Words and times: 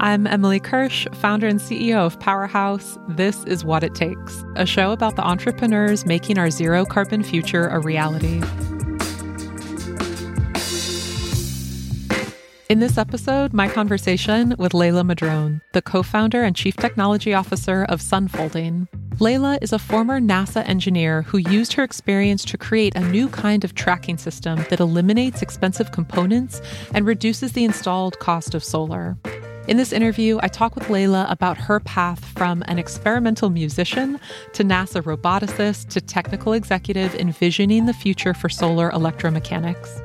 I'm 0.00 0.28
Emily 0.28 0.60
Kirsch, 0.60 1.08
founder 1.14 1.48
and 1.48 1.58
CEO 1.58 1.96
of 1.96 2.20
Powerhouse. 2.20 2.96
This 3.08 3.42
is 3.46 3.64
What 3.64 3.82
It 3.82 3.96
Takes, 3.96 4.44
a 4.54 4.64
show 4.64 4.92
about 4.92 5.16
the 5.16 5.26
entrepreneurs 5.26 6.06
making 6.06 6.38
our 6.38 6.50
zero 6.50 6.84
carbon 6.84 7.24
future 7.24 7.66
a 7.66 7.80
reality. 7.80 8.40
In 12.68 12.78
this 12.78 12.96
episode, 12.96 13.52
my 13.52 13.68
conversation 13.68 14.54
with 14.56 14.72
Leila 14.72 15.02
Madrone, 15.02 15.62
the 15.72 15.82
co 15.82 16.04
founder 16.04 16.44
and 16.44 16.54
chief 16.54 16.76
technology 16.76 17.34
officer 17.34 17.84
of 17.88 18.00
Sunfolding. 18.00 18.86
Leila 19.18 19.58
is 19.60 19.72
a 19.72 19.80
former 19.80 20.20
NASA 20.20 20.64
engineer 20.68 21.22
who 21.22 21.38
used 21.38 21.72
her 21.72 21.82
experience 21.82 22.44
to 22.44 22.56
create 22.56 22.94
a 22.94 23.00
new 23.00 23.28
kind 23.28 23.64
of 23.64 23.74
tracking 23.74 24.16
system 24.16 24.64
that 24.70 24.78
eliminates 24.78 25.42
expensive 25.42 25.90
components 25.90 26.62
and 26.94 27.04
reduces 27.04 27.50
the 27.50 27.64
installed 27.64 28.16
cost 28.20 28.54
of 28.54 28.62
solar. 28.62 29.16
In 29.68 29.76
this 29.76 29.92
interview, 29.92 30.38
I 30.40 30.48
talk 30.48 30.74
with 30.74 30.88
Leila 30.88 31.26
about 31.28 31.58
her 31.58 31.78
path 31.78 32.24
from 32.24 32.64
an 32.68 32.78
experimental 32.78 33.50
musician 33.50 34.18
to 34.54 34.64
NASA 34.64 35.02
roboticist 35.02 35.90
to 35.90 36.00
technical 36.00 36.54
executive 36.54 37.14
envisioning 37.14 37.84
the 37.84 37.92
future 37.92 38.32
for 38.32 38.48
solar 38.48 38.90
electromechanics. 38.92 40.02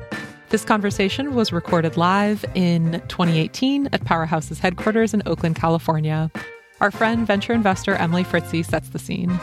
This 0.50 0.66
conversation 0.66 1.34
was 1.34 1.50
recorded 1.50 1.96
live 1.96 2.44
in 2.54 3.02
2018 3.08 3.86
at 3.86 4.04
Powerhouse's 4.04 4.58
headquarters 4.58 5.14
in 5.14 5.22
Oakland, 5.24 5.56
California. 5.56 6.30
Our 6.82 6.90
friend, 6.90 7.26
venture 7.26 7.54
investor 7.54 7.94
Emily 7.94 8.22
Fritzy, 8.22 8.62
sets 8.62 8.90
the 8.90 8.98
scene. 8.98 9.40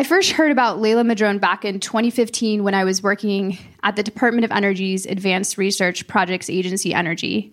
I 0.00 0.02
first 0.02 0.30
heard 0.32 0.50
about 0.50 0.80
Leila 0.80 1.04
Madrone 1.04 1.38
back 1.38 1.62
in 1.62 1.78
2015 1.78 2.64
when 2.64 2.72
I 2.72 2.84
was 2.84 3.02
working 3.02 3.58
at 3.82 3.96
the 3.96 4.02
Department 4.02 4.46
of 4.46 4.50
Energy's 4.50 5.04
Advanced 5.04 5.58
Research 5.58 6.06
Projects 6.06 6.48
Agency 6.48 6.94
Energy, 6.94 7.52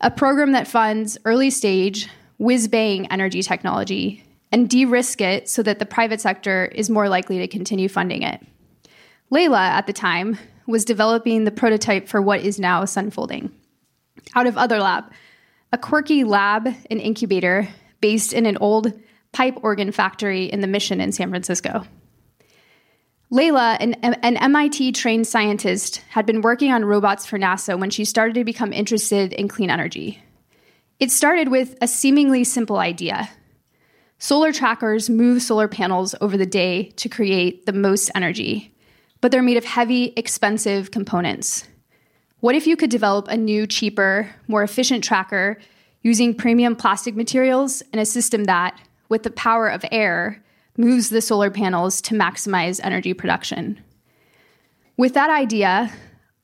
a 0.00 0.10
program 0.10 0.50
that 0.50 0.66
funds 0.66 1.16
early 1.24 1.48
stage, 1.48 2.08
whiz 2.38 2.66
bang 2.66 3.06
energy 3.12 3.40
technology 3.40 4.24
and 4.50 4.68
de 4.68 4.84
risk 4.84 5.20
it 5.20 5.48
so 5.48 5.62
that 5.62 5.78
the 5.78 5.86
private 5.86 6.20
sector 6.20 6.64
is 6.64 6.90
more 6.90 7.08
likely 7.08 7.38
to 7.38 7.46
continue 7.46 7.88
funding 7.88 8.22
it. 8.22 8.44
Leila, 9.30 9.68
at 9.68 9.86
the 9.86 9.92
time, 9.92 10.38
was 10.66 10.84
developing 10.84 11.44
the 11.44 11.52
prototype 11.52 12.08
for 12.08 12.20
what 12.20 12.40
is 12.40 12.58
now 12.58 12.82
Sunfolding. 12.82 13.52
Out 14.34 14.48
of 14.48 14.58
Other 14.58 14.80
Lab, 14.80 15.04
a 15.72 15.78
quirky 15.78 16.24
lab 16.24 16.66
and 16.90 17.00
incubator 17.00 17.68
based 18.00 18.32
in 18.32 18.44
an 18.44 18.56
old 18.56 18.92
pipe 19.36 19.58
organ 19.62 19.92
factory 19.92 20.46
in 20.46 20.62
the 20.62 20.66
Mission 20.66 20.98
in 20.98 21.12
San 21.12 21.28
Francisco. 21.28 21.84
Leila, 23.28 23.76
an, 23.80 23.92
an 24.02 24.38
MIT 24.38 24.92
trained 24.92 25.26
scientist, 25.26 25.98
had 26.08 26.24
been 26.24 26.40
working 26.40 26.72
on 26.72 26.86
robots 26.86 27.26
for 27.26 27.38
NASA 27.38 27.78
when 27.78 27.90
she 27.90 28.06
started 28.06 28.32
to 28.34 28.44
become 28.44 28.72
interested 28.72 29.34
in 29.34 29.46
clean 29.46 29.68
energy. 29.68 30.22
It 31.00 31.10
started 31.10 31.48
with 31.48 31.76
a 31.82 31.86
seemingly 31.86 32.44
simple 32.44 32.78
idea 32.78 33.28
Solar 34.18 34.50
trackers 34.50 35.10
move 35.10 35.42
solar 35.42 35.68
panels 35.68 36.14
over 36.22 36.38
the 36.38 36.46
day 36.46 36.84
to 36.96 37.06
create 37.06 37.66
the 37.66 37.74
most 37.74 38.10
energy, 38.14 38.74
but 39.20 39.30
they're 39.30 39.42
made 39.42 39.58
of 39.58 39.66
heavy, 39.66 40.14
expensive 40.16 40.90
components. 40.90 41.68
What 42.40 42.54
if 42.54 42.66
you 42.66 42.76
could 42.78 42.88
develop 42.88 43.28
a 43.28 43.36
new, 43.36 43.66
cheaper, 43.66 44.30
more 44.48 44.62
efficient 44.62 45.04
tracker 45.04 45.58
using 46.00 46.32
premium 46.32 46.74
plastic 46.74 47.14
materials 47.14 47.82
and 47.92 48.00
a 48.00 48.06
system 48.06 48.44
that, 48.44 48.80
with 49.08 49.22
the 49.22 49.30
power 49.30 49.68
of 49.68 49.84
air, 49.90 50.42
moves 50.76 51.10
the 51.10 51.20
solar 51.20 51.50
panels 51.50 52.00
to 52.02 52.14
maximize 52.14 52.80
energy 52.82 53.14
production? 53.14 53.80
With 54.96 55.14
that 55.14 55.30
idea, 55.30 55.92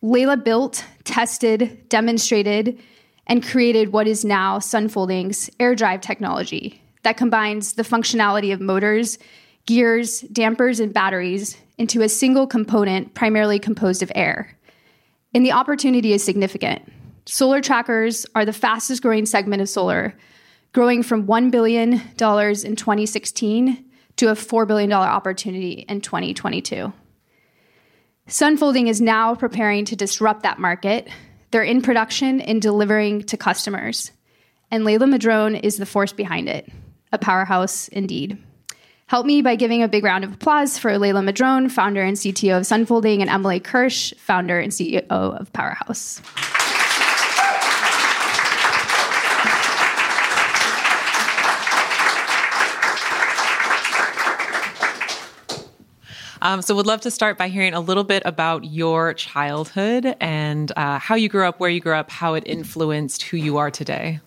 Leila 0.03 0.37
built, 0.37 0.85
tested, 1.05 1.89
demonstrated, 1.89 2.79
and 3.27 3.47
created 3.47 3.93
what 3.93 4.07
is 4.07 4.25
now 4.25 4.59
Sunfolding's 4.59 5.49
AirDrive 5.61 6.03
technology 6.03 6.83
that 7.03 7.17
combines 7.17 7.75
the 7.75 7.83
functionality 7.83 8.53
of 8.53 8.61
motors, 8.61 9.19
gears, 9.67 10.20
dampers, 10.23 10.81
and 10.81 10.92
batteries 10.92 11.57
into 11.79 12.03
a 12.03 12.09
single 12.09 12.47
component 12.47 13.15
primarily 13.15 13.59
composed 13.59 14.03
of 14.03 14.13
air. 14.15 14.57
And 15.35 15.47
the 15.47 15.53
opportunity 15.53 16.13
is 16.13 16.23
significant. 16.23 16.83
Solar 17.27 17.61
trackers 17.61 18.27
are 18.35 18.45
the 18.45 18.53
fastest 18.53 19.03
growing 19.03 19.27
segment 19.27 19.63
of 19.63 19.69
solar, 19.69 20.15
growing 20.73 21.03
from 21.03 21.27
$1 21.27 21.51
billion 21.51 21.93
in 21.93 21.99
2016 21.99 23.85
to 24.17 24.29
a 24.29 24.35
$4 24.35 24.67
billion 24.67 24.93
opportunity 24.93 25.85
in 25.89 26.01
2022. 26.01 26.93
Sunfolding 28.29 28.89
is 28.89 29.01
now 29.01 29.35
preparing 29.35 29.85
to 29.85 29.97
disrupt 29.97 30.43
that 30.43 30.59
market. 30.59 31.09
They're 31.51 31.63
in 31.63 31.83
production 31.83 32.41
and 32.41 32.63
delivering 32.63 33.25
to 33.25 33.37
customers. 33.37 34.11
And 34.71 34.85
Leila 34.85 35.07
Madrone 35.07 35.57
is 35.57 35.77
the 35.77 35.87
force 35.87 36.13
behind 36.13 36.49
it 36.49 36.69
a 37.15 37.19
powerhouse 37.19 37.89
indeed. 37.89 38.39
Help 39.07 39.27
me 39.27 39.43
by 39.43 39.55
giving 39.55 39.83
a 39.83 39.89
big 39.89 40.03
round 40.03 40.25
of 40.25 40.33
applause 40.33 40.79
for 40.79 40.97
Leila 40.97 41.21
Madrone, 41.21 41.69
founder 41.69 42.03
and 42.03 42.17
CTO 42.17 42.57
of 42.57 42.63
Sunfolding, 42.63 43.21
and 43.21 43.29
Emily 43.29 43.61
Kirsch, 43.61 44.15
founder 44.17 44.59
and 44.59 44.73
CEO 44.73 45.07
of 45.11 45.53
Powerhouse. 45.53 46.23
Um, 56.42 56.61
so, 56.61 56.75
would 56.75 56.89
love 56.89 57.01
to 57.03 57.11
start 57.13 57.39
by 57.39 57.47
hearing 57.47 57.73
a 57.73 57.79
little 57.79 58.03
bit 58.03 58.25
about 58.27 58.64
your 58.64 59.14
childhood 59.14 60.17
and 60.20 60.73
uh, 60.77 60.98
how 60.98 61.14
you 61.14 61.29
grew 61.29 61.47
up, 61.47 61.61
where 61.61 61.70
you 61.70 61.79
grew 61.79 61.95
up, 61.95 62.11
how 62.11 62.35
it 62.35 62.42
influenced 62.47 63.23
who 63.23 63.36
you 63.36 63.58
are 63.58 63.70
today. 63.70 64.19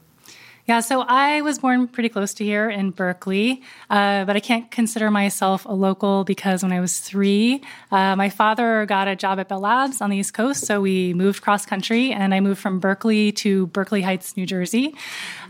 Yeah, 0.66 0.80
so 0.80 1.02
I 1.02 1.42
was 1.42 1.60
born 1.60 1.90
pretty 1.90 2.08
close 2.08 2.34
to 2.36 2.46
here 2.46 2.70
in 2.70 2.92
Berkeley, 2.92 3.62
uh, 3.90 4.24
but 4.24 4.38
I 4.38 4.40
can't 4.40 4.72
consider 4.72 5.12
myself 5.12 5.66
a 5.66 5.74
local 5.74 6.24
because 6.24 6.64
when 6.64 6.72
I 6.72 6.80
was 6.80 7.00
three, 7.00 7.62
uh, 7.92 8.16
my 8.16 8.30
father 8.30 8.86
got 8.86 9.10
a 9.10 9.16
job 9.18 9.38
at 9.38 9.50
Bell 9.50 9.60
Labs 9.60 10.00
on 10.00 10.10
the 10.10 10.16
East 10.16 10.34
Coast, 10.34 10.66
so 10.66 10.80
we 10.80 11.14
moved 11.14 11.42
cross 11.42 11.66
country, 11.66 12.14
and 12.14 12.34
I 12.34 12.40
moved 12.40 12.62
from 12.62 12.80
Berkeley 12.80 13.34
to 13.34 13.68
Berkeley 13.68 14.02
Heights, 14.02 14.38
New 14.38 14.46
Jersey. 14.46 14.96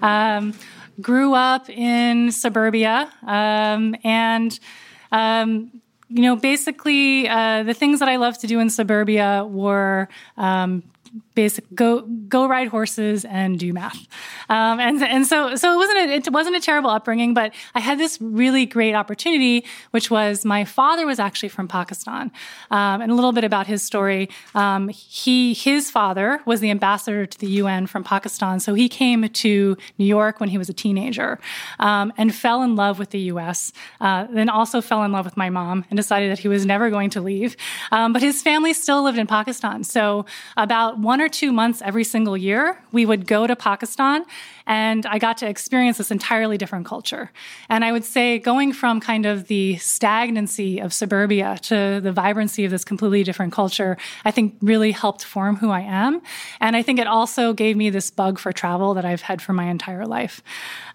Um, 0.02 0.56
grew 1.00 1.36
up 1.36 1.70
in 1.70 2.32
suburbia, 2.32 3.10
um, 3.28 3.96
and 4.04 4.60
um, 5.12 5.72
you 6.08 6.22
know, 6.22 6.36
basically, 6.36 7.28
uh, 7.28 7.64
the 7.64 7.74
things 7.74 8.00
that 8.00 8.10
I 8.10 8.18
loved 8.18 8.42
to 8.42 8.48
do 8.48 8.60
in 8.60 8.70
suburbia 8.70 9.46
were 9.46 10.08
um, 10.38 10.84
basic 11.36 11.66
go 11.76 12.02
go 12.02 12.48
ride 12.48 12.70
horses 12.70 13.26
and 13.26 13.60
do 13.60 13.74
math. 13.74 14.08
Um, 14.50 14.80
and 14.80 15.04
and 15.04 15.28
so 15.28 15.56
so 15.56 15.74
it 15.74 15.76
wasn't 15.76 15.98
a, 15.98 16.14
it 16.14 16.32
wasn't 16.32 16.56
a 16.56 16.60
terrible 16.60 16.90
upbringing, 16.90 17.34
but 17.34 17.54
I 17.74 17.80
had 17.80 18.00
this 18.00 18.18
really 18.22 18.66
great 18.66 18.96
opportunity, 18.96 19.66
which 19.92 20.10
was 20.10 20.46
my 20.46 20.66
father 20.66 21.06
was 21.06 21.20
actually 21.20 21.50
from 21.50 21.68
Pakistan, 21.68 22.32
um, 22.72 23.02
and 23.02 23.12
a 23.12 23.16
little 23.16 23.32
bit 23.32 23.44
about 23.44 23.68
his 23.68 23.84
story. 23.84 24.30
Um, 24.54 24.90
he 24.90 25.54
his 25.54 25.92
father 25.92 26.42
was 26.46 26.60
the 26.60 26.72
ambassador 26.72 27.26
to 27.26 27.38
the 27.38 27.48
UN 27.48 27.88
from 27.88 28.04
Pakistan, 28.04 28.60
so 28.60 28.74
he 28.74 28.90
came 28.90 29.28
to 29.28 29.78
New 29.98 30.06
York 30.06 30.40
when 30.40 30.50
he 30.50 30.58
was 30.58 30.70
a 30.70 30.74
teenager, 30.74 31.40
um, 31.80 32.14
and 32.18 32.34
fell 32.34 32.64
in 32.64 32.76
love 32.76 33.00
with 33.00 33.10
the 33.12 33.20
U.S. 33.32 33.72
Uh, 34.02 34.26
then 34.32 34.50
also 34.50 34.82
fell 34.82 35.04
in 35.04 35.12
love 35.12 35.26
with 35.26 35.38
my 35.38 35.50
mom 35.50 35.86
and 35.90 35.98
decided 35.98 36.32
that 36.32 36.40
he 36.40 36.48
was 36.48 36.66
never 36.66 36.90
going 36.90 37.10
to 37.12 37.22
leave. 37.22 37.56
Um, 37.92 38.14
but 38.14 38.22
his 38.22 38.42
family 38.42 38.74
still 38.74 39.04
lived 39.04 39.18
in 39.18 39.28
Pakistan, 39.28 39.84
so 39.84 40.26
about 40.58 41.00
one 41.06 41.22
or 41.22 41.30
two 41.30 41.54
months 41.54 41.82
every 41.82 42.04
single 42.04 42.36
year, 42.36 42.78
we 42.92 43.06
would 43.06 43.26
go 43.28 43.48
to 43.48 43.56
Pakistan 43.56 44.26
and 44.68 45.06
I 45.06 45.20
got 45.20 45.38
to 45.38 45.48
experience 45.48 46.00
this 46.00 46.12
entirely 46.12 46.58
different 46.58 46.86
culture. 46.86 47.32
And 47.70 47.86
I 47.86 47.92
would 47.92 48.04
say 48.04 48.40
going 48.40 48.74
from 48.74 49.00
kind 49.00 49.26
of 49.26 49.48
the 49.48 49.78
stagnancy 49.78 50.80
of 50.80 50.92
suburbia 50.92 51.60
to 51.64 52.02
the 52.02 52.12
vibrancy 52.12 52.66
of 52.66 52.72
this 52.72 52.84
completely 52.84 53.24
different 53.24 53.54
culture, 53.54 53.98
I 54.26 54.32
think 54.32 54.56
really 54.62 54.92
helped 54.92 55.24
form 55.24 55.56
who 55.58 55.70
I 55.70 55.82
am. 55.82 56.22
And 56.60 56.76
I 56.76 56.82
think 56.82 57.00
it 57.00 57.08
also 57.08 57.54
gave 57.54 57.78
me 57.78 57.92
this 57.92 58.10
bug 58.10 58.40
for 58.40 58.52
travel 58.52 58.96
that 58.96 59.06
I've 59.06 59.22
had 59.22 59.42
for 59.42 59.54
my 59.54 59.66
entire 59.66 60.06
life. 60.06 60.42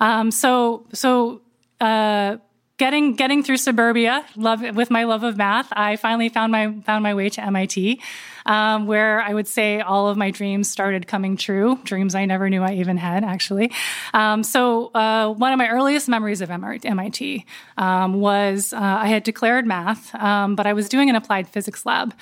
Um, 0.00 0.30
so, 0.30 0.86
so, 0.92 1.40
uh, 1.80 2.36
getting 2.80 3.12
getting 3.12 3.42
through 3.42 3.58
suburbia 3.58 4.24
love 4.36 4.62
with 4.74 4.90
my 4.90 5.04
love 5.04 5.22
of 5.22 5.36
math 5.36 5.68
i 5.72 5.96
finally 5.96 6.30
found 6.30 6.50
my 6.50 6.72
found 6.86 7.02
my 7.02 7.12
way 7.12 7.28
to 7.28 7.42
mit 7.50 8.00
um, 8.46 8.86
where 8.86 9.20
I 9.20 9.32
would 9.32 9.48
say 9.48 9.80
all 9.80 10.08
of 10.08 10.16
my 10.16 10.30
dreams 10.30 10.70
started 10.70 11.06
coming 11.06 11.36
true, 11.36 11.78
dreams 11.84 12.14
I 12.14 12.24
never 12.24 12.48
knew 12.48 12.62
I 12.62 12.74
even 12.74 12.96
had, 12.96 13.24
actually. 13.24 13.72
Um, 14.14 14.42
so, 14.42 14.90
uh, 14.94 15.32
one 15.32 15.52
of 15.52 15.58
my 15.58 15.68
earliest 15.68 16.08
memories 16.08 16.40
of 16.40 16.50
MIT 16.50 17.44
um, 17.76 18.14
was 18.14 18.72
uh, 18.72 18.78
I 18.78 19.06
had 19.06 19.22
declared 19.22 19.66
math, 19.66 20.14
um, 20.14 20.56
but 20.56 20.66
I 20.66 20.72
was 20.72 20.88
doing 20.88 21.10
an 21.10 21.16
applied 21.16 21.48
physics 21.48 21.86
lab. 21.86 22.14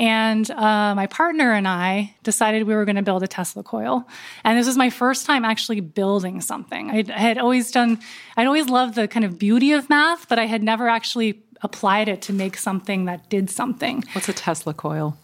And 0.00 0.50
uh, 0.50 0.94
my 0.94 1.06
partner 1.06 1.52
and 1.52 1.68
I 1.68 2.14
decided 2.22 2.66
we 2.66 2.74
were 2.74 2.86
going 2.86 2.96
to 2.96 3.02
build 3.02 3.22
a 3.22 3.28
Tesla 3.28 3.62
coil. 3.62 4.08
And 4.44 4.58
this 4.58 4.66
was 4.66 4.78
my 4.78 4.88
first 4.88 5.26
time 5.26 5.44
actually 5.44 5.80
building 5.80 6.40
something. 6.40 6.90
I 6.90 7.04
had 7.12 7.36
always 7.36 7.70
done, 7.70 8.00
I'd 8.34 8.46
always 8.46 8.70
loved 8.70 8.94
the 8.94 9.06
kind 9.06 9.26
of 9.26 9.38
beauty 9.38 9.72
of 9.72 9.90
math, 9.90 10.26
but 10.26 10.38
I 10.38 10.46
had 10.46 10.62
never 10.62 10.88
actually 10.88 11.42
applied 11.60 12.08
it 12.08 12.22
to 12.22 12.32
make 12.32 12.56
something 12.56 13.04
that 13.04 13.28
did 13.28 13.50
something. 13.50 14.02
What's 14.12 14.30
a 14.30 14.32
Tesla 14.32 14.72
coil? 14.72 15.18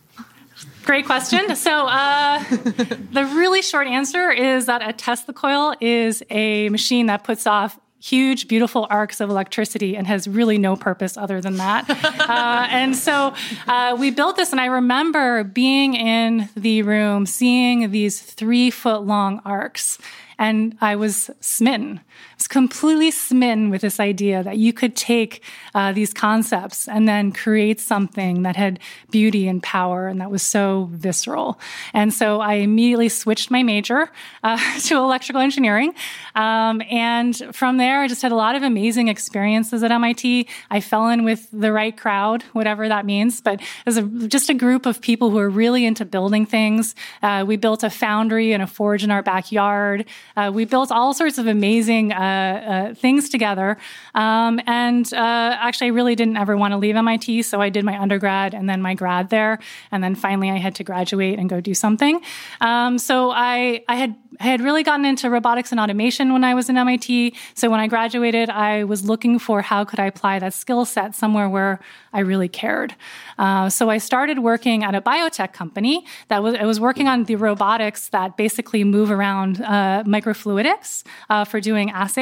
Great 0.85 1.07
question. 1.07 1.41
So, 1.57 1.87
uh, 1.87 2.45
the 2.49 3.31
really 3.35 3.63
short 3.63 3.87
answer 3.87 4.31
is 4.31 4.67
that 4.67 4.87
a 4.87 4.93
Tesla 4.93 5.33
coil 5.33 5.75
is 5.81 6.23
a 6.29 6.69
machine 6.69 7.07
that 7.07 7.25
puts 7.25 7.47
off 7.47 7.79
huge, 8.01 8.49
beautiful 8.49 8.87
arcs 8.91 9.21
of 9.21 9.31
electricity 9.31 9.97
and 9.97 10.07
has 10.07 10.29
really 10.29 10.59
no 10.59 10.77
purpose 10.77 11.17
other 11.17 11.41
than 11.41 11.57
that. 11.57 11.89
uh, 12.29 12.67
and 12.71 12.95
so 12.95 13.35
uh, 13.67 13.97
we 13.99 14.11
built 14.11 14.37
this, 14.37 14.53
and 14.53 14.61
I 14.61 14.67
remember 14.67 15.45
being 15.45 15.95
in 15.95 16.49
the 16.57 16.83
room, 16.83 17.27
seeing 17.27 17.91
these 17.91 18.21
three 18.21 18.71
foot 18.71 19.03
long 19.03 19.41
arcs, 19.45 19.99
and 20.39 20.77
I 20.81 20.97
was 20.97 21.31
smitten 21.41 22.01
was 22.37 22.49
completely 22.49 23.11
smitten 23.11 23.71
with 23.71 23.81
this 23.81 23.99
idea 23.99 24.43
that 24.43 24.59
you 24.59 24.73
could 24.73 24.95
take 24.95 25.43
uh, 25.75 25.93
these 25.93 26.13
concepts 26.13 26.87
and 26.87 27.09
then 27.09 27.33
create 27.33 27.81
something 27.81 28.43
that 28.43 28.57
had 28.57 28.79
beauty 29.11 29.49
and 29.49 29.63
power 29.63 30.09
and 30.09 30.21
that 30.21 30.31
was 30.31 30.43
so 30.43 30.89
visceral. 30.93 31.59
And 31.95 32.13
so 32.13 32.41
I 32.41 32.55
immediately 32.55 33.09
switched 33.09 33.51
my 33.51 33.63
major 33.63 34.11
uh, 34.43 34.59
to 34.81 34.97
electrical 34.97 35.41
engineering. 35.41 35.95
Um, 36.35 36.83
and 36.91 37.37
from 37.55 37.79
there, 37.79 38.03
I 38.03 38.09
just 38.09 38.23
had 38.23 38.33
a 38.33 38.37
lot 38.37 38.55
of 38.55 38.63
amazing 38.63 39.09
experiences 39.09 39.83
at 39.83 39.91
MIT. 39.91 40.49
I 40.71 40.81
fell 40.81 41.09
in 41.09 41.25
with 41.25 41.49
the 41.53 41.73
right 41.73 41.97
crowd, 41.97 42.43
whatever 42.53 42.89
that 42.89 43.07
means, 43.07 43.41
but 43.41 43.61
as 43.87 43.97
a, 43.97 44.03
just 44.03 44.51
a 44.51 44.55
group 44.55 44.85
of 44.85 45.01
people 45.01 45.31
who 45.31 45.39
are 45.39 45.49
really 45.49 45.87
into 45.87 46.05
building 46.05 46.45
things. 46.45 46.95
Uh, 47.23 47.45
we 47.47 47.57
built 47.57 47.83
a 47.83 47.91
foundry 47.91 48.53
and 48.53 48.63
a 48.63 48.67
forge 48.67 49.03
in 49.03 49.11
our 49.11 49.23
backyard. 49.23 50.05
Uh, 50.37 50.51
we 50.53 50.65
built 50.65 50.93
all 50.93 51.15
sorts 51.15 51.39
of 51.39 51.47
amazing 51.47 52.13
uh, 52.27 52.71
uh, 52.73 52.95
things 52.95 53.29
together. 53.29 53.77
Um, 54.15 54.61
and 54.67 55.13
uh, 55.13 55.57
actually, 55.67 55.89
I 55.89 55.91
really 55.91 56.15
didn't 56.15 56.37
ever 56.37 56.57
want 56.57 56.73
to 56.73 56.79
leave 56.79 56.97
MIT, 56.97 57.43
so 57.43 57.61
I 57.61 57.69
did 57.69 57.85
my 57.85 57.99
undergrad 57.99 58.55
and 58.55 58.69
then 58.69 58.83
my 58.83 58.95
grad 58.95 59.31
there, 59.31 59.59
and 59.93 60.03
then 60.03 60.15
finally 60.15 60.51
I 60.51 60.57
had 60.57 60.75
to 60.77 60.85
graduate 60.85 61.39
and 61.39 61.49
go 61.49 61.61
do 61.61 61.75
something. 61.75 62.21
Um, 62.61 62.99
so 62.99 63.31
I 63.31 63.85
I 63.89 63.97
had 63.97 64.17
I 64.41 64.45
had 64.45 64.61
really 64.61 64.83
gotten 64.83 65.05
into 65.05 65.31
robotics 65.31 65.71
and 65.73 65.81
automation 65.81 66.33
when 66.33 66.45
I 66.45 66.55
was 66.55 66.69
in 66.69 66.77
MIT. 66.77 67.35
So 67.55 67.71
when 67.71 67.81
I 67.81 67.87
graduated, 67.87 68.51
I 68.51 68.85
was 68.85 69.05
looking 69.05 69.39
for 69.39 69.63
how 69.63 69.85
could 69.85 70.01
I 70.01 70.07
apply 70.07 70.39
that 70.41 70.55
skill 70.55 70.85
set 70.85 71.15
somewhere 71.15 71.49
where 71.49 71.81
I 72.13 72.21
really 72.21 72.49
cared. 72.49 72.95
Uh, 73.39 73.69
so 73.69 73.91
I 73.91 73.99
started 73.99 74.39
working 74.39 74.85
at 74.85 74.95
a 74.95 75.01
biotech 75.01 75.53
company 75.53 76.07
that 76.29 76.43
was 76.43 76.55
I 76.55 76.65
was 76.65 76.81
working 76.81 77.09
on 77.09 77.25
the 77.25 77.37
robotics 77.37 78.09
that 78.09 78.37
basically 78.37 78.85
move 78.85 79.11
around 79.11 79.61
uh, 79.61 80.03
microfluidics 80.07 81.05
uh, 81.29 81.45
for 81.45 81.61
doing 81.61 81.91
assays, 81.91 82.16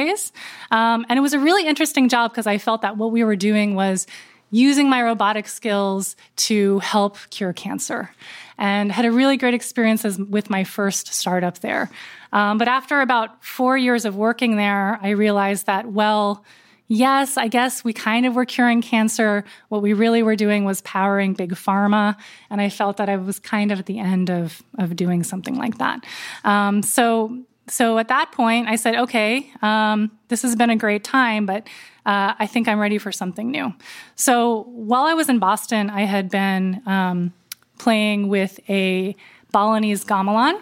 um, 0.71 1.05
and 1.09 1.17
it 1.17 1.21
was 1.21 1.33
a 1.33 1.39
really 1.39 1.67
interesting 1.67 2.09
job 2.09 2.31
because 2.31 2.47
I 2.47 2.57
felt 2.57 2.81
that 2.81 2.97
what 2.97 3.11
we 3.11 3.23
were 3.23 3.35
doing 3.35 3.75
was 3.75 4.07
using 4.51 4.89
my 4.89 5.01
robotic 5.01 5.47
skills 5.47 6.15
to 6.35 6.79
help 6.79 7.17
cure 7.29 7.53
cancer 7.53 8.11
and 8.57 8.91
had 8.91 9.05
a 9.05 9.11
really 9.11 9.37
great 9.37 9.53
experience 9.53 10.03
with 10.17 10.49
my 10.49 10.63
first 10.63 11.13
startup 11.13 11.59
there. 11.59 11.89
Um, 12.31 12.57
but 12.57 12.67
after 12.67 13.01
about 13.01 13.43
four 13.43 13.77
years 13.77 14.05
of 14.05 14.15
working 14.15 14.55
there, 14.55 14.99
I 15.01 15.09
realized 15.09 15.65
that, 15.65 15.91
well, 15.91 16.45
yes, 16.87 17.37
I 17.37 17.47
guess 17.47 17.83
we 17.83 17.93
kind 17.93 18.25
of 18.25 18.35
were 18.35 18.45
curing 18.45 18.81
cancer. 18.81 19.43
What 19.69 19.81
we 19.81 19.93
really 19.93 20.23
were 20.23 20.35
doing 20.35 20.63
was 20.63 20.81
powering 20.81 21.33
big 21.33 21.51
pharma. 21.51 22.15
And 22.49 22.61
I 22.61 22.69
felt 22.69 22.97
that 22.97 23.09
I 23.09 23.17
was 23.17 23.39
kind 23.39 23.71
of 23.71 23.79
at 23.79 23.85
the 23.87 23.99
end 23.99 24.29
of, 24.29 24.61
of 24.77 24.95
doing 24.95 25.23
something 25.23 25.55
like 25.55 25.79
that. 25.79 26.05
Um, 26.43 26.81
so, 26.81 27.43
so 27.67 27.97
at 27.97 28.07
that 28.09 28.31
point, 28.31 28.67
I 28.67 28.75
said, 28.75 28.95
okay, 28.95 29.51
um, 29.61 30.11
this 30.27 30.43
has 30.43 30.55
been 30.55 30.69
a 30.69 30.75
great 30.75 31.03
time, 31.03 31.45
but 31.45 31.67
uh, 32.05 32.33
I 32.37 32.45
think 32.45 32.67
I'm 32.67 32.79
ready 32.79 32.97
for 32.97 33.11
something 33.11 33.49
new. 33.49 33.73
So 34.15 34.63
while 34.69 35.05
I 35.05 35.13
was 35.13 35.29
in 35.29 35.39
Boston, 35.39 35.89
I 35.89 36.01
had 36.01 36.29
been 36.29 36.81
um, 36.85 37.33
playing 37.79 38.27
with 38.27 38.59
a 38.69 39.15
Balinese 39.51 40.05
gamelan. 40.05 40.61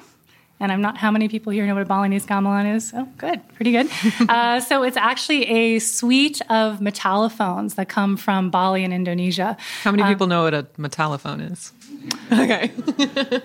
And 0.60 0.72
I'm 0.72 0.82
not 0.82 0.96
how 0.96 1.12
many 1.12 1.28
people 1.28 1.52
here 1.52 1.66
know 1.66 1.74
what 1.74 1.82
a 1.82 1.86
Balinese 1.86 2.26
gamelan 2.26 2.74
is? 2.74 2.94
Oh, 2.96 3.06
good, 3.18 3.42
pretty 3.56 3.74
good. 3.74 3.90
uh, 4.30 4.62
so 4.62 4.84
it's 4.84 4.96
actually 4.96 5.46
a 5.50 5.80
suite 5.80 6.42
of 6.50 6.80
metallophones 6.80 7.74
that 7.74 7.90
come 7.90 8.16
from 8.16 8.50
Bali 8.50 8.86
in 8.86 8.94
Indonesia. 8.94 9.58
How 9.82 9.92
many 9.92 10.04
um, 10.04 10.10
people 10.10 10.28
know 10.28 10.44
what 10.44 10.54
a 10.54 10.64
metallophone 10.78 11.52
is? 11.52 11.74
okay. 12.32 12.72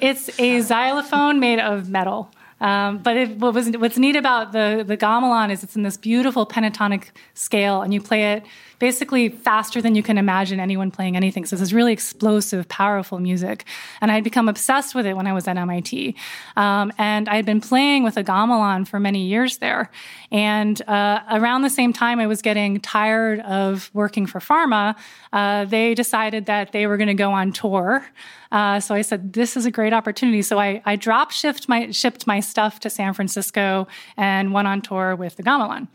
it's 0.01 0.31
a 0.39 0.61
xylophone 0.61 1.41
made 1.41 1.59
of 1.59 1.89
metal. 1.89 2.31
Um, 2.61 2.99
but 2.99 3.17
it, 3.17 3.39
what 3.39 3.55
was, 3.55 3.71
what's 3.77 3.99
neat 3.99 4.17
about 4.17 4.53
the, 4.53 4.85
the 4.87 4.97
gamelan 4.97 5.51
is 5.51 5.63
it's 5.63 5.77
in 5.77 5.85
this 5.85 5.97
beautiful 5.97 6.45
pentatonic 6.47 7.11
scale, 7.35 7.83
and 7.83 7.95
you 7.95 8.01
play 8.01 8.33
it 8.33 8.45
basically 8.79 9.29
faster 9.29 9.83
than 9.83 9.95
you 9.95 10.03
can 10.03 10.19
imagine 10.19 10.61
anyone 10.61 10.91
playing 10.91 11.17
anything. 11.17 11.45
So 11.45 11.57
this 11.57 11.63
is 11.63 11.75
really 11.75 11.93
explosive, 11.93 12.69
powerful 12.69 13.19
music. 13.19 13.65
And 14.01 14.11
I 14.11 14.15
had 14.15 14.25
become 14.25 14.49
obsessed 14.49 14.95
with 14.95 15.07
it 15.07 15.17
when 15.17 15.27
I 15.27 15.33
was 15.33 15.49
at 15.49 15.57
MIT. 15.57 16.15
Um, 16.57 16.93
and 16.99 17.29
I 17.29 17.37
had 17.37 17.45
been 17.45 17.61
playing 17.61 18.05
with 18.05 18.17
a 18.17 18.25
gamelan 18.25 18.87
for 18.87 19.01
many 19.01 19.27
years 19.27 19.59
there. 19.59 19.91
And 20.31 20.81
uh, 20.89 21.21
around 21.31 21.63
the 21.63 21.71
same 21.71 21.93
time 21.93 22.21
I 22.21 22.27
was 22.27 22.43
getting 22.43 22.81
tired 22.81 23.41
of 23.41 23.91
working 23.95 24.27
for 24.27 24.39
pharma, 24.41 24.97
uh, 25.33 25.65
they 25.65 25.95
decided 25.95 26.47
that 26.47 26.73
they 26.73 26.87
were 26.87 26.97
going 26.97 27.09
to 27.09 27.15
go 27.15 27.33
on 27.33 27.53
tour. 27.53 28.05
Uh, 28.51 28.81
so 28.81 28.95
I 28.95 29.03
said, 29.03 29.35
"This 29.35 29.57
is 29.57 29.67
a 29.67 29.71
great 29.71 29.93
opportunity." 29.93 30.41
So 30.43 30.59
I, 30.59 30.81
I 30.87 30.97
drop 30.97 31.33
shipped 31.33 31.69
my 31.69 31.91
shipped 31.91 32.27
my 32.27 32.41
stuff 32.41 32.81
to 32.81 32.91
San 32.91 33.13
Francisco 33.13 33.87
and 34.17 34.53
went 34.53 34.69
on 34.69 34.81
tour 34.81 35.15
with 35.17 35.37
the 35.37 35.43
gamelan. 35.43 35.89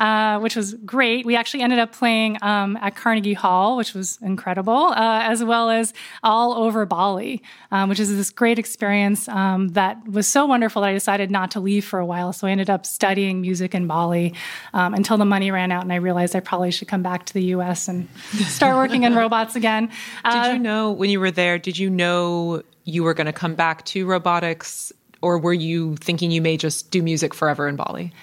Uh, 0.00 0.38
which 0.38 0.56
was 0.56 0.72
great. 0.86 1.26
We 1.26 1.36
actually 1.36 1.62
ended 1.62 1.78
up 1.78 1.92
playing 1.92 2.38
um, 2.40 2.78
at 2.80 2.96
Carnegie 2.96 3.34
Hall, 3.34 3.76
which 3.76 3.92
was 3.92 4.18
incredible, 4.22 4.72
uh, 4.72 5.20
as 5.24 5.44
well 5.44 5.68
as 5.68 5.92
all 6.22 6.54
over 6.54 6.86
Bali, 6.86 7.42
um, 7.70 7.90
which 7.90 8.00
is 8.00 8.08
this 8.16 8.30
great 8.30 8.58
experience 8.58 9.28
um, 9.28 9.68
that 9.68 10.02
was 10.08 10.26
so 10.26 10.46
wonderful 10.46 10.80
that 10.80 10.88
I 10.88 10.94
decided 10.94 11.30
not 11.30 11.50
to 11.50 11.60
leave 11.60 11.84
for 11.84 11.98
a 11.98 12.06
while. 12.06 12.32
So 12.32 12.46
I 12.46 12.50
ended 12.50 12.70
up 12.70 12.86
studying 12.86 13.42
music 13.42 13.74
in 13.74 13.86
Bali 13.86 14.32
um, 14.72 14.94
until 14.94 15.18
the 15.18 15.26
money 15.26 15.50
ran 15.50 15.70
out, 15.70 15.82
and 15.82 15.92
I 15.92 15.96
realized 15.96 16.34
I 16.34 16.40
probably 16.40 16.70
should 16.70 16.88
come 16.88 17.02
back 17.02 17.26
to 17.26 17.34
the 17.34 17.44
U.S. 17.56 17.86
and 17.86 18.08
start 18.46 18.76
working 18.76 19.02
in 19.02 19.14
robots 19.14 19.54
again. 19.54 19.90
Uh, 20.24 20.44
did 20.46 20.54
you 20.54 20.60
know 20.60 20.92
when 20.92 21.10
you 21.10 21.20
were 21.20 21.30
there? 21.30 21.58
Did 21.58 21.76
you 21.76 21.90
know 21.90 22.62
you 22.84 23.04
were 23.04 23.12
going 23.12 23.26
to 23.26 23.34
come 23.34 23.54
back 23.54 23.84
to 23.86 24.06
robotics? 24.06 24.94
Or 25.20 25.38
were 25.38 25.52
you 25.52 25.96
thinking 25.96 26.30
you 26.30 26.40
may 26.40 26.56
just 26.56 26.90
do 26.90 27.02
music 27.02 27.34
forever 27.34 27.68
in 27.68 27.76
Bali? 27.76 28.14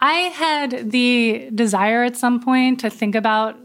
I 0.00 0.12
had 0.12 0.90
the 0.90 1.50
desire 1.54 2.04
at 2.04 2.16
some 2.16 2.40
point 2.40 2.80
to 2.80 2.90
think 2.90 3.14
about 3.14 3.56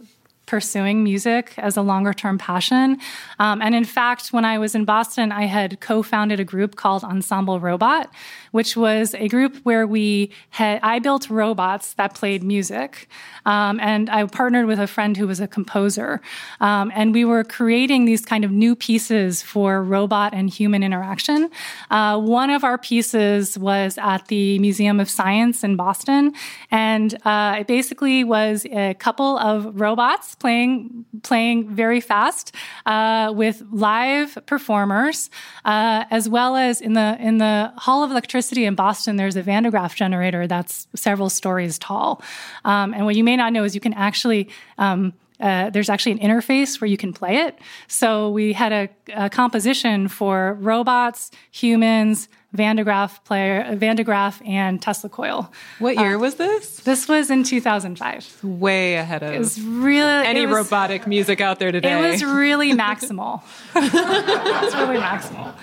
pursuing 0.45 1.03
music 1.03 1.53
as 1.57 1.77
a 1.77 1.81
longer 1.81 2.13
term 2.13 2.37
passion. 2.37 2.97
Um, 3.39 3.61
and 3.61 3.73
in 3.73 3.85
fact, 3.85 4.29
when 4.29 4.45
I 4.45 4.57
was 4.57 4.75
in 4.75 4.85
Boston, 4.85 5.31
I 5.31 5.45
had 5.45 5.79
co 5.79 6.03
founded 6.03 6.39
a 6.39 6.43
group 6.43 6.75
called 6.75 7.03
Ensemble 7.03 7.59
Robot, 7.59 8.11
which 8.53 8.77
was 8.77 9.15
a 9.15 9.27
group 9.27 9.57
where 9.63 9.87
we 9.87 10.29
had, 10.51 10.79
I 10.83 10.99
built 10.99 11.27
robots 11.27 11.95
that 11.95 12.13
played 12.13 12.43
music. 12.43 13.09
Um, 13.47 13.79
and 13.79 14.11
I 14.11 14.23
partnered 14.27 14.67
with 14.67 14.79
a 14.79 14.85
friend 14.85 15.17
who 15.17 15.25
was 15.25 15.39
a 15.39 15.47
composer. 15.47 16.21
Um, 16.61 16.91
and 16.93 17.15
we 17.15 17.25
were 17.25 17.43
creating 17.43 18.05
these 18.05 18.23
kind 18.23 18.45
of 18.45 18.51
new 18.51 18.75
pieces 18.75 19.41
for 19.41 19.81
robot 19.81 20.35
and 20.35 20.51
human 20.51 20.83
interaction. 20.83 21.49
Uh, 21.89 22.19
one 22.21 22.51
of 22.51 22.63
our 22.63 22.77
pieces 22.77 23.57
was 23.57 23.97
at 23.97 24.27
the 24.27 24.59
Museum 24.59 24.99
of 24.99 25.09
Science 25.09 25.63
in 25.63 25.75
Boston. 25.75 26.31
And 26.69 27.17
uh, 27.25 27.55
it 27.61 27.65
basically 27.65 28.23
was 28.23 28.67
a 28.67 28.93
couple 28.93 29.39
of 29.39 29.81
robots 29.81 30.35
playing 30.35 31.05
playing 31.23 31.69
very 31.69 32.01
fast 32.01 32.53
uh, 32.85 33.31
with 33.35 33.63
live 33.71 34.37
performers, 34.45 35.29
uh, 35.65 36.03
as 36.11 36.27
well 36.29 36.55
as 36.55 36.81
in 36.81 36.93
the 36.93 37.17
in 37.19 37.39
the 37.39 37.73
Hall 37.77 38.03
of 38.03 38.11
Electricity 38.11 38.42
in 38.51 38.75
Boston. 38.75 39.15
There's 39.15 39.35
a 39.35 39.41
Van 39.41 39.63
de 39.63 39.71
Graaff 39.71 39.95
generator 39.95 40.47
that's 40.47 40.87
several 40.95 41.29
stories 41.29 41.77
tall, 41.79 42.21
um, 42.65 42.93
and 42.93 43.05
what 43.05 43.15
you 43.15 43.23
may 43.23 43.37
not 43.37 43.53
know 43.53 43.63
is 43.63 43.75
you 43.75 43.81
can 43.81 43.93
actually 43.93 44.49
um, 44.77 45.13
uh, 45.39 45.69
there's 45.69 45.89
actually 45.89 46.13
an 46.13 46.19
interface 46.19 46.79
where 46.79 46.87
you 46.87 46.97
can 46.97 47.11
play 47.11 47.37
it. 47.37 47.59
So 47.87 48.29
we 48.29 48.53
had 48.53 48.71
a, 48.71 48.89
a 49.13 49.29
composition 49.29 50.07
for 50.07 50.57
robots, 50.61 51.31
humans, 51.51 52.29
Van 52.53 52.75
de 52.75 52.85
Graaff 52.85 53.23
player, 53.23 53.75
Van 53.75 53.95
de 53.95 54.03
Graaff 54.03 54.47
and 54.47 54.79
Tesla 54.79 55.09
coil. 55.09 55.51
What 55.79 55.97
year 55.97 56.15
uh, 56.15 56.19
was 56.19 56.35
this? 56.35 56.81
This 56.81 57.07
was 57.07 57.31
in 57.31 57.43
2005. 57.43 58.43
Way 58.43 58.95
ahead 58.95 59.23
of 59.23 59.33
it 59.33 59.39
was 59.39 59.59
really 59.59 60.27
any 60.27 60.45
was, 60.45 60.55
robotic 60.55 61.07
music 61.07 61.41
out 61.41 61.57
there 61.57 61.71
today. 61.71 61.97
It 61.97 62.11
was 62.11 62.23
really 62.23 62.71
maximal. 62.77 63.41
it's 63.75 64.75
really 64.75 64.99
maximal. 64.99 65.55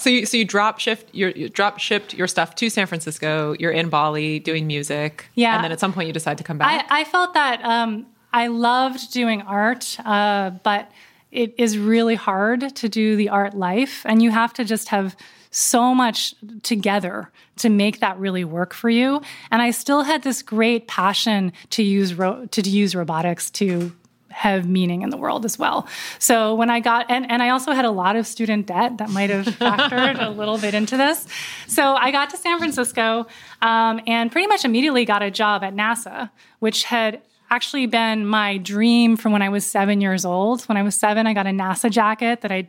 So 0.00 0.08
you, 0.08 0.24
so 0.24 0.36
you 0.38 0.44
drop 0.46 0.78
shift 0.78 1.14
your 1.14 1.30
you 1.30 1.48
drop 1.48 1.78
shipped 1.78 2.14
your 2.14 2.26
stuff 2.26 2.54
to 2.56 2.70
San 2.70 2.86
Francisco. 2.86 3.54
You're 3.58 3.70
in 3.70 3.90
Bali 3.90 4.38
doing 4.38 4.66
music. 4.66 5.26
Yeah, 5.34 5.54
and 5.54 5.64
then 5.64 5.72
at 5.72 5.80
some 5.80 5.92
point 5.92 6.06
you 6.06 6.12
decide 6.12 6.38
to 6.38 6.44
come 6.44 6.58
back. 6.58 6.86
I, 6.90 7.00
I 7.00 7.04
felt 7.04 7.34
that 7.34 7.62
um, 7.64 8.06
I 8.32 8.46
loved 8.46 9.12
doing 9.12 9.42
art, 9.42 9.98
uh, 10.04 10.50
but 10.62 10.90
it 11.30 11.54
is 11.58 11.78
really 11.78 12.14
hard 12.14 12.74
to 12.76 12.88
do 12.88 13.14
the 13.14 13.28
art 13.28 13.54
life, 13.54 14.02
and 14.06 14.22
you 14.22 14.30
have 14.30 14.54
to 14.54 14.64
just 14.64 14.88
have 14.88 15.14
so 15.50 15.94
much 15.94 16.34
together 16.62 17.30
to 17.56 17.68
make 17.68 18.00
that 18.00 18.18
really 18.18 18.44
work 18.44 18.72
for 18.72 18.88
you. 18.88 19.20
And 19.50 19.60
I 19.60 19.70
still 19.70 20.02
had 20.02 20.22
this 20.22 20.42
great 20.42 20.86
passion 20.88 21.52
to 21.70 21.82
use 21.82 22.14
ro- 22.14 22.46
to 22.46 22.62
use 22.62 22.94
robotics 22.94 23.50
to 23.52 23.92
have 24.30 24.68
meaning 24.68 25.02
in 25.02 25.10
the 25.10 25.16
world 25.16 25.44
as 25.44 25.58
well. 25.58 25.86
So 26.18 26.54
when 26.54 26.70
I 26.70 26.80
got, 26.80 27.10
and, 27.10 27.30
and 27.30 27.42
I 27.42 27.50
also 27.50 27.72
had 27.72 27.84
a 27.84 27.90
lot 27.90 28.16
of 28.16 28.26
student 28.26 28.66
debt 28.66 28.98
that 28.98 29.10
might 29.10 29.30
have 29.30 29.46
factored 29.46 30.24
a 30.24 30.30
little 30.30 30.58
bit 30.58 30.74
into 30.74 30.96
this. 30.96 31.26
So 31.66 31.94
I 31.94 32.10
got 32.10 32.30
to 32.30 32.36
San 32.36 32.58
Francisco 32.58 33.26
um, 33.62 34.00
and 34.06 34.30
pretty 34.30 34.46
much 34.46 34.64
immediately 34.64 35.04
got 35.04 35.22
a 35.22 35.30
job 35.30 35.62
at 35.64 35.74
NASA, 35.74 36.30
which 36.60 36.84
had 36.84 37.20
actually 37.50 37.86
been 37.86 38.24
my 38.26 38.58
dream 38.58 39.16
from 39.16 39.32
when 39.32 39.42
I 39.42 39.48
was 39.48 39.66
seven 39.66 40.00
years 40.00 40.24
old. 40.24 40.62
When 40.64 40.76
I 40.76 40.82
was 40.82 40.94
seven, 40.94 41.26
I 41.26 41.34
got 41.34 41.46
a 41.46 41.50
NASA 41.50 41.90
jacket 41.90 42.42
that 42.42 42.52
I 42.52 42.68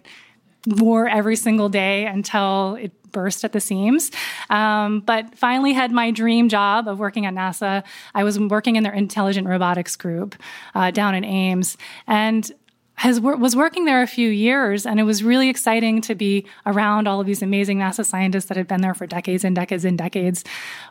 wore 0.65 1.07
every 1.07 1.35
single 1.35 1.69
day 1.69 2.05
until 2.05 2.75
it 2.75 2.91
burst 3.11 3.43
at 3.43 3.51
the 3.51 3.59
seams. 3.59 4.11
Um, 4.49 5.01
but 5.01 5.37
finally 5.37 5.73
had 5.73 5.91
my 5.91 6.11
dream 6.11 6.49
job 6.49 6.87
of 6.87 6.99
working 6.99 7.25
at 7.25 7.33
NASA. 7.33 7.83
I 8.15 8.23
was 8.23 8.39
working 8.39 8.75
in 8.75 8.83
their 8.83 8.93
intelligent 8.93 9.47
robotics 9.47 9.95
group 9.95 10.35
uh, 10.75 10.91
down 10.91 11.15
in 11.15 11.25
Ames. 11.25 11.77
And 12.07 12.49
has, 12.95 13.19
was 13.19 13.55
working 13.55 13.85
there 13.85 14.03
a 14.03 14.07
few 14.07 14.29
years, 14.29 14.85
and 14.85 14.99
it 14.99 15.03
was 15.03 15.23
really 15.23 15.49
exciting 15.49 16.01
to 16.01 16.13
be 16.13 16.45
around 16.67 17.07
all 17.07 17.19
of 17.19 17.25
these 17.25 17.41
amazing 17.41 17.79
NASA 17.79 18.05
scientists 18.05 18.45
that 18.45 18.57
had 18.57 18.67
been 18.67 18.81
there 18.81 18.93
for 18.93 19.07
decades 19.07 19.43
and 19.43 19.55
decades 19.55 19.85
and 19.85 19.97
decades. 19.97 20.43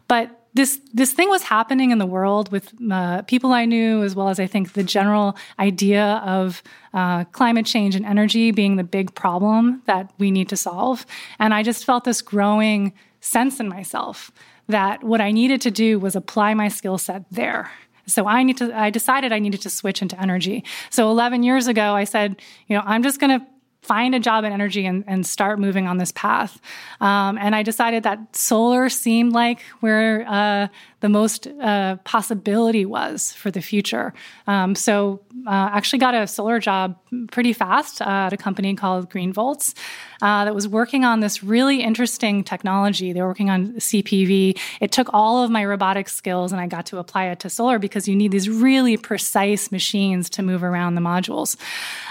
But 0.08 0.39
this 0.54 0.80
this 0.92 1.12
thing 1.12 1.28
was 1.28 1.42
happening 1.42 1.90
in 1.90 1.98
the 1.98 2.06
world 2.06 2.50
with 2.50 2.72
uh, 2.90 3.22
people 3.22 3.52
I 3.52 3.64
knew, 3.64 4.02
as 4.02 4.14
well 4.14 4.28
as 4.28 4.40
I 4.40 4.46
think 4.46 4.72
the 4.72 4.82
general 4.82 5.36
idea 5.58 6.22
of 6.24 6.62
uh, 6.92 7.24
climate 7.24 7.66
change 7.66 7.94
and 7.94 8.04
energy 8.04 8.50
being 8.50 8.76
the 8.76 8.84
big 8.84 9.14
problem 9.14 9.82
that 9.86 10.12
we 10.18 10.30
need 10.30 10.48
to 10.48 10.56
solve. 10.56 11.06
And 11.38 11.54
I 11.54 11.62
just 11.62 11.84
felt 11.84 12.04
this 12.04 12.20
growing 12.20 12.92
sense 13.20 13.60
in 13.60 13.68
myself 13.68 14.32
that 14.66 15.04
what 15.04 15.20
I 15.20 15.30
needed 15.30 15.60
to 15.62 15.70
do 15.70 15.98
was 15.98 16.16
apply 16.16 16.54
my 16.54 16.68
skill 16.68 16.98
set 16.98 17.24
there. 17.30 17.70
So 18.06 18.26
I 18.26 18.42
need 18.42 18.56
to 18.56 18.76
I 18.76 18.90
decided 18.90 19.32
I 19.32 19.38
needed 19.38 19.60
to 19.62 19.70
switch 19.70 20.02
into 20.02 20.20
energy. 20.20 20.64
So 20.90 21.10
11 21.10 21.42
years 21.42 21.68
ago 21.68 21.94
I 21.94 22.04
said, 22.04 22.40
you 22.66 22.76
know, 22.76 22.82
I'm 22.84 23.02
just 23.02 23.20
going 23.20 23.38
to 23.38 23.46
find 23.82 24.14
a 24.14 24.20
job 24.20 24.44
in 24.44 24.52
energy 24.52 24.86
and, 24.86 25.04
and 25.06 25.26
start 25.26 25.58
moving 25.58 25.86
on 25.86 25.98
this 25.98 26.12
path. 26.12 26.60
Um, 27.00 27.38
and 27.38 27.56
I 27.56 27.62
decided 27.62 28.02
that 28.02 28.36
solar 28.36 28.88
seemed 28.88 29.32
like 29.32 29.60
where 29.80 30.26
uh, 30.28 30.68
the 31.00 31.08
most 31.08 31.46
uh, 31.46 31.96
possibility 32.04 32.84
was 32.84 33.32
for 33.32 33.50
the 33.50 33.62
future. 33.62 34.12
Um, 34.46 34.74
so 34.74 35.20
uh, 35.46 35.70
actually 35.72 35.98
got 35.98 36.14
a 36.14 36.26
solar 36.26 36.60
job 36.60 36.98
pretty 37.30 37.52
fast 37.52 38.02
at 38.02 38.32
a 38.32 38.36
company 38.36 38.74
called 38.74 39.10
GreenVolts 39.10 39.74
uh, 40.22 40.44
that 40.44 40.54
was 40.54 40.68
working 40.68 41.04
on 41.04 41.20
this 41.20 41.42
really 41.42 41.82
interesting 41.82 42.44
technology. 42.44 43.12
They 43.12 43.20
were 43.20 43.28
working 43.28 43.50
on 43.50 43.72
CPV. 43.74 44.58
It 44.80 44.92
took 44.92 45.08
all 45.12 45.42
of 45.42 45.50
my 45.50 45.64
robotics 45.64 46.14
skills 46.14 46.52
and 46.52 46.60
I 46.60 46.66
got 46.66 46.86
to 46.86 46.98
apply 46.98 47.26
it 47.26 47.40
to 47.40 47.50
solar 47.50 47.78
because 47.78 48.06
you 48.06 48.16
need 48.16 48.32
these 48.32 48.48
really 48.48 48.96
precise 48.96 49.72
machines 49.72 50.30
to 50.30 50.42
move 50.42 50.62
around 50.62 50.94
the 50.94 51.00
modules. 51.00 51.56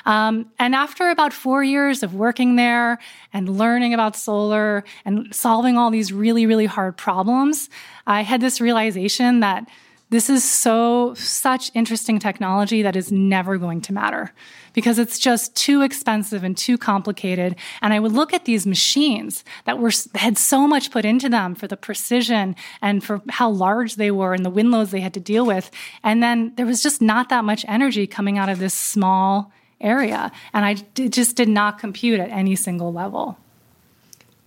Um, 0.05 0.49
and 0.57 0.75
after 0.75 1.09
about 1.09 1.33
four 1.33 1.63
years 1.63 2.03
of 2.03 2.13
working 2.13 2.55
there 2.55 2.99
and 3.33 3.57
learning 3.57 3.93
about 3.93 4.15
solar 4.15 4.83
and 5.05 5.33
solving 5.33 5.77
all 5.77 5.91
these 5.91 6.11
really, 6.11 6.45
really 6.45 6.65
hard 6.65 6.97
problems, 6.97 7.69
I 8.07 8.21
had 8.21 8.41
this 8.41 8.59
realization 8.59 9.41
that 9.41 9.67
this 10.11 10.29
is 10.29 10.43
so 10.43 11.13
such 11.13 11.71
interesting 11.75 12.17
technology 12.17 12.81
that 12.81 12.95
is 12.95 13.11
never 13.11 13.57
going 13.57 13.79
to 13.81 13.93
matter 13.93 14.33
because 14.73 14.97
it's 14.97 15.19
just 15.19 15.55
too 15.55 15.81
expensive 15.81 16.43
and 16.43 16.57
too 16.57 16.77
complicated. 16.77 17.55
And 17.81 17.93
i 17.93 17.99
would 17.99 18.13
look 18.13 18.33
at 18.33 18.45
these 18.45 18.65
machines 18.65 19.43
that 19.65 19.77
were 19.77 19.91
had 20.15 20.37
so 20.37 20.67
much 20.67 20.89
put 20.89 21.05
into 21.05 21.29
them 21.29 21.53
for 21.53 21.67
the 21.67 21.77
precision 21.77 22.55
and 22.81 23.03
for 23.03 23.21
how 23.29 23.49
large 23.49 23.95
they 23.95 24.09
were 24.09 24.33
and 24.33 24.43
the 24.43 24.49
wind 24.49 24.71
loads 24.71 24.91
they 24.91 24.99
had 24.99 25.13
to 25.13 25.19
deal 25.19 25.45
with. 25.45 25.69
And 26.03 26.23
then 26.23 26.53
there 26.55 26.65
was 26.65 26.81
just 26.81 27.01
not 27.01 27.29
that 27.29 27.45
much 27.45 27.63
energy 27.67 28.07
coming 28.07 28.37
out 28.37 28.49
of 28.49 28.59
this 28.59 28.73
small 28.73 29.51
area. 29.79 30.31
And 30.53 30.65
i 30.65 30.73
just 30.73 31.35
did 31.35 31.49
not 31.49 31.77
compute 31.77 32.19
at 32.19 32.29
any 32.29 32.55
single 32.55 32.91
level. 32.91 33.37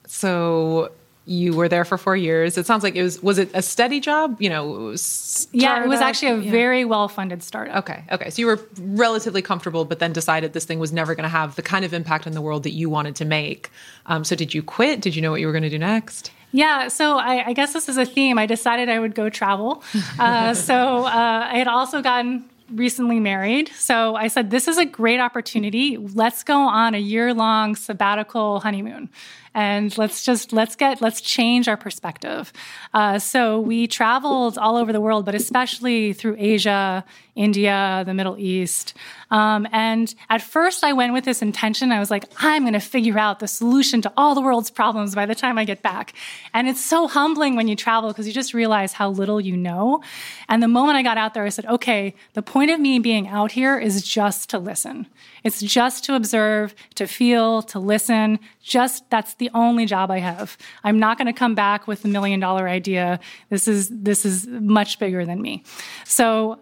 So 0.07 0.91
you 1.25 1.55
were 1.55 1.69
there 1.69 1.85
for 1.85 1.97
four 1.97 2.17
years. 2.17 2.59
It 2.59 2.67
sounds 2.67 2.83
like 2.83 2.97
it 2.97 3.03
was 3.03 3.23
was 3.23 3.39
it 3.39 3.51
a 3.55 3.63
steady 3.63 4.01
job? 4.01 4.41
You 4.41 4.51
know, 4.51 4.91
it 4.91 5.47
yeah, 5.53 5.83
it 5.83 5.89
was 5.89 6.01
actually 6.01 6.33
a 6.33 6.39
yeah. 6.39 6.51
very 6.51 6.85
well 6.85 7.09
funded 7.09 7.43
startup. 7.43 7.77
Okay, 7.77 8.05
okay. 8.11 8.31
So 8.31 8.41
you 8.41 8.47
were 8.47 8.61
relatively 8.81 9.43
comfortable, 9.43 9.85
but 9.85 10.01
then 10.01 10.13
decided 10.13 10.53
this 10.53 10.65
thing 10.65 10.79
was 10.79 10.93
never 10.93 11.15
going 11.15 11.25
to 11.25 11.29
have 11.29 11.55
the 11.55 11.63
kind 11.63 11.85
of 11.85 11.95
impact 11.95 12.27
in 12.27 12.33
the 12.33 12.41
world 12.41 12.65
that 12.65 12.73
you 12.73 12.91
wanted 12.91 13.15
to 13.17 13.25
make. 13.25 13.71
Um, 14.07 14.25
so 14.25 14.35
did 14.35 14.53
you 14.53 14.63
quit? 14.63 15.01
Did 15.01 15.15
you 15.15 15.23
know 15.23 15.31
what 15.31 15.41
you 15.41 15.47
were 15.47 15.53
going 15.53 15.63
to 15.63 15.71
do 15.71 15.79
next? 15.79 16.33
Yeah, 16.55 16.89
so 16.89 17.17
I, 17.17 17.47
I, 17.47 17.53
guess 17.55 17.73
this 17.73 17.89
is 17.89 17.97
a 17.97 18.05
theme. 18.05 18.37
I 18.37 18.45
decided 18.45 18.91
I 18.91 18.99
would 18.99 19.15
go 19.15 19.31
travel. 19.31 19.83
Uh, 20.19 20.53
so 20.53 21.07
uh, 21.07 21.49
I 21.51 21.57
had 21.57 21.67
also 21.67 22.03
gotten 22.03 22.45
recently 22.71 23.19
married. 23.19 23.71
So 23.75 24.15
I 24.15 24.29
said, 24.29 24.51
This 24.51 24.69
is 24.69 24.79
a 24.79 24.85
great 24.85 25.21
opportunity. 25.21 25.97
Let's 25.97 26.43
go 26.43 26.59
on 26.59 26.95
a 26.95 26.99
year 26.99 27.35
long 27.35 27.75
sabbatical 27.75 28.61
honeymoon 28.61 29.09
and 29.55 29.97
let's 29.99 30.25
just 30.25 30.53
let's 30.53 30.77
get 30.77 31.01
let's 31.01 31.21
change 31.21 31.69
our 31.69 31.77
perspective. 31.77 32.53
Uh, 32.95 33.19
so 33.19 33.61
we 33.61 33.87
traveled 33.87 34.59
all 34.59 34.77
over 34.77 34.93
the 34.93 35.01
world, 35.01 35.25
but 35.25 35.35
especially 35.35 36.13
through 36.13 36.37
Asia, 36.39 37.05
India, 37.35 38.03
the 38.07 38.15
Middle 38.15 38.39
East. 38.39 38.95
Um, 39.31 39.67
and 39.73 40.15
at 40.29 40.43
first, 40.43 40.85
I 40.85 40.93
went 40.93 41.13
with 41.15 41.25
this 41.25 41.41
intention. 41.41 41.91
I 41.91 41.99
was 41.99 42.11
like, 42.11 42.25
I'm 42.39 42.65
going 42.65 42.75
to 42.75 42.81
figure 42.81 43.19
out 43.19 43.39
the 43.41 43.49
solution 43.49 44.03
to 44.03 44.13
all 44.17 44.35
the 44.35 44.43
world's 44.43 44.71
problems 44.71 45.15
by 45.15 45.25
the 45.25 45.35
time 45.35 45.57
I 45.57 45.65
get 45.65 45.83
back. 45.83 46.13
And 46.53 46.69
it's 46.69 46.85
so 46.85 47.09
humbling 47.09 47.57
when 47.57 47.69
you 47.69 47.77
travel 47.77 48.11
because 48.11 48.27
you 48.27 48.33
just 48.33 48.53
realize 48.53 48.93
how 48.93 49.11
little 49.11 49.41
you 49.41 49.57
know. 49.57 50.03
And 50.49 50.63
the 50.63 50.69
moment 50.69 50.99
I 50.99 51.03
got 51.03 51.17
out 51.17 51.33
there, 51.33 51.45
I 51.45 51.49
said, 51.49 51.67
okay, 51.67 52.15
the 52.35 52.43
point 52.43 52.71
of 52.71 52.81
me 52.81 52.99
being 52.99 53.29
out 53.29 53.53
here 53.53 53.79
is 53.79 54.03
just 54.03 54.51
to 54.51 54.59
listen. 54.59 55.07
It's 55.45 55.61
just 55.61 56.05
to 56.05 56.15
observe, 56.15 56.75
to 56.97 57.07
feel, 57.07 57.63
to 57.63 57.79
listen. 57.79 58.39
Just 58.63 59.09
that's 59.11 59.35
the 59.35 59.51
only 59.55 59.87
job 59.87 60.11
I 60.11 60.19
have. 60.19 60.57
I'm 60.85 60.99
not 60.99 61.19
going 61.19 61.27
to 61.27 61.33
come 61.33 61.55
back 61.55 61.87
with 61.87 62.05
a 62.05 62.09
million 62.09 62.41
dollar 62.41 62.69
idea. 62.69 63.21
This 63.51 63.69
is 63.69 63.89
this 63.91 64.25
is 64.25 64.47
much 64.47 64.99
bigger 64.99 65.25
than 65.25 65.41
me. 65.41 65.65
So 66.05 66.61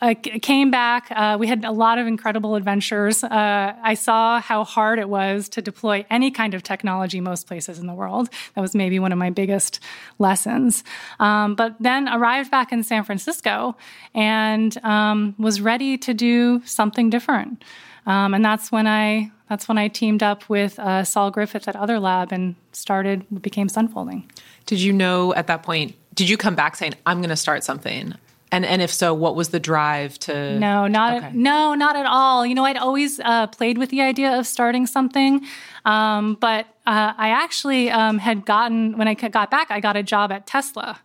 I 0.00 0.14
came 0.14 0.70
back. 0.70 1.10
Uh, 1.10 1.36
we 1.38 1.46
had 1.46 1.64
a 1.64 1.70
lot 1.70 1.98
of 1.98 2.06
incredible 2.06 2.56
adventures. 2.56 3.22
Uh, 3.22 3.74
I 3.82 3.94
saw 3.94 4.40
how 4.40 4.64
hard 4.64 4.98
it 4.98 5.08
was 5.08 5.48
to 5.50 5.62
deploy 5.62 6.04
any 6.10 6.30
kind 6.30 6.54
of 6.54 6.62
technology 6.62 7.20
most 7.20 7.46
places 7.46 7.78
in 7.78 7.86
the 7.86 7.94
world. 7.94 8.28
That 8.54 8.60
was 8.60 8.74
maybe 8.74 8.98
one 8.98 9.12
of 9.12 9.18
my 9.18 9.30
biggest 9.30 9.80
lessons. 10.18 10.82
Um, 11.20 11.54
but 11.54 11.76
then 11.80 12.08
arrived 12.08 12.50
back 12.50 12.72
in 12.72 12.82
San 12.82 13.04
Francisco 13.04 13.76
and 14.14 14.76
um, 14.84 15.34
was 15.38 15.60
ready 15.60 15.96
to 15.98 16.12
do 16.12 16.62
something 16.64 17.08
different. 17.08 17.62
Um, 18.06 18.34
and 18.34 18.44
that's 18.44 18.70
when 18.70 18.86
I 18.86 19.30
that's 19.48 19.68
when 19.68 19.78
I 19.78 19.88
teamed 19.88 20.22
up 20.22 20.48
with 20.48 20.78
uh, 20.78 21.04
Saul 21.04 21.30
Griffith 21.30 21.68
at 21.68 21.76
Other 21.76 22.00
Lab 22.00 22.32
and 22.32 22.56
started 22.72 23.24
what 23.28 23.42
became 23.42 23.68
Sunfolding. 23.68 24.24
Did 24.66 24.80
you 24.80 24.92
know 24.92 25.34
at 25.34 25.46
that 25.46 25.62
point? 25.62 25.94
Did 26.14 26.28
you 26.28 26.36
come 26.36 26.54
back 26.54 26.76
saying 26.76 26.94
I'm 27.04 27.18
going 27.18 27.30
to 27.30 27.36
start 27.36 27.62
something? 27.62 28.14
And 28.52 28.64
and 28.64 28.80
if 28.80 28.92
so, 28.92 29.12
what 29.12 29.34
was 29.34 29.48
the 29.48 29.58
drive 29.58 30.18
to? 30.20 30.58
No, 30.58 30.86
not 30.86 31.16
okay. 31.16 31.30
no, 31.34 31.74
not 31.74 31.96
at 31.96 32.06
all. 32.06 32.46
You 32.46 32.54
know, 32.54 32.64
I'd 32.64 32.76
always 32.76 33.18
uh, 33.20 33.48
played 33.48 33.76
with 33.76 33.90
the 33.90 34.00
idea 34.02 34.38
of 34.38 34.46
starting 34.46 34.86
something, 34.86 35.44
um, 35.84 36.36
but 36.40 36.66
uh, 36.86 37.12
I 37.16 37.30
actually 37.30 37.90
um, 37.90 38.18
had 38.18 38.46
gotten 38.46 38.96
when 38.96 39.08
I 39.08 39.14
got 39.14 39.50
back, 39.50 39.70
I 39.70 39.80
got 39.80 39.96
a 39.96 40.02
job 40.02 40.30
at 40.30 40.46
Tesla. 40.46 41.00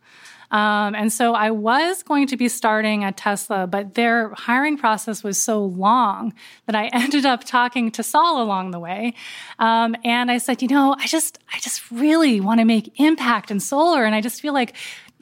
Um, 0.51 0.95
and 0.95 1.11
so 1.11 1.33
I 1.33 1.51
was 1.51 2.03
going 2.03 2.27
to 2.27 2.37
be 2.37 2.49
starting 2.49 3.03
at 3.03 3.17
Tesla, 3.17 3.67
but 3.67 3.95
their 3.95 4.29
hiring 4.31 4.77
process 4.77 5.23
was 5.23 5.37
so 5.37 5.63
long 5.63 6.33
that 6.65 6.75
I 6.75 6.87
ended 6.93 7.25
up 7.25 7.43
talking 7.43 7.91
to 7.91 8.03
Saul 8.03 8.43
along 8.43 8.71
the 8.71 8.79
way. 8.79 9.13
Um, 9.59 9.95
and 10.03 10.29
I 10.29 10.37
said, 10.37 10.61
you 10.61 10.67
know, 10.67 10.95
I 10.97 11.07
just, 11.07 11.39
I 11.53 11.59
just 11.59 11.89
really 11.89 12.41
want 12.41 12.59
to 12.59 12.65
make 12.65 12.99
impact 12.99 13.49
in 13.49 13.59
solar. 13.59 14.03
And 14.03 14.13
I 14.13 14.21
just 14.21 14.41
feel 14.41 14.53
like 14.53 14.75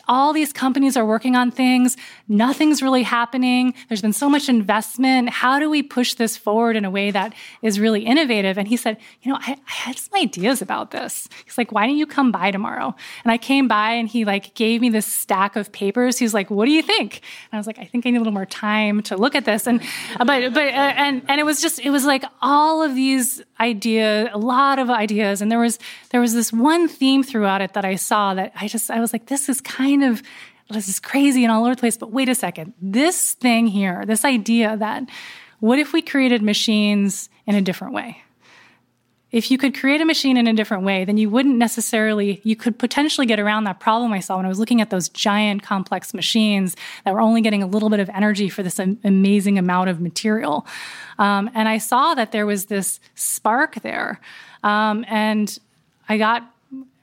all 0.10 0.34
these 0.34 0.52
companies 0.52 0.98
are 0.98 1.06
working 1.06 1.36
on 1.36 1.52
things. 1.52 1.96
Nothing's 2.28 2.82
really 2.82 3.04
happening. 3.04 3.76
There's 3.88 4.02
been 4.02 4.12
so 4.12 4.28
much 4.28 4.50
investment. 4.50 5.30
How 5.30 5.60
do 5.60 5.70
we 5.70 5.84
push 5.84 6.16
this 6.16 6.36
forward 6.36 6.76
in 6.76 6.84
a 6.84 6.90
way 6.90 7.12
that 7.12 7.34
is 7.62 7.80
really 7.80 8.02
innovative? 8.02 8.58
And 8.58 8.68
he 8.68 8.76
said, 8.76 8.98
You 9.22 9.32
know, 9.32 9.38
I, 9.40 9.52
I 9.52 9.72
had 9.72 9.98
some 10.00 10.20
ideas 10.20 10.64
about 10.64 10.90
this. 10.90 11.30
He's 11.46 11.60
like, 11.60 11.72
Why 11.72 11.86
don't 11.86 11.98
you 11.98 12.08
come 12.08 12.32
by 12.32 12.50
tomorrow? 12.50 12.96
And 13.24 13.32
I 13.32 13.38
came 13.38 13.68
by 13.68 13.92
and 13.92 14.10
he 14.10 14.26
like 14.26 14.56
gave 14.56 14.82
me 14.82 14.90
this 14.90 15.06
stack 15.06 15.56
of 15.56 15.72
papers. 15.72 16.18
He's 16.18 16.34
like, 16.34 16.50
What 16.50 16.66
do 16.66 16.72
you 16.72 16.82
think? 16.82 17.22
And 17.52 17.58
I 17.58 17.58
was 17.58 17.68
like, 17.68 17.78
I 17.78 17.86
think 17.86 18.08
I 18.08 18.10
need 18.10 18.18
a 18.18 18.22
little 18.22 18.34
more 18.34 18.48
time 18.48 19.04
to 19.04 19.16
look 19.16 19.36
at 19.36 19.46
this. 19.46 19.68
And, 19.68 19.80
uh, 20.20 20.26
but, 20.26 20.54
but, 20.56 20.68
uh, 20.68 20.94
and, 20.98 21.22
and 21.28 21.40
it 21.40 21.44
was 21.44 21.62
just, 21.62 21.80
it 21.80 21.92
was 21.92 22.06
like 22.06 22.24
all 22.42 22.82
of 22.82 22.96
these 22.96 23.44
ideas, 23.60 24.30
a 24.34 24.40
lot 24.40 24.80
of 24.80 24.90
ideas. 24.90 25.42
And 25.44 25.52
there 25.52 25.60
was, 25.60 25.78
there 26.10 26.22
was 26.22 26.34
this 26.34 26.52
one 26.52 26.88
theme 26.88 27.22
throughout 27.22 27.62
it 27.62 27.74
that 27.74 27.86
I 27.86 27.96
saw 27.96 28.34
that 28.34 28.54
I 28.60 28.68
just, 28.68 28.90
I 28.90 29.00
was 29.00 29.14
like, 29.14 29.28
this 29.28 29.50
is 29.50 29.62
kind 29.62 29.99
of, 30.04 30.22
this 30.70 30.88
is 30.88 31.00
crazy 31.00 31.44
and 31.44 31.52
all 31.52 31.66
over 31.66 31.76
the 31.76 31.80
place. 31.80 31.98
But 31.98 32.12
wait 32.12 32.30
a 32.30 32.36
second, 32.36 32.74
this 32.82 33.34
thing 33.34 33.68
here, 33.68 34.06
this 34.06 34.26
idea 34.26 34.78
that 34.78 35.04
what 35.60 35.80
if 35.80 35.94
we 35.94 36.02
created 36.02 36.42
machines 36.42 37.30
in 37.46 37.56
a 37.56 37.62
different 37.62 37.94
way? 37.94 38.24
if 39.32 39.52
you 39.52 39.58
could 39.58 39.78
create 39.78 40.02
a 40.02 40.06
machine 40.06 40.38
in 40.38 40.48
a 40.48 40.54
different 40.54 40.84
way, 40.84 41.06
then 41.06 41.18
you 41.18 41.30
wouldn't 41.30 41.58
necessarily, 41.58 42.42
you 42.44 42.56
could 42.56 42.80
potentially 42.80 43.28
get 43.28 43.40
around 43.40 43.66
that 43.66 43.80
problem 43.80 44.12
I 44.12 44.20
saw 44.22 44.38
when 44.38 44.46
I 44.46 44.50
was 44.50 44.58
looking 44.58 44.82
at 44.82 44.90
those 44.90 45.08
giant 45.08 45.62
complex 45.62 46.14
machines 46.16 46.76
that 47.06 47.14
were 47.14 47.22
only 47.22 47.42
getting 47.42 47.62
a 47.62 47.68
little 47.68 47.90
bit 47.90 48.00
of 48.00 48.10
energy 48.10 48.50
for 48.50 48.64
this 48.64 48.80
amazing 48.80 49.60
amount 49.60 49.90
of 49.90 50.02
material. 50.02 50.66
Um, 51.20 51.50
and 51.54 51.70
I 51.70 51.78
saw 51.78 52.16
that 52.16 52.32
there 52.32 52.48
was 52.48 52.66
this 52.66 53.00
spark 53.14 53.76
there. 53.82 54.20
Um, 54.64 55.06
and 55.08 55.60
I 56.08 56.18
got 56.18 56.52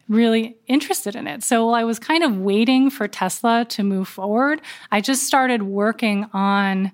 really 0.09 0.57
interested 0.67 1.17
in 1.17 1.27
it. 1.27 1.43
So 1.43 1.67
while 1.67 1.75
I 1.75 1.85
was 1.85 1.99
kind 1.99 2.23
of 2.23 2.39
waiting 2.39 2.91
for 2.91 3.09
Tesla 3.09 3.65
to 3.71 3.83
move 3.83 4.09
forward, 4.09 4.61
I 4.93 5.01
just 5.01 5.25
started 5.25 5.63
working 5.65 6.29
on 6.33 6.93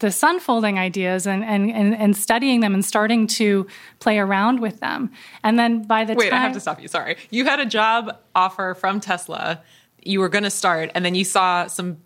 the 0.00 0.08
Sunfolding 0.08 0.78
ideas 0.78 1.26
and, 1.26 1.44
and, 1.44 1.70
and, 1.70 1.94
and, 1.94 2.16
studying 2.16 2.60
them 2.60 2.72
and 2.72 2.82
starting 2.82 3.26
to 3.26 3.66
play 3.98 4.18
around 4.18 4.60
with 4.60 4.80
them. 4.80 5.10
And 5.44 5.58
then 5.58 5.82
by 5.82 6.04
the 6.04 6.14
Wait, 6.14 6.30
time. 6.30 6.38
I 6.38 6.42
have 6.42 6.54
to 6.54 6.60
stop 6.60 6.80
you. 6.80 6.88
Sorry. 6.88 7.16
You 7.28 7.44
had 7.44 7.60
a 7.60 7.66
job 7.66 8.18
offer 8.34 8.74
from 8.74 9.00
Tesla. 9.00 9.62
You 10.02 10.20
were 10.20 10.30
going 10.30 10.44
to 10.44 10.50
start, 10.50 10.90
and 10.94 11.04
then 11.04 11.14
you 11.14 11.24
saw 11.24 11.66
some 11.66 11.98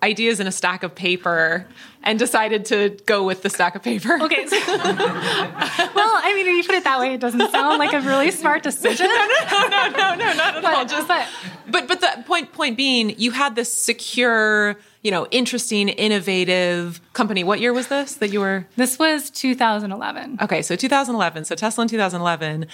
ideas 0.00 0.40
in 0.40 0.46
a 0.46 0.52
stack 0.52 0.82
of 0.82 0.94
paper 0.94 1.66
and 2.02 2.18
decided 2.18 2.64
to 2.66 2.96
go 3.06 3.24
with 3.24 3.42
the 3.42 3.50
stack 3.50 3.74
of 3.74 3.82
paper. 3.82 4.20
Okay. 4.22 4.46
So, 4.46 4.56
well, 4.66 4.76
I 4.76 6.32
mean, 6.34 6.46
if 6.46 6.56
you 6.56 6.64
put 6.64 6.76
it 6.76 6.84
that 6.84 6.98
way, 6.98 7.14
it 7.14 7.20
doesn't 7.20 7.50
sound 7.50 7.78
like 7.78 7.92
a 7.92 8.00
really 8.00 8.30
smart 8.30 8.62
decision. 8.62 9.06
no, 9.06 9.14
no, 9.14 9.68
no, 9.68 9.88
no, 9.90 10.14
no, 10.14 10.34
not 10.34 10.56
at 10.56 10.62
but, 10.62 10.74
all. 10.74 10.84
Just, 10.86 11.08
but, 11.08 11.28
but, 11.68 11.88
but 11.88 12.00
the 12.00 12.22
point, 12.26 12.52
point 12.52 12.76
being, 12.76 13.14
you 13.18 13.32
had 13.32 13.54
this 13.54 13.72
secure, 13.72 14.76
you 15.02 15.10
know, 15.10 15.26
interesting, 15.30 15.88
innovative 15.88 17.00
company. 17.12 17.44
What 17.44 17.60
year 17.60 17.72
was 17.72 17.88
this 17.88 18.14
that 18.16 18.32
you 18.32 18.40
were? 18.40 18.66
This 18.76 18.98
was 18.98 19.30
2011. 19.30 20.38
Okay, 20.42 20.62
so 20.62 20.74
2011. 20.74 21.44
So 21.44 21.54
Tesla 21.54 21.82
in 21.82 21.88
2011. 21.88 22.66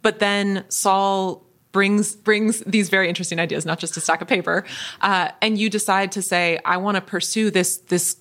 But 0.00 0.18
then 0.18 0.64
Saul 0.68 1.44
brings 1.72 2.14
brings 2.14 2.60
these 2.60 2.88
very 2.88 3.08
interesting 3.08 3.40
ideas, 3.40 3.66
not 3.66 3.78
just 3.78 3.96
a 3.96 4.00
stack 4.00 4.20
of 4.20 4.28
paper, 4.28 4.64
uh, 5.00 5.30
and 5.40 5.58
you 5.58 5.68
decide 5.68 6.12
to 6.12 6.22
say, 6.22 6.58
I 6.64 6.76
want 6.76 6.96
to 6.96 7.00
pursue 7.00 7.50
this 7.50 7.78
this 7.78 8.16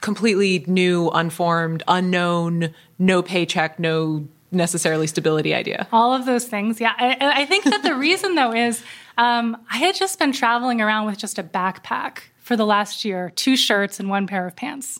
completely 0.00 0.64
new, 0.66 1.10
unformed, 1.10 1.82
unknown, 1.86 2.74
no 2.98 3.22
paycheck, 3.22 3.78
no 3.78 4.26
necessarily 4.50 5.06
stability 5.06 5.54
idea. 5.54 5.86
All 5.92 6.12
of 6.12 6.26
those 6.26 6.44
things, 6.44 6.80
yeah. 6.80 6.94
I, 6.98 7.42
I 7.42 7.46
think 7.46 7.64
that 7.64 7.82
the 7.82 7.94
reason 7.94 8.34
though 8.34 8.52
is 8.52 8.82
um, 9.16 9.56
I 9.70 9.76
had 9.78 9.94
just 9.94 10.18
been 10.18 10.32
traveling 10.32 10.80
around 10.80 11.06
with 11.06 11.18
just 11.18 11.38
a 11.38 11.42
backpack 11.42 12.22
for 12.38 12.56
the 12.56 12.66
last 12.66 13.04
year, 13.04 13.30
two 13.36 13.56
shirts 13.56 14.00
and 14.00 14.08
one 14.08 14.26
pair 14.26 14.46
of 14.46 14.56
pants. 14.56 14.98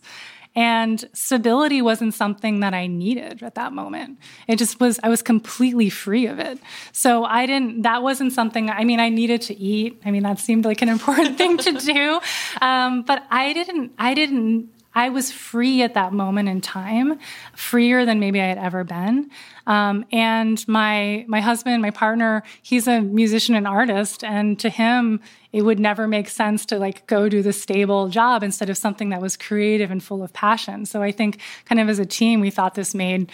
And 0.56 1.08
stability 1.12 1.80
wasn't 1.80 2.12
something 2.12 2.60
that 2.60 2.74
I 2.74 2.88
needed 2.88 3.42
at 3.42 3.54
that 3.54 3.72
moment. 3.72 4.18
It 4.48 4.56
just 4.56 4.80
was, 4.80 4.98
I 5.02 5.08
was 5.08 5.22
completely 5.22 5.90
free 5.90 6.26
of 6.26 6.40
it. 6.40 6.58
So 6.92 7.24
I 7.24 7.46
didn't, 7.46 7.82
that 7.82 8.02
wasn't 8.02 8.32
something, 8.32 8.68
I 8.68 8.84
mean, 8.84 8.98
I 8.98 9.10
needed 9.10 9.42
to 9.42 9.56
eat. 9.56 10.02
I 10.04 10.10
mean, 10.10 10.24
that 10.24 10.40
seemed 10.40 10.64
like 10.64 10.82
an 10.82 10.88
important 10.96 11.38
thing 11.38 11.56
to 11.58 11.72
do. 11.72 12.20
Um, 12.60 13.02
but 13.02 13.24
I 13.30 13.52
didn't, 13.52 13.92
I 13.98 14.14
didn't, 14.14 14.70
I 14.94 15.08
was 15.08 15.30
free 15.30 15.82
at 15.82 15.94
that 15.94 16.12
moment 16.12 16.48
in 16.48 16.60
time, 16.60 17.18
freer 17.54 18.04
than 18.04 18.18
maybe 18.18 18.40
I 18.40 18.46
had 18.46 18.58
ever 18.58 18.82
been. 18.82 19.30
Um, 19.66 20.04
and 20.10 20.66
my 20.66 21.24
my 21.28 21.40
husband, 21.40 21.80
my 21.80 21.90
partner, 21.90 22.42
he's 22.62 22.88
a 22.88 23.00
musician 23.00 23.54
and 23.54 23.66
artist, 23.66 24.24
and 24.24 24.58
to 24.58 24.68
him, 24.68 25.20
it 25.52 25.62
would 25.62 25.78
never 25.78 26.08
make 26.08 26.28
sense 26.28 26.66
to 26.66 26.78
like 26.78 27.06
go 27.06 27.28
do 27.28 27.42
the 27.42 27.52
stable 27.52 28.08
job 28.08 28.42
instead 28.42 28.68
of 28.68 28.76
something 28.76 29.10
that 29.10 29.20
was 29.20 29.36
creative 29.36 29.90
and 29.90 30.02
full 30.02 30.22
of 30.22 30.32
passion. 30.32 30.86
So 30.86 31.02
I 31.02 31.12
think, 31.12 31.38
kind 31.66 31.80
of 31.80 31.88
as 31.88 31.98
a 31.98 32.06
team, 32.06 32.40
we 32.40 32.50
thought 32.50 32.74
this 32.74 32.94
made 32.94 33.30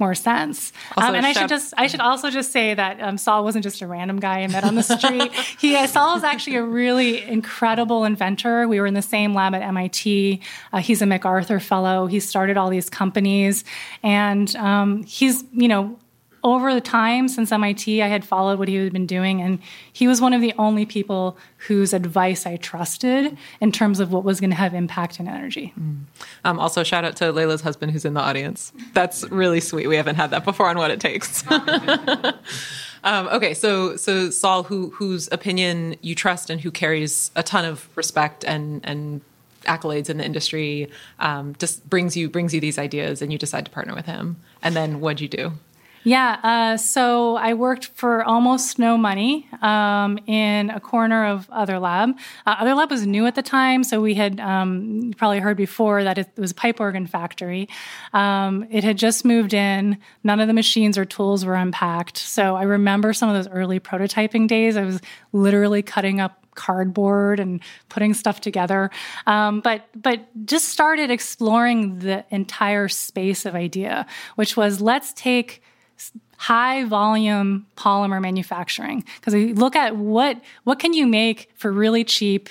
more 0.00 0.14
sense. 0.14 0.72
Um, 0.96 1.14
and 1.14 1.26
I 1.26 1.32
should 1.32 1.48
just 1.48 1.74
I 1.76 1.86
should 1.86 2.00
also 2.00 2.30
just 2.30 2.52
say 2.52 2.74
that 2.74 3.00
um, 3.00 3.18
Saul 3.18 3.44
wasn't 3.44 3.62
just 3.62 3.82
a 3.82 3.86
random 3.86 4.18
guy 4.18 4.40
I 4.40 4.46
met 4.46 4.64
on 4.64 4.74
the 4.74 4.82
street. 4.82 5.32
he 5.58 5.76
uh, 5.76 5.86
Saul 5.86 6.16
is 6.16 6.24
actually 6.24 6.56
a 6.56 6.62
really 6.62 7.22
incredible 7.22 8.04
inventor. 8.04 8.66
We 8.66 8.80
were 8.80 8.86
in 8.86 8.94
the 8.94 9.02
same 9.02 9.34
lab 9.34 9.54
at 9.54 9.62
MIT. 9.62 10.40
Uh, 10.72 10.78
he's 10.78 11.02
a 11.02 11.06
MacArthur 11.06 11.60
fellow. 11.60 12.06
He 12.06 12.20
started 12.20 12.56
all 12.56 12.70
these 12.70 12.90
companies, 12.90 13.64
and 14.02 14.54
um, 14.56 15.02
he's 15.04 15.44
you 15.52 15.68
know 15.68 15.98
over 16.42 16.72
the 16.72 16.80
time 16.80 17.28
since 17.28 17.52
MIT, 17.52 18.02
I 18.02 18.08
had 18.08 18.24
followed 18.24 18.58
what 18.58 18.68
he 18.68 18.76
had 18.76 18.92
been 18.92 19.06
doing, 19.06 19.40
and 19.40 19.58
he 19.92 20.08
was 20.08 20.20
one 20.20 20.32
of 20.32 20.40
the 20.40 20.54
only 20.58 20.86
people 20.86 21.36
whose 21.68 21.92
advice 21.92 22.46
I 22.46 22.56
trusted 22.56 23.36
in 23.60 23.72
terms 23.72 24.00
of 24.00 24.12
what 24.12 24.24
was 24.24 24.40
going 24.40 24.50
to 24.50 24.56
have 24.56 24.74
impact 24.74 25.18
and 25.18 25.28
energy. 25.28 25.72
Mm. 25.78 26.00
Um, 26.44 26.58
also, 26.58 26.82
shout 26.82 27.04
out 27.04 27.16
to 27.16 27.32
Leila's 27.32 27.60
husband 27.60 27.92
who's 27.92 28.04
in 28.04 28.14
the 28.14 28.20
audience. 28.20 28.72
That's 28.94 29.24
really 29.30 29.60
sweet. 29.60 29.86
We 29.86 29.96
haven't 29.96 30.16
had 30.16 30.30
that 30.30 30.44
before 30.44 30.68
on 30.68 30.78
what 30.78 30.90
it 30.90 31.00
takes. 31.00 31.44
um, 31.50 33.28
okay, 33.28 33.54
so 33.54 33.96
so 33.96 34.30
Saul, 34.30 34.62
who 34.62 34.90
whose 34.90 35.28
opinion 35.32 35.96
you 36.00 36.14
trust 36.14 36.48
and 36.50 36.60
who 36.60 36.70
carries 36.70 37.30
a 37.36 37.42
ton 37.42 37.64
of 37.64 37.88
respect 37.96 38.44
and 38.44 38.80
and 38.84 39.20
accolades 39.64 40.08
in 40.08 40.16
the 40.16 40.24
industry, 40.24 40.88
um, 41.18 41.54
just 41.58 41.88
brings 41.90 42.16
you 42.16 42.30
brings 42.30 42.54
you 42.54 42.60
these 42.60 42.78
ideas, 42.78 43.20
and 43.20 43.30
you 43.30 43.38
decide 43.38 43.66
to 43.66 43.70
partner 43.70 43.94
with 43.94 44.06
him. 44.06 44.36
And 44.62 44.74
then 44.74 45.00
what'd 45.00 45.20
you 45.20 45.28
do? 45.28 45.52
Yeah, 46.02 46.40
uh, 46.42 46.76
so 46.78 47.36
I 47.36 47.52
worked 47.52 47.86
for 47.88 48.24
almost 48.24 48.78
no 48.78 48.96
money 48.96 49.46
um, 49.60 50.18
in 50.26 50.70
a 50.70 50.80
corner 50.80 51.26
of 51.26 51.48
Other 51.50 51.78
Lab. 51.78 52.16
Uh, 52.46 52.56
Other 52.58 52.74
Lab 52.74 52.90
was 52.90 53.06
new 53.06 53.26
at 53.26 53.34
the 53.34 53.42
time, 53.42 53.84
so 53.84 54.00
we 54.00 54.14
had 54.14 54.40
um, 54.40 55.12
probably 55.18 55.40
heard 55.40 55.58
before 55.58 56.02
that 56.02 56.16
it 56.16 56.30
was 56.38 56.52
a 56.52 56.54
pipe 56.54 56.80
organ 56.80 57.06
factory. 57.06 57.68
Um, 58.14 58.66
it 58.70 58.82
had 58.82 58.96
just 58.96 59.26
moved 59.26 59.52
in. 59.52 59.98
None 60.24 60.40
of 60.40 60.46
the 60.46 60.54
machines 60.54 60.96
or 60.96 61.04
tools 61.04 61.44
were 61.44 61.54
unpacked. 61.54 62.16
So 62.16 62.56
I 62.56 62.62
remember 62.62 63.12
some 63.12 63.28
of 63.28 63.34
those 63.34 63.52
early 63.52 63.78
prototyping 63.78 64.48
days. 64.48 64.78
I 64.78 64.84
was 64.84 65.00
literally 65.32 65.82
cutting 65.82 66.18
up 66.18 66.46
cardboard 66.54 67.40
and 67.40 67.60
putting 67.88 68.14
stuff 68.14 68.40
together. 68.40 68.90
Um, 69.26 69.60
but 69.60 69.86
but 69.94 70.20
just 70.46 70.68
started 70.68 71.10
exploring 71.10 72.00
the 72.00 72.24
entire 72.30 72.88
space 72.88 73.44
of 73.44 73.54
idea, 73.54 74.06
which 74.36 74.56
was 74.56 74.80
let's 74.80 75.12
take 75.12 75.62
high 76.36 76.84
volume 76.84 77.66
polymer 77.76 78.20
manufacturing 78.20 79.04
because 79.16 79.34
we 79.34 79.52
look 79.52 79.76
at 79.76 79.96
what 79.96 80.40
what 80.64 80.78
can 80.78 80.92
you 80.92 81.06
make 81.06 81.50
for 81.54 81.70
really 81.70 82.04
cheap 82.04 82.48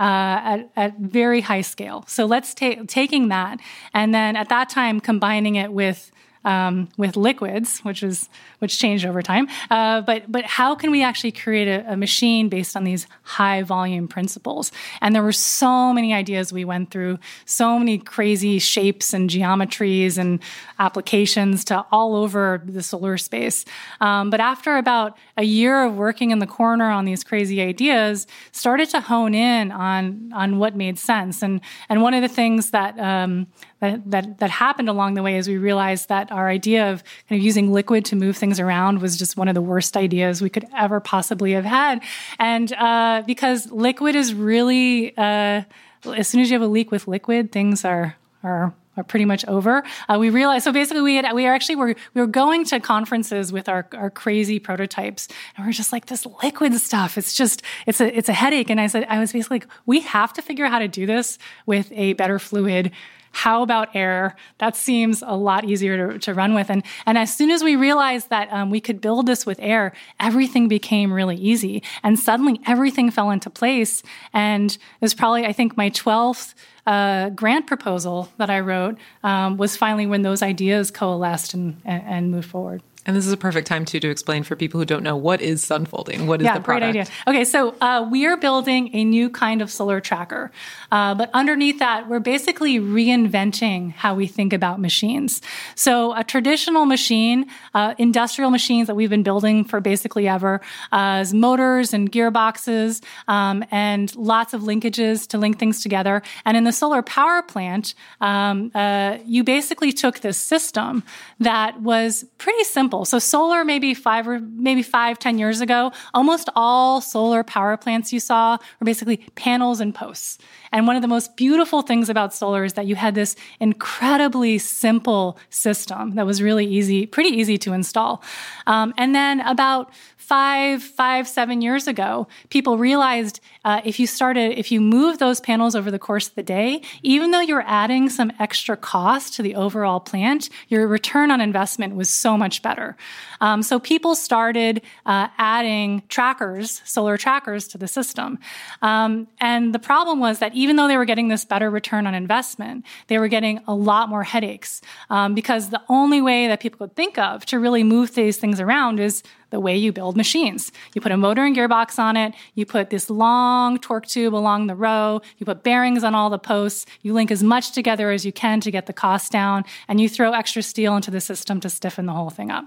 uh, 0.00 0.02
at, 0.02 0.70
at 0.76 0.98
very 0.98 1.40
high 1.40 1.60
scale. 1.60 2.04
So 2.06 2.24
let's 2.24 2.54
take 2.54 2.86
taking 2.88 3.28
that 3.28 3.60
and 3.94 4.14
then 4.14 4.36
at 4.36 4.48
that 4.48 4.68
time 4.68 5.00
combining 5.00 5.56
it 5.56 5.72
with 5.72 6.10
um, 6.48 6.88
with 6.96 7.14
liquids, 7.14 7.80
which 7.80 8.02
is 8.02 8.30
which 8.60 8.78
changed 8.78 9.04
over 9.04 9.20
time. 9.20 9.46
Uh, 9.70 10.00
but 10.00 10.32
but 10.32 10.44
how 10.46 10.74
can 10.74 10.90
we 10.90 11.02
actually 11.02 11.32
create 11.32 11.68
a, 11.68 11.92
a, 11.92 11.96
machine 11.96 12.48
based 12.48 12.74
on 12.74 12.84
these 12.84 13.06
high 13.22 13.62
volume 13.62 14.08
principles? 14.08 14.72
And 15.02 15.14
there 15.14 15.22
were 15.22 15.32
so 15.32 15.92
many 15.92 16.14
ideas 16.14 16.50
we 16.50 16.64
went 16.64 16.90
through, 16.90 17.18
so 17.44 17.78
many 17.78 17.98
crazy 17.98 18.58
shapes 18.58 19.12
and 19.12 19.28
geometries 19.28 20.16
and 20.16 20.40
applications 20.78 21.66
to 21.66 21.84
all 21.92 22.16
over 22.16 22.62
the 22.64 22.82
solar 22.82 23.18
space. 23.18 23.66
Um, 24.00 24.30
but 24.30 24.40
after 24.40 24.78
about 24.78 25.18
a 25.36 25.44
year 25.44 25.84
of 25.84 25.96
working 25.96 26.30
in 26.30 26.38
the 26.38 26.46
corner 26.46 26.88
on 26.90 27.04
these 27.04 27.22
crazy 27.24 27.60
ideas, 27.60 28.26
started 28.52 28.88
to 28.90 29.00
hone 29.00 29.34
in 29.34 29.70
on 29.70 30.32
on 30.34 30.58
what 30.58 30.74
made 30.74 30.98
sense. 30.98 31.42
And 31.42 31.60
and 31.90 32.00
one 32.00 32.14
of 32.14 32.22
the 32.22 32.28
things 32.28 32.70
that 32.70 32.98
um, 32.98 33.48
that, 33.80 34.10
that 34.10 34.38
that 34.38 34.50
happened 34.50 34.88
along 34.88 35.14
the 35.14 35.22
way 35.22 35.36
is 35.36 35.48
we 35.48 35.56
realized 35.56 36.08
that 36.08 36.32
our 36.32 36.48
idea 36.48 36.90
of 36.90 37.04
kind 37.28 37.38
of 37.38 37.44
using 37.44 37.72
liquid 37.72 38.04
to 38.06 38.16
move 38.16 38.36
things 38.36 38.58
around 38.58 39.00
was 39.00 39.16
just 39.16 39.36
one 39.36 39.48
of 39.48 39.54
the 39.54 39.62
worst 39.62 39.96
ideas 39.96 40.42
we 40.42 40.50
could 40.50 40.66
ever 40.76 41.00
possibly 41.00 41.52
have 41.52 41.64
had. 41.64 42.02
And 42.38 42.72
uh, 42.72 43.22
because 43.26 43.70
liquid 43.70 44.16
is 44.16 44.34
really, 44.34 45.16
uh, 45.16 45.62
as 46.04 46.28
soon 46.28 46.40
as 46.40 46.50
you 46.50 46.54
have 46.54 46.62
a 46.62 46.70
leak 46.70 46.90
with 46.90 47.06
liquid, 47.06 47.52
things 47.52 47.84
are 47.84 48.16
are 48.42 48.74
are 48.96 49.04
pretty 49.04 49.24
much 49.24 49.46
over. 49.46 49.84
Uh, 50.08 50.18
we 50.18 50.28
realized 50.28 50.64
so 50.64 50.72
basically 50.72 51.02
we 51.02 51.14
had 51.14 51.32
we 51.32 51.46
are 51.46 51.54
actually 51.54 51.76
were 51.76 51.94
we 52.14 52.20
were 52.20 52.26
going 52.26 52.64
to 52.64 52.80
conferences 52.80 53.52
with 53.52 53.68
our 53.68 53.86
our 53.92 54.10
crazy 54.10 54.58
prototypes 54.58 55.28
and 55.56 55.64
we 55.64 55.70
are 55.70 55.72
just 55.72 55.92
like 55.92 56.06
this 56.06 56.26
liquid 56.42 56.74
stuff. 56.74 57.16
It's 57.16 57.34
just 57.34 57.62
it's 57.86 58.00
a 58.00 58.16
it's 58.16 58.28
a 58.28 58.32
headache. 58.32 58.70
And 58.70 58.80
I 58.80 58.88
said 58.88 59.06
I 59.08 59.20
was 59.20 59.32
basically 59.32 59.60
like 59.60 59.68
we 59.86 60.00
have 60.00 60.32
to 60.32 60.42
figure 60.42 60.64
out 60.64 60.72
how 60.72 60.80
to 60.80 60.88
do 60.88 61.06
this 61.06 61.38
with 61.64 61.92
a 61.92 62.14
better 62.14 62.38
fluid 62.38 62.90
how 63.38 63.62
about 63.62 63.94
air? 63.94 64.34
That 64.58 64.74
seems 64.74 65.22
a 65.24 65.36
lot 65.36 65.64
easier 65.64 66.12
to, 66.12 66.18
to 66.18 66.34
run 66.34 66.54
with. 66.54 66.70
And, 66.70 66.82
and 67.06 67.16
as 67.16 67.32
soon 67.32 67.52
as 67.52 67.62
we 67.62 67.76
realized 67.76 68.30
that 68.30 68.52
um, 68.52 68.68
we 68.68 68.80
could 68.80 69.00
build 69.00 69.26
this 69.26 69.46
with 69.46 69.60
air, 69.62 69.92
everything 70.18 70.66
became 70.66 71.12
really 71.12 71.36
easy. 71.36 71.84
And 72.02 72.18
suddenly 72.18 72.60
everything 72.66 73.12
fell 73.12 73.30
into 73.30 73.48
place. 73.48 74.02
And 74.32 74.72
it 74.72 74.78
was 75.00 75.14
probably, 75.14 75.46
I 75.46 75.52
think, 75.52 75.76
my 75.76 75.88
12th 75.90 76.54
uh, 76.84 77.28
grant 77.30 77.68
proposal 77.68 78.28
that 78.38 78.50
I 78.50 78.58
wrote 78.58 78.98
um, 79.22 79.56
was 79.56 79.76
finally 79.76 80.06
when 80.06 80.22
those 80.22 80.42
ideas 80.42 80.90
coalesced 80.90 81.54
and, 81.54 81.80
and, 81.84 82.02
and 82.06 82.30
moved 82.32 82.48
forward. 82.50 82.82
And 83.08 83.16
this 83.16 83.26
is 83.26 83.32
a 83.32 83.38
perfect 83.38 83.66
time 83.66 83.86
too 83.86 84.00
to 84.00 84.10
explain 84.10 84.42
for 84.42 84.54
people 84.54 84.78
who 84.78 84.84
don't 84.84 85.02
know 85.02 85.16
what 85.16 85.40
is 85.40 85.64
Sunfolding. 85.64 86.26
What 86.26 86.42
is 86.42 86.44
yeah, 86.44 86.58
the 86.58 86.60
product? 86.60 86.92
great 86.92 87.00
idea. 87.00 87.14
Okay, 87.26 87.42
so 87.42 87.74
uh, 87.80 88.06
we 88.10 88.26
are 88.26 88.36
building 88.36 88.94
a 88.94 89.02
new 89.02 89.30
kind 89.30 89.62
of 89.62 89.70
solar 89.70 89.98
tracker, 89.98 90.52
uh, 90.92 91.14
but 91.14 91.30
underneath 91.32 91.78
that, 91.78 92.06
we're 92.06 92.20
basically 92.20 92.78
reinventing 92.78 93.92
how 93.92 94.14
we 94.14 94.26
think 94.26 94.52
about 94.52 94.78
machines. 94.78 95.40
So 95.74 96.14
a 96.16 96.22
traditional 96.22 96.84
machine, 96.84 97.46
uh, 97.72 97.94
industrial 97.96 98.50
machines 98.50 98.88
that 98.88 98.94
we've 98.94 99.08
been 99.08 99.22
building 99.22 99.64
for 99.64 99.80
basically 99.80 100.28
ever, 100.28 100.60
uh, 100.92 101.20
is 101.22 101.32
motors 101.32 101.94
and 101.94 102.12
gearboxes 102.12 103.02
um, 103.26 103.64
and 103.70 104.14
lots 104.16 104.52
of 104.52 104.60
linkages 104.60 105.26
to 105.28 105.38
link 105.38 105.58
things 105.58 105.82
together. 105.82 106.20
And 106.44 106.58
in 106.58 106.64
the 106.64 106.72
solar 106.72 107.00
power 107.00 107.40
plant, 107.40 107.94
um, 108.20 108.70
uh, 108.74 109.16
you 109.24 109.44
basically 109.44 109.92
took 109.92 110.20
this 110.20 110.36
system 110.36 111.04
that 111.40 111.80
was 111.80 112.26
pretty 112.36 112.64
simple 112.64 112.97
example. 112.98 113.04
So 113.04 113.18
solar, 113.18 113.64
maybe 113.64 113.94
five 113.94 114.26
or 114.28 114.40
maybe 114.40 114.82
five, 114.82 115.18
ten 115.18 115.38
years 115.38 115.60
ago, 115.60 115.92
almost 116.14 116.48
all 116.54 117.00
solar 117.00 117.42
power 117.42 117.76
plants 117.76 118.12
you 118.12 118.20
saw 118.20 118.58
were 118.80 118.84
basically 118.84 119.18
panels 119.34 119.80
and 119.80 119.94
posts. 119.94 120.38
And 120.72 120.86
one 120.86 120.96
of 120.96 121.02
the 121.02 121.08
most 121.08 121.36
beautiful 121.36 121.82
things 121.82 122.08
about 122.08 122.34
solar 122.34 122.64
is 122.64 122.74
that 122.74 122.86
you 122.86 122.96
had 122.96 123.14
this 123.14 123.36
incredibly 123.60 124.58
simple 124.58 125.38
system 125.50 126.14
that 126.14 126.26
was 126.26 126.42
really 126.42 126.66
easy, 126.66 127.06
pretty 127.06 127.30
easy 127.30 127.58
to 127.58 127.72
install. 127.72 128.22
Um, 128.66 128.94
and 128.96 129.14
then 129.14 129.40
about 129.40 129.92
five, 130.28 130.82
five, 130.82 131.26
seven 131.26 131.62
years 131.62 131.88
ago, 131.88 132.28
people 132.50 132.76
realized 132.76 133.40
uh, 133.64 133.80
if 133.82 133.98
you 133.98 134.06
started, 134.06 134.58
if 134.58 134.70
you 134.70 134.78
move 134.78 135.18
those 135.18 135.40
panels 135.40 135.74
over 135.74 135.90
the 135.90 135.98
course 135.98 136.28
of 136.28 136.34
the 136.34 136.42
day, 136.42 136.82
even 137.02 137.30
though 137.30 137.40
you're 137.40 137.64
adding 137.66 138.10
some 138.10 138.30
extra 138.38 138.76
cost 138.76 139.32
to 139.34 139.42
the 139.42 139.54
overall 139.54 140.00
plant, 140.00 140.50
your 140.68 140.86
return 140.86 141.30
on 141.30 141.40
investment 141.40 141.94
was 141.94 142.10
so 142.10 142.36
much 142.36 142.60
better. 142.60 142.94
Um, 143.40 143.62
so 143.62 143.78
people 143.78 144.14
started 144.14 144.82
uh, 145.06 145.28
adding 145.38 146.02
trackers, 146.08 146.82
solar 146.84 147.16
trackers 147.16 147.68
to 147.68 147.78
the 147.78 147.88
system. 147.88 148.38
Um, 148.82 149.28
and 149.40 149.74
the 149.74 149.78
problem 149.78 150.20
was 150.20 150.38
that 150.38 150.54
even 150.54 150.76
though 150.76 150.88
they 150.88 150.96
were 150.96 151.04
getting 151.04 151.28
this 151.28 151.44
better 151.44 151.70
return 151.70 152.06
on 152.06 152.14
investment, 152.14 152.84
they 153.06 153.18
were 153.18 153.28
getting 153.28 153.60
a 153.66 153.74
lot 153.74 154.08
more 154.08 154.24
headaches 154.24 154.80
um, 155.10 155.34
because 155.34 155.70
the 155.70 155.82
only 155.88 156.20
way 156.20 156.48
that 156.48 156.60
people 156.60 156.78
could 156.78 156.96
think 156.96 157.18
of 157.18 157.44
to 157.46 157.58
really 157.58 157.84
move 157.84 158.14
these 158.14 158.36
things 158.38 158.60
around 158.60 159.00
is 159.00 159.22
the 159.50 159.60
way 159.60 159.76
you 159.76 159.92
build 159.92 160.16
machines. 160.16 160.70
You 160.94 161.00
put 161.00 161.12
a 161.12 161.16
motor 161.16 161.44
and 161.44 161.56
gearbox 161.56 161.98
on 161.98 162.16
it, 162.16 162.34
you 162.54 162.66
put 162.66 162.90
this 162.90 163.08
long 163.08 163.78
torque 163.78 164.06
tube 164.06 164.34
along 164.34 164.66
the 164.66 164.74
row, 164.74 165.20
you 165.38 165.46
put 165.46 165.62
bearings 165.62 166.04
on 166.04 166.14
all 166.14 166.30
the 166.30 166.38
posts, 166.38 166.86
you 167.02 167.12
link 167.12 167.30
as 167.30 167.42
much 167.42 167.72
together 167.72 168.10
as 168.10 168.24
you 168.24 168.32
can 168.32 168.60
to 168.60 168.70
get 168.70 168.86
the 168.86 168.92
cost 168.92 169.32
down, 169.32 169.64
and 169.88 170.00
you 170.00 170.08
throw 170.08 170.32
extra 170.32 170.62
steel 170.62 170.96
into 170.96 171.10
the 171.10 171.20
system 171.20 171.60
to 171.60 171.70
stiffen 171.70 172.06
the 172.06 172.12
whole 172.12 172.30
thing 172.30 172.50
up. 172.50 172.64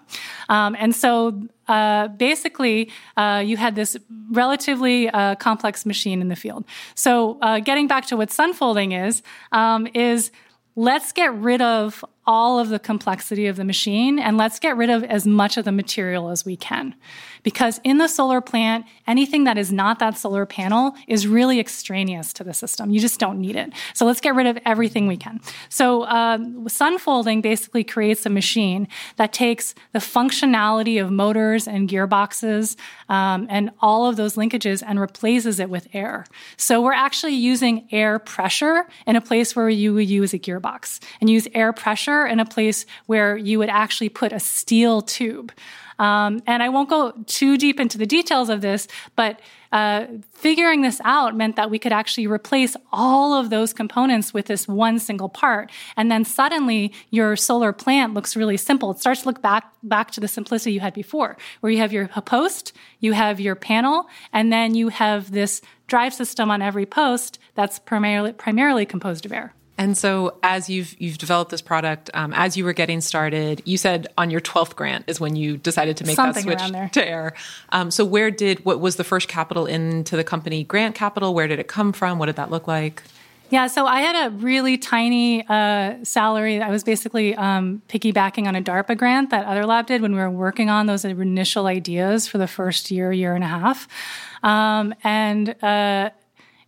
Um, 0.50 0.76
and 0.80 0.96
so 0.96 1.42
uh, 1.68 2.08
basically, 2.10 2.92
uh, 3.16 3.44
you 3.46 3.58
had 3.58 3.76
this 3.76 3.96
relatively 4.32 5.10
uh, 5.10 5.36
complex 5.36 5.86
machine 5.86 6.22
in 6.22 6.28
the 6.28 6.36
field. 6.36 6.66
So, 6.96 7.40
uh, 7.42 7.60
getting 7.60 7.88
back 7.88 8.08
to 8.08 8.18
what 8.18 8.30
sunfolding 8.30 9.08
is, 9.08 9.22
um, 9.52 9.88
is 9.94 10.32
let's 10.76 11.12
get 11.12 11.34
rid 11.34 11.62
of 11.62 12.04
all 12.32 12.60
of 12.60 12.70
the 12.70 12.80
complexity 12.80 13.46
of 13.46 13.58
the 13.58 13.66
machine 13.66 14.18
and 14.18 14.38
let's 14.38 14.58
get 14.58 14.78
rid 14.78 14.90
of 14.90 15.04
as 15.04 15.28
much 15.28 15.58
of 15.58 15.66
the 15.66 15.72
material 15.72 16.30
as 16.30 16.46
we 16.46 16.56
can. 16.56 16.96
Because 17.44 17.82
in 17.84 17.98
the 17.98 18.08
solar 18.08 18.40
plant, 18.40 18.86
anything 19.06 19.44
that 19.44 19.58
is 19.58 19.70
not 19.70 20.00
that 20.00 20.18
solar 20.18 20.46
panel 20.46 20.96
is 21.08 21.28
really 21.28 21.60
extraneous 21.60 22.32
to 22.34 22.46
the 22.46 22.54
system. 22.54 22.92
You 22.92 23.02
just 23.02 23.20
don't 23.20 23.42
need 23.42 23.58
it. 23.58 23.74
So 23.94 24.06
let's 24.06 24.22
get 24.22 24.34
rid 24.34 24.48
of 24.48 24.58
everything 24.66 25.08
we 25.08 25.18
can. 25.18 25.42
So 25.68 26.04
uh, 26.04 26.38
sunfolding 26.38 27.42
basically 27.42 27.84
creates 27.84 28.26
a 28.26 28.30
machine 28.30 28.88
that 29.18 29.34
takes 29.34 29.76
the 29.92 30.00
functionality 30.00 31.04
of 31.04 31.12
motors 31.12 31.68
and 31.68 31.90
gearboxes 31.90 32.78
um, 33.10 33.46
and 33.50 33.72
all 33.82 34.06
of 34.06 34.16
those 34.16 34.36
linkages 34.36 34.82
and 34.86 35.02
replaces 35.02 35.60
it 35.60 35.70
with 35.70 35.90
air. 35.92 36.26
So 36.56 36.82
we're 36.82 36.94
actually 36.94 37.34
using 37.34 37.90
air 37.92 38.20
pressure 38.20 38.88
in 39.06 39.18
a 39.18 39.22
place 39.22 39.54
where 39.54 39.70
you 39.70 39.94
would 39.96 40.10
use 40.10 40.34
a 40.34 40.40
gearbox 40.40 41.02
and 41.20 41.30
use 41.30 41.48
air 41.54 41.74
pressure 41.74 42.21
in 42.26 42.40
a 42.40 42.46
place 42.46 42.86
where 43.06 43.38
you 43.38 43.60
would 43.60 43.70
actually 43.70 44.10
put 44.10 44.32
a 44.32 44.40
steel 44.40 45.02
tube. 45.02 45.52
Um, 46.02 46.42
and 46.48 46.64
I 46.64 46.70
won't 46.70 46.90
go 46.90 47.12
too 47.28 47.58
deep 47.58 47.80
into 47.80 48.00
the 48.00 48.08
details 48.08 48.50
of 48.50 48.62
this, 48.62 48.88
but 49.16 49.40
uh, 49.72 50.08
figuring 50.34 50.82
this 50.82 51.00
out 51.04 51.36
meant 51.36 51.56
that 51.58 51.70
we 51.70 51.78
could 51.78 51.92
actually 51.92 52.26
replace 52.26 52.76
all 52.92 53.36
of 53.36 53.52
those 53.52 53.72
components 53.72 54.34
with 54.34 54.48
this 54.48 54.68
one 54.68 54.98
single 54.98 55.30
part. 55.30 55.72
And 55.96 56.12
then 56.12 56.26
suddenly 56.26 56.92
your 57.12 57.36
solar 57.36 57.72
plant 57.72 58.16
looks 58.16 58.36
really 58.36 58.58
simple. 58.58 58.90
It 58.90 59.00
starts 59.00 59.22
to 59.22 59.28
look 59.28 59.44
back, 59.44 59.72
back 59.84 60.10
to 60.12 60.20
the 60.20 60.28
simplicity 60.28 60.74
you 60.74 60.80
had 60.80 60.96
before, 60.96 61.38
where 61.60 61.72
you 61.72 61.78
have 61.78 61.94
your 61.94 62.08
post, 62.08 62.74
you 63.00 63.14
have 63.14 63.40
your 63.40 63.56
panel, 63.56 64.08
and 64.34 64.52
then 64.52 64.74
you 64.74 64.90
have 64.90 65.32
this 65.32 65.62
drive 65.86 66.16
system 66.16 66.50
on 66.50 66.64
every 66.64 66.88
post 66.88 67.38
that's 67.54 67.78
primarily, 67.78 68.34
primarily 68.34 68.88
composed 68.88 69.26
of 69.26 69.32
air. 69.32 69.54
And 69.82 69.98
so, 69.98 70.38
as 70.44 70.70
you've 70.70 70.96
you've 71.02 71.18
developed 71.18 71.50
this 71.50 71.64
product, 71.64 72.12
um, 72.14 72.34
as 72.34 72.56
you 72.56 72.66
were 72.66 72.74
getting 72.74 73.02
started, 73.02 73.64
you 73.66 73.78
said 73.78 74.08
on 74.16 74.30
your 74.30 74.40
twelfth 74.40 74.76
grant 74.76 75.06
is 75.08 75.20
when 75.20 75.36
you 75.36 75.58
decided 75.58 75.98
to 75.98 76.06
make 76.06 76.16
Something 76.16 76.46
that 76.46 76.60
switch 76.60 76.92
to 76.92 77.08
air. 77.08 77.34
Um, 77.70 77.90
so, 77.90 78.06
where 78.06 78.30
did 78.30 78.64
what 78.64 78.80
was 78.80 78.98
the 78.98 79.04
first 79.04 79.28
capital 79.28 79.66
into 79.66 80.16
the 80.16 80.24
company? 80.24 80.64
Grant 80.64 80.94
capital. 80.94 81.34
Where 81.34 81.48
did 81.48 81.58
it 81.58 81.68
come 81.68 81.94
from? 81.94 82.20
What 82.20 82.28
did 82.28 82.36
that 82.36 82.52
look 82.52 82.68
like? 82.68 83.02
Yeah, 83.50 83.66
so 83.68 83.88
I 83.88 84.02
had 84.02 84.28
a 84.28 84.30
really 84.30 84.78
tiny 84.78 85.46
uh, 85.50 85.96
salary. 86.04 86.62
I 86.62 86.70
was 86.70 86.84
basically 86.84 87.36
um, 87.36 87.82
piggybacking 87.90 88.48
on 88.48 88.56
a 88.56 88.62
DARPA 88.62 88.96
grant 88.96 89.32
that 89.32 89.46
Other 89.48 89.66
Lab 89.66 89.88
did 89.88 90.04
when 90.04 90.14
we 90.14 90.20
were 90.20 90.30
working 90.30 90.70
on 90.70 90.86
those 90.86 91.04
initial 91.04 91.66
ideas 91.66 92.28
for 92.28 92.38
the 92.38 92.48
first 92.48 92.92
year, 92.92 93.12
year 93.12 93.34
and 93.34 93.44
a 93.44 93.48
half. 93.48 93.88
Um, 94.42 94.94
and 95.04 95.50
uh, 95.64 96.12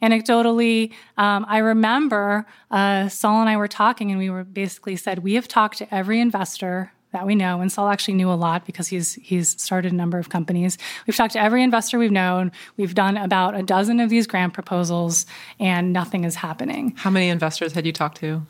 anecdotally, 0.04 0.92
um, 1.18 1.46
I 1.48 1.60
remember 1.60 2.46
uh, 2.70 3.08
Saul 3.08 3.40
and 3.40 3.50
I 3.50 3.58
were 3.58 3.68
talking, 3.68 4.12
and 4.12 4.20
we 4.20 4.30
were 4.30 4.44
basically 4.44 4.96
said 4.98 5.20
we 5.20 5.36
have 5.36 5.48
talked 5.48 5.78
to 5.78 5.96
every 5.96 6.20
investor 6.20 6.92
that 7.14 7.26
we 7.26 7.36
know, 7.36 7.62
and 7.62 7.72
Saul 7.72 7.90
actually 7.90 8.16
knew 8.16 8.32
a 8.32 8.34
lot 8.34 8.66
because 8.66 8.88
he's 8.88 9.14
he's 9.16 9.62
started 9.62 9.94
a 9.94 9.96
number 9.96 10.18
of 10.18 10.30
companies. 10.30 10.78
We've 11.08 11.16
talked 11.16 11.34
to 11.34 11.40
every 11.40 11.64
investor 11.64 11.98
we've 12.00 12.12
known. 12.12 12.52
We've 12.76 12.96
done 12.96 13.18
about 13.18 13.56
a 13.56 13.64
dozen 13.64 14.00
of 14.00 14.10
these 14.10 14.28
grant 14.28 14.54
proposals, 14.54 15.26
and 15.60 15.94
nothing 15.94 16.24
is 16.24 16.36
happening. 16.36 16.94
How 16.98 17.12
many 17.12 17.30
investors 17.30 17.74
had 17.74 17.86
you 17.86 17.94
talked 17.94 18.18
to? 18.18 18.46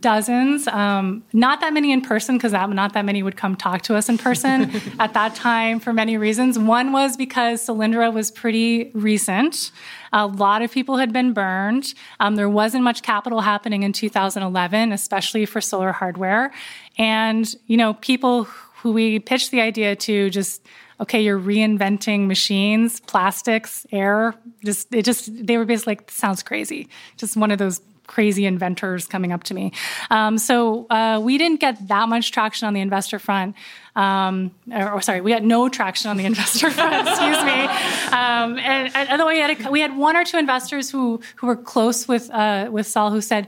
Dozens 0.00 0.66
um, 0.68 1.22
not 1.32 1.60
that 1.60 1.72
many 1.72 1.92
in 1.92 2.00
person 2.00 2.36
because 2.36 2.52
not 2.52 2.92
that 2.92 3.04
many 3.04 3.22
would 3.22 3.36
come 3.36 3.56
talk 3.56 3.82
to 3.82 3.94
us 3.94 4.08
in 4.08 4.18
person 4.18 4.70
at 4.98 5.14
that 5.14 5.34
time 5.34 5.80
for 5.80 5.92
many 5.92 6.16
reasons 6.16 6.58
one 6.58 6.92
was 6.92 7.16
because 7.16 7.66
Solyndra 7.66 8.12
was 8.12 8.30
pretty 8.30 8.90
recent 8.94 9.70
a 10.12 10.26
lot 10.26 10.62
of 10.62 10.70
people 10.70 10.96
had 10.96 11.12
been 11.12 11.32
burned 11.32 11.94
um, 12.20 12.36
there 12.36 12.48
wasn't 12.48 12.82
much 12.84 13.02
capital 13.02 13.40
happening 13.40 13.82
in 13.82 13.92
2011 13.92 14.92
especially 14.92 15.46
for 15.46 15.60
solar 15.60 15.92
hardware 15.92 16.52
and 16.98 17.54
you 17.66 17.76
know 17.76 17.94
people 17.94 18.44
who 18.44 18.92
we 18.92 19.18
pitched 19.18 19.50
the 19.50 19.60
idea 19.60 19.96
to 19.96 20.30
just 20.30 20.62
okay, 21.00 21.20
you're 21.20 21.38
reinventing 21.38 22.26
machines, 22.26 23.00
plastics, 23.00 23.86
air. 23.92 24.34
Just 24.64 24.92
it 24.92 25.04
just 25.04 25.46
they 25.46 25.56
were 25.56 25.64
basically 25.64 25.92
like 25.92 26.10
sounds 26.10 26.42
crazy. 26.42 26.88
Just 27.16 27.36
one 27.36 27.50
of 27.50 27.58
those 27.58 27.80
crazy 28.08 28.44
inventors 28.44 29.06
coming 29.06 29.30
up 29.30 29.44
to 29.44 29.54
me. 29.54 29.70
Um, 30.10 30.38
so 30.38 30.86
uh, 30.90 31.20
we 31.22 31.38
didn't 31.38 31.60
get 31.60 31.86
that 31.86 32.08
much 32.08 32.32
traction 32.32 32.66
on 32.66 32.74
the 32.74 32.80
investor 32.80 33.20
front. 33.20 33.54
Um, 33.94 34.50
or, 34.72 34.94
or, 34.94 35.00
sorry, 35.02 35.20
we 35.20 35.30
had 35.30 35.44
no 35.44 35.68
traction 35.68 36.10
on 36.10 36.16
the 36.16 36.24
investor 36.32 36.70
front. 36.70 37.06
excuse 37.06 37.44
me. 37.44 37.64
Um, 38.12 38.58
and, 38.58 38.94
and 38.94 39.08
although 39.10 39.28
we 39.28 39.38
had 39.38 39.60
a, 39.60 39.70
we 39.70 39.80
had 39.80 39.96
one 39.96 40.16
or 40.16 40.24
two 40.24 40.38
investors 40.38 40.90
who 40.90 41.20
who 41.36 41.46
were 41.46 41.56
close 41.56 42.08
with 42.08 42.30
uh, 42.30 42.68
with 42.72 42.86
Saul 42.86 43.10
who 43.10 43.20
said, 43.20 43.46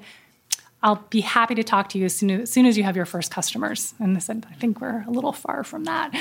I'll 0.83 1.05
be 1.11 1.21
happy 1.21 1.55
to 1.57 1.63
talk 1.63 1.91
to 1.91 1.99
you 1.99 2.07
as 2.07 2.17
soon 2.17 2.31
as, 2.31 2.41
as 2.43 2.51
soon 2.51 2.67
as, 2.67 2.79
you 2.79 2.85
have 2.85 2.97
your 2.97 3.05
first 3.05 3.31
customers. 3.31 3.93
And 3.99 4.17
they 4.17 4.21
said, 4.21 4.47
I 4.51 4.55
think 4.55 4.81
we're 4.81 5.05
a 5.07 5.11
little 5.11 5.33
far 5.33 5.63
from 5.63 5.85
that. 5.85 6.15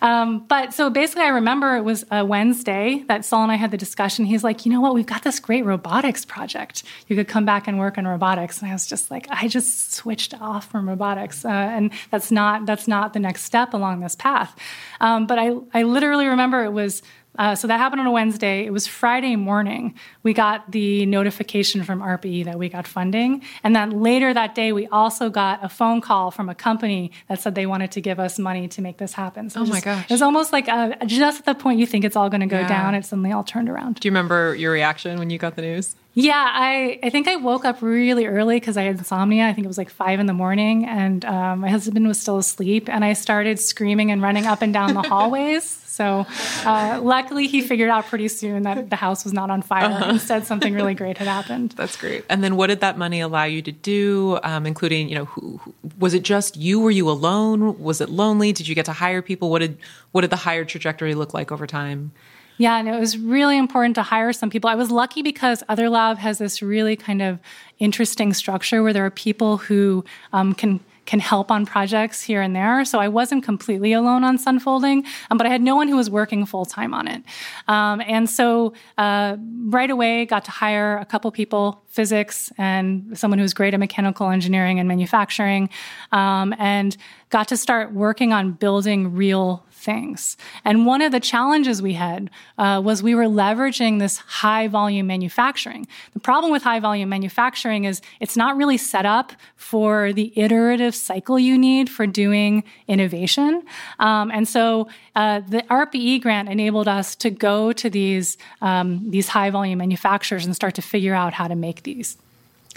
Um, 0.00 0.46
but 0.46 0.72
so 0.72 0.88
basically, 0.88 1.24
I 1.24 1.28
remember 1.28 1.76
it 1.76 1.82
was 1.82 2.04
a 2.10 2.24
Wednesday 2.24 3.04
that 3.08 3.24
Saul 3.24 3.42
and 3.42 3.52
I 3.52 3.56
had 3.56 3.70
the 3.70 3.76
discussion. 3.76 4.24
He's 4.24 4.44
like, 4.44 4.64
you 4.64 4.72
know 4.72 4.80
what? 4.80 4.94
We've 4.94 5.04
got 5.04 5.24
this 5.24 5.40
great 5.40 5.64
robotics 5.64 6.24
project. 6.24 6.84
You 7.08 7.16
could 7.16 7.28
come 7.28 7.44
back 7.44 7.68
and 7.68 7.78
work 7.78 7.98
on 7.98 8.06
robotics. 8.06 8.62
And 8.62 8.70
I 8.70 8.72
was 8.72 8.86
just 8.86 9.10
like, 9.10 9.26
I 9.28 9.48
just 9.48 9.92
switched 9.92 10.40
off 10.40 10.70
from 10.70 10.88
robotics, 10.88 11.44
uh, 11.44 11.48
and 11.48 11.90
that's 12.10 12.30
not 12.30 12.66
that's 12.66 12.88
not 12.88 13.12
the 13.12 13.20
next 13.20 13.42
step 13.42 13.74
along 13.74 14.00
this 14.00 14.14
path. 14.14 14.56
Um, 15.00 15.26
but 15.26 15.38
I 15.38 15.52
I 15.74 15.82
literally 15.82 16.26
remember 16.26 16.64
it 16.64 16.72
was 16.72 17.02
uh, 17.38 17.54
so 17.54 17.68
that 17.68 17.78
happened 17.78 18.00
on 18.00 18.06
a 18.06 18.10
Wednesday. 18.10 18.64
It 18.64 18.72
was 18.72 18.86
Friday 18.86 19.36
morning. 19.36 19.94
We 20.22 20.32
got 20.32 20.70
the 20.72 21.06
notification 21.06 21.84
from 21.84 22.00
ARPA-E 22.00 22.42
that 22.44 22.58
we 22.58 22.68
got 22.68 22.86
funding. 22.86 23.42
And 23.62 23.76
then 23.76 24.02
later 24.02 24.34
that 24.34 24.54
day, 24.54 24.72
we 24.72 24.88
also 24.88 25.30
got 25.30 25.64
a 25.64 25.68
phone 25.68 26.00
call 26.00 26.30
from 26.30 26.48
a 26.48 26.54
company 26.54 27.12
that 27.28 27.40
said 27.40 27.54
they 27.54 27.66
wanted 27.66 27.92
to 27.92 28.00
give 28.00 28.18
us 28.18 28.38
money 28.38 28.66
to 28.68 28.82
make 28.82 28.98
this 28.98 29.12
happen. 29.12 29.50
So 29.50 29.60
oh 29.60 29.66
my 29.66 29.80
gosh. 29.80 30.04
It 30.04 30.10
was 30.10 30.22
almost 30.22 30.52
like 30.52 30.68
uh, 30.68 30.96
just 31.06 31.40
at 31.40 31.44
the 31.44 31.54
point 31.54 31.78
you 31.78 31.86
think 31.86 32.04
it's 32.04 32.16
all 32.16 32.28
going 32.28 32.40
to 32.40 32.46
go 32.46 32.60
yeah. 32.60 32.68
down, 32.68 32.94
it 32.94 33.04
suddenly 33.04 33.30
all 33.30 33.44
turned 33.44 33.68
around. 33.68 34.00
Do 34.00 34.08
you 34.08 34.10
remember 34.10 34.54
your 34.56 34.72
reaction 34.72 35.18
when 35.18 35.30
you 35.30 35.38
got 35.38 35.54
the 35.54 35.62
news? 35.62 35.94
Yeah, 36.20 36.44
I, 36.52 36.98
I 37.00 37.10
think 37.10 37.28
I 37.28 37.36
woke 37.36 37.64
up 37.64 37.80
really 37.80 38.26
early 38.26 38.56
because 38.56 38.76
I 38.76 38.82
had 38.82 38.98
insomnia. 38.98 39.46
I 39.46 39.52
think 39.52 39.64
it 39.64 39.68
was 39.68 39.78
like 39.78 39.88
five 39.88 40.18
in 40.18 40.26
the 40.26 40.32
morning, 40.32 40.84
and 40.84 41.24
um, 41.24 41.60
my 41.60 41.70
husband 41.70 42.08
was 42.08 42.20
still 42.20 42.38
asleep. 42.38 42.88
And 42.88 43.04
I 43.04 43.12
started 43.12 43.60
screaming 43.60 44.10
and 44.10 44.20
running 44.20 44.44
up 44.44 44.60
and 44.60 44.74
down 44.74 44.94
the 44.94 45.02
hallways. 45.02 45.76
So, 45.98 46.26
uh, 46.64 47.00
luckily, 47.02 47.48
he 47.48 47.60
figured 47.60 47.90
out 47.90 48.06
pretty 48.06 48.28
soon 48.28 48.62
that 48.62 48.88
the 48.88 48.94
house 48.94 49.24
was 49.24 49.32
not 49.32 49.50
on 49.50 49.62
fire. 49.62 49.86
Uh-huh. 49.86 50.10
Instead, 50.10 50.46
something 50.46 50.72
really 50.72 50.94
great 51.02 51.18
had 51.18 51.26
happened. 51.26 51.74
That's 51.76 51.96
great. 51.96 52.24
And 52.28 52.44
then, 52.44 52.54
what 52.54 52.68
did 52.68 52.78
that 52.82 52.96
money 52.96 53.18
allow 53.18 53.42
you 53.42 53.62
to 53.62 53.72
do? 53.72 54.38
Um, 54.44 54.64
including, 54.64 55.08
you 55.08 55.16
know, 55.16 55.24
who, 55.24 55.56
who, 55.56 55.74
was 55.98 56.14
it 56.14 56.22
just 56.22 56.56
you? 56.56 56.78
Were 56.78 56.92
you 56.92 57.10
alone? 57.10 57.82
Was 57.82 58.00
it 58.00 58.10
lonely? 58.10 58.52
Did 58.52 58.68
you 58.68 58.76
get 58.76 58.84
to 58.84 58.92
hire 58.92 59.22
people? 59.22 59.50
What 59.50 59.58
did 59.58 59.76
what 60.12 60.20
did 60.20 60.30
the 60.30 60.36
hire 60.36 60.64
trajectory 60.64 61.16
look 61.16 61.34
like 61.34 61.50
over 61.50 61.66
time? 61.66 62.12
Yeah, 62.58 62.76
and 62.78 62.88
it 62.88 62.98
was 62.98 63.16
really 63.16 63.56
important 63.56 63.94
to 63.94 64.02
hire 64.02 64.32
some 64.32 64.50
people. 64.50 64.68
I 64.68 64.74
was 64.74 64.90
lucky 64.90 65.22
because 65.22 65.62
Other 65.68 65.88
Lab 65.88 66.18
has 66.18 66.38
this 66.38 66.60
really 66.60 66.96
kind 66.96 67.22
of 67.22 67.38
interesting 67.78 68.34
structure 68.34 68.82
where 68.82 68.92
there 68.92 69.06
are 69.06 69.10
people 69.10 69.56
who 69.58 70.04
um, 70.32 70.54
can 70.54 70.80
can 71.08 71.20
help 71.20 71.50
on 71.50 71.64
projects 71.64 72.22
here 72.22 72.42
and 72.42 72.54
there. 72.54 72.84
So 72.84 72.98
I 72.98 73.08
wasn't 73.08 73.42
completely 73.42 73.94
alone 73.94 74.24
on 74.24 74.36
Sunfolding, 74.36 75.06
um, 75.30 75.38
but 75.38 75.46
I 75.46 75.48
had 75.48 75.62
no 75.62 75.74
one 75.74 75.88
who 75.88 75.96
was 75.96 76.10
working 76.10 76.44
full 76.44 76.66
time 76.66 76.92
on 76.92 77.08
it. 77.08 77.22
Um, 77.66 78.02
and 78.06 78.28
so 78.28 78.74
uh, 78.98 79.38
right 79.68 79.90
away, 79.90 80.26
got 80.26 80.44
to 80.44 80.50
hire 80.50 80.98
a 80.98 81.06
couple 81.06 81.30
people, 81.30 81.82
physics 81.86 82.52
and 82.58 83.18
someone 83.18 83.38
who's 83.38 83.54
great 83.54 83.72
at 83.72 83.80
mechanical 83.80 84.28
engineering 84.28 84.78
and 84.78 84.86
manufacturing, 84.86 85.70
um, 86.12 86.54
and 86.58 86.94
got 87.30 87.48
to 87.48 87.56
start 87.56 87.94
working 87.94 88.34
on 88.34 88.52
building 88.52 89.14
real 89.14 89.64
things. 89.78 90.36
And 90.64 90.86
one 90.86 91.00
of 91.00 91.12
the 91.12 91.20
challenges 91.20 91.80
we 91.80 91.94
had 91.94 92.30
uh, 92.58 92.80
was 92.84 93.02
we 93.02 93.14
were 93.14 93.24
leveraging 93.24 93.98
this 93.98 94.18
high 94.18 94.68
volume 94.68 95.06
manufacturing. 95.06 95.86
The 96.14 96.20
problem 96.20 96.52
with 96.52 96.62
high 96.62 96.80
volume 96.80 97.08
manufacturing 97.08 97.84
is 97.84 98.00
it's 98.20 98.36
not 98.36 98.56
really 98.56 98.76
set 98.76 99.06
up 99.06 99.32
for 99.56 100.12
the 100.12 100.32
iterative 100.36 100.94
cycle 100.94 101.38
you 101.38 101.56
need 101.56 101.88
for 101.88 102.06
doing 102.06 102.64
innovation. 102.88 103.62
Um, 103.98 104.30
and 104.30 104.46
so 104.48 104.88
uh, 105.14 105.40
the 105.40 105.62
ARPA-E 105.70 106.18
grant 106.18 106.48
enabled 106.48 106.88
us 106.88 107.14
to 107.16 107.30
go 107.30 107.72
to 107.72 107.88
these 107.88 108.36
um, 108.60 109.10
these 109.10 109.28
high 109.28 109.50
volume 109.50 109.78
manufacturers 109.78 110.44
and 110.44 110.54
start 110.54 110.74
to 110.74 110.82
figure 110.82 111.14
out 111.14 111.32
how 111.32 111.48
to 111.48 111.54
make 111.54 111.82
these. 111.84 112.16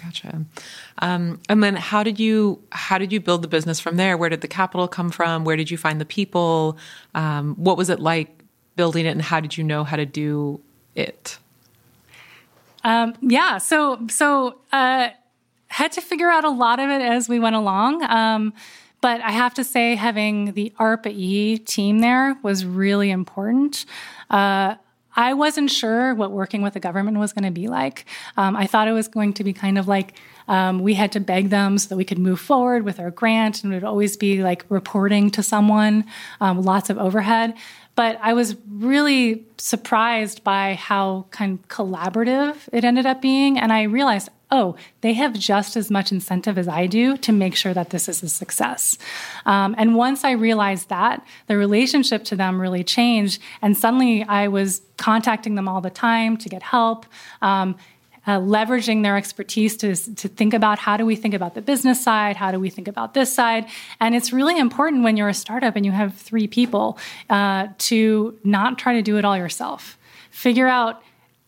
Gotcha. 0.04 0.46
Um, 1.00 1.40
and 1.48 1.64
then 1.64 1.76
how 1.76 2.04
did 2.04 2.20
you 2.20 2.62
how 2.72 2.98
did 2.98 3.12
you 3.12 3.20
build 3.20 3.42
the 3.42 3.48
business 3.48 3.80
from 3.80 3.98
there? 3.98 4.18
Where 4.18 4.30
did 4.30 4.42
the 4.42 4.48
capital 4.48 4.88
come 4.88 5.12
from? 5.12 5.44
Where 5.44 5.56
did 5.56 5.70
you 5.70 5.78
find 5.78 6.02
the 6.02 6.06
people? 6.06 6.78
Um, 7.14 7.56
what 7.56 7.78
was 7.78 7.90
it 7.90 8.00
like 8.00 8.44
building 8.76 9.06
it, 9.06 9.10
and 9.10 9.22
how 9.22 9.40
did 9.40 9.58
you 9.58 9.64
know 9.64 9.84
how 9.84 9.98
to 9.98 10.06
do 10.06 10.62
it? 10.96 11.38
Um, 12.84 13.14
yeah, 13.22 13.58
so 13.60 14.08
so 14.10 14.60
uh, 14.72 15.10
had 15.68 15.92
to 15.94 16.02
figure 16.02 16.30
out 16.30 16.44
a 16.44 16.50
lot 16.50 16.80
of 16.80 16.90
it 16.90 17.02
as 17.02 17.30
we 17.30 17.40
went 17.40 17.56
along. 17.56 18.04
Um, 18.04 18.54
but 19.02 19.20
I 19.22 19.32
have 19.32 19.54
to 19.56 19.64
say, 19.64 19.96
having 19.96 20.54
the 20.54 20.72
ARPA-E 20.80 21.58
team 21.60 22.00
there 22.00 22.38
was 22.44 22.66
really 22.66 23.10
important. 23.10 23.86
Uh, 24.30 24.76
I 25.16 25.34
wasn't 25.34 25.70
sure 25.70 26.14
what 26.16 26.32
working 26.32 26.62
with 26.62 26.74
the 26.74 26.80
government 26.80 27.18
was 27.18 27.34
going 27.34 27.46
to 27.46 27.52
be 27.52 27.68
like. 27.68 28.06
Um, 28.38 28.56
I 28.56 28.68
thought 28.68 28.88
it 28.88 28.94
was 28.94 29.08
going 29.08 29.34
to 29.34 29.44
be 29.44 29.54
kind 29.54 29.78
of 29.78 29.88
like 29.88 30.16
um, 30.48 30.80
we 30.80 30.94
had 30.94 31.12
to 31.14 31.20
beg 31.20 31.50
them 31.50 31.78
so 31.78 31.90
that 31.90 31.98
we 31.98 32.06
could 32.06 32.20
move 32.20 32.40
forward 32.40 32.84
with 32.84 33.00
our 33.00 33.12
grant, 33.12 33.64
and 33.64 33.74
it 33.74 33.78
would 33.78 33.84
always 33.84 34.18
be 34.18 34.44
like 34.44 34.66
reporting 34.70 35.30
to 35.32 35.44
someone, 35.44 36.06
um, 36.40 36.62
lots 36.62 36.90
of 36.90 36.98
overhead. 36.98 37.56
But 37.96 38.18
I 38.22 38.34
was 38.34 38.56
really 38.70 39.46
surprised 39.58 40.44
by 40.44 40.76
how 40.76 41.26
kind 41.32 41.60
of 41.60 41.68
collaborative 41.68 42.56
it 42.72 42.84
ended 42.84 43.06
up 43.06 43.22
being, 43.22 43.60
and 43.60 43.72
I 43.72 43.84
realized 43.84 44.30
oh, 44.52 44.76
they 45.00 45.14
have 45.14 45.34
just 45.34 45.78
as 45.78 45.90
much 45.90 46.12
incentive 46.12 46.58
as 46.58 46.68
I 46.68 46.86
do 46.86 47.18
to 47.18 47.32
make 47.32 47.56
sure 47.56 47.74
that 47.74 47.90
this 47.90 48.10
is 48.10 48.22
a 48.22 48.30
success. 48.30 48.98
Um, 49.46 49.74
and 49.78 49.96
once 49.96 50.24
I 50.24 50.32
realized 50.32 50.90
that, 50.90 51.26
the 51.48 51.58
relationship 51.58 52.26
to 52.26 52.36
them 52.36 52.60
really 52.60 52.84
changed. 52.84 53.42
And 53.62 53.78
suddenly 53.78 54.24
I 54.24 54.50
was 54.50 54.82
contacting 54.98 55.56
them 55.56 55.68
all 55.68 55.82
the 55.82 55.90
time 55.90 56.38
to 56.38 56.50
get 56.50 56.62
help. 56.62 57.06
Um, 57.42 57.76
uh, 58.28 58.38
leveraging 58.38 59.02
their 59.02 59.18
expertise 59.18 59.76
to, 59.78 59.96
to 59.96 60.28
think 60.28 60.54
about 60.54 60.78
how 60.78 60.96
do 60.96 61.04
we 61.08 61.16
think 61.16 61.34
about 61.34 61.56
the 61.56 61.62
business 61.62 62.04
side, 62.04 62.36
how 62.36 62.52
do 62.52 62.60
we 62.60 62.70
think 62.70 62.88
about 62.88 63.16
this 63.16 63.34
side. 63.34 63.66
And 64.00 64.14
it's 64.14 64.32
really 64.32 64.60
important 64.60 65.04
when 65.04 65.18
you're 65.18 65.30
a 65.30 65.34
startup 65.34 65.76
and 65.76 65.84
you 65.84 65.92
have 65.92 66.16
three 66.16 66.48
people 66.48 67.00
uh, 67.32 67.70
to 67.80 68.38
not 68.44 68.78
try 68.78 68.94
to 68.94 69.02
do 69.02 69.18
it 69.18 69.26
all 69.26 69.36
yourself. 69.36 69.98
Figure 70.30 70.68
out 70.68 71.02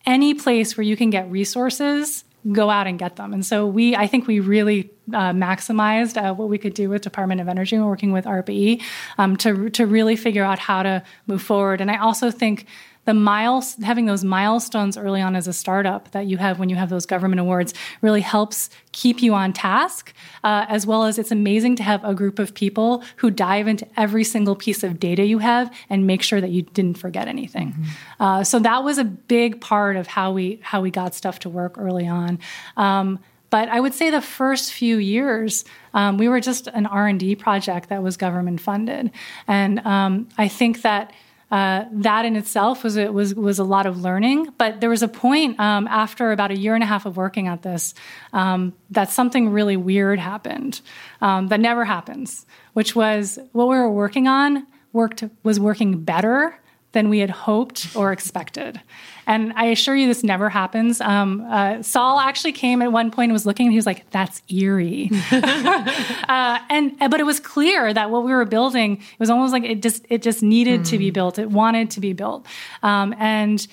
any 0.08 0.34
place 0.34 0.76
where 0.76 0.84
you 0.84 0.98
can 0.98 1.12
get 1.12 1.30
resources 1.30 2.24
go 2.52 2.70
out 2.70 2.88
and 2.88 3.00
get 3.00 3.16
them. 3.16 3.34
And 3.34 3.46
so 3.46 3.66
we, 3.66 3.96
I 3.96 4.08
think 4.08 4.28
we 4.28 4.40
really 4.40 4.92
uh, 5.14 5.32
maximized 5.32 6.22
uh, 6.22 6.34
what 6.34 6.50
we 6.50 6.58
could 6.58 6.74
do 6.74 6.90
with 6.90 7.02
Department 7.02 7.42
of 7.42 7.48
Energy 7.48 7.78
working 7.80 8.12
with 8.12 8.26
ARPA-E 8.26 8.82
um, 9.18 9.38
to 9.38 9.70
to 9.70 9.86
really 9.86 10.16
figure 10.16 10.44
out 10.44 10.60
how 10.60 10.84
to 10.84 11.04
move 11.28 11.42
forward. 11.42 11.82
And 11.82 11.90
I 11.90 11.98
also 11.98 12.32
think 12.32 12.66
the 13.06 13.14
miles 13.14 13.76
having 13.76 14.06
those 14.06 14.24
milestones 14.24 14.98
early 14.98 15.22
on 15.22 15.36
as 15.36 15.48
a 15.48 15.54
startup 15.54 16.12
that 16.12 16.26
you 16.26 16.38
have 16.38 16.60
when 16.60 16.70
you 16.70 16.76
have 16.76 16.90
those 16.90 17.06
government 17.06 17.40
awards 17.40 17.74
really 18.02 18.22
helps 18.22 18.70
keep 18.92 19.22
you 19.22 19.34
on 19.34 19.52
task 19.52 20.14
uh, 20.44 20.66
as 20.70 20.86
well 20.86 21.04
as 21.04 21.20
it's 21.20 21.32
amazing 21.32 21.76
to 21.76 21.84
have 21.84 22.04
a 22.04 22.14
group 22.14 22.40
of 22.40 22.54
people 22.54 23.04
who 23.18 23.30
dive 23.30 23.68
into 23.68 23.88
every 23.98 24.24
single 24.24 24.56
piece 24.56 24.84
of 24.84 25.00
data 25.00 25.26
you 25.26 25.40
have 25.40 25.74
and 25.90 26.08
make 26.08 26.22
sure 26.22 26.40
that 26.40 26.52
you 26.52 26.62
didn't 26.62 26.98
forget 26.98 27.28
anything. 27.28 27.72
Mm-hmm. 27.72 28.24
uh, 28.24 28.44
so 28.44 28.60
that 28.60 28.84
was 28.84 28.98
a 28.98 29.04
big 29.04 29.60
part 29.62 29.96
of 29.96 30.08
how 30.08 30.32
we 30.32 30.60
how 30.62 30.82
we 30.82 30.92
got 30.92 31.14
stuff 31.14 31.40
to 31.40 31.50
work 31.50 31.78
early 31.78 32.08
on. 32.08 32.40
Um, 32.78 33.20
but 33.50 33.70
I 33.70 33.80
would 33.80 33.94
say 33.94 34.10
the 34.10 34.22
first 34.22 34.74
few 34.74 34.98
years, 34.98 35.64
um, 35.94 36.18
we 36.18 36.28
were 36.28 36.40
just 36.40 36.66
an 36.68 36.88
R 36.88 37.08
and 37.08 37.20
D 37.20 37.36
project 37.36 37.90
that 37.90 38.02
was 38.02 38.18
government 38.18 38.62
funded, 38.62 39.12
and 39.48 39.80
um, 39.86 40.28
I 40.38 40.48
think 40.48 40.82
that 40.82 41.14
uh, 41.54 41.86
that 41.92 42.26
in 42.26 42.36
itself 42.36 42.84
was 42.84 42.98
a, 42.98 43.12
was 43.12 43.36
was 43.36 43.60
a 43.60 43.64
lot 43.64 43.86
of 43.86 44.02
learning. 44.02 44.48
But 44.58 44.82
there 44.82 44.90
was 44.90 45.04
a 45.04 45.08
point 45.08 45.60
um, 45.60 45.88
after 45.88 46.32
about 46.32 46.50
a 46.50 46.58
year 46.58 46.74
and 46.74 46.84
a 46.84 46.88
half 46.88 47.06
of 47.06 47.16
working 47.16 47.48
at 47.48 47.62
this 47.62 47.94
um, 48.34 48.74
that 48.90 49.12
something 49.12 49.50
really 49.50 49.78
weird 49.78 50.18
happened 50.18 50.82
um, 51.22 51.50
that 51.50 51.60
never 51.60 51.86
happens, 51.86 52.48
which 52.74 52.96
was 52.96 53.38
what 53.52 53.68
we 53.68 53.76
were 53.76 53.92
working 53.92 54.28
on 54.28 54.66
worked 54.94 55.26
was 55.44 55.60
working 55.60 56.04
better 56.04 56.60
than 56.94 57.10
we 57.10 57.20
had 57.20 57.30
hoped 57.30 57.96
or 57.96 58.12
expected. 58.12 58.80
And 59.26 59.54
I 59.56 59.66
assure 59.66 59.96
you, 59.96 60.08
this 60.08 60.24
never 60.24 60.50
happens. 60.50 61.02
Um, 61.02 61.46
uh, 61.50 61.82
Saul 61.82 62.20
actually 62.20 62.52
came 62.52 62.82
at 62.82 62.92
one 62.92 63.12
point 63.12 63.30
and 63.30 63.34
was 63.34 63.46
looking, 63.46 63.68
and 63.68 63.74
he 63.74 63.78
was 63.78 63.86
like, 63.86 64.10
"That's 64.12 64.42
eerie." 64.50 65.10
uh, 65.32 66.60
and 66.70 66.98
but 67.00 67.20
it 67.20 67.26
was 67.26 67.40
clear 67.40 67.94
that 67.94 68.12
what 68.12 68.24
we 68.24 68.32
were 68.32 68.46
building 68.46 68.98
it 68.98 69.20
was 69.20 69.30
almost 69.30 69.54
like 69.54 69.64
it 69.64 69.82
just 69.82 70.06
it 70.10 70.22
just 70.22 70.44
needed 70.44 70.82
mm. 70.82 70.90
to 70.90 70.98
be 70.98 71.10
hmm. 71.10 71.14
built. 71.14 71.40
It 71.40 71.50
wanted 71.50 71.92
to 71.92 72.00
be 72.00 72.14
built, 72.14 72.46
um, 72.82 73.14
and. 73.18 73.66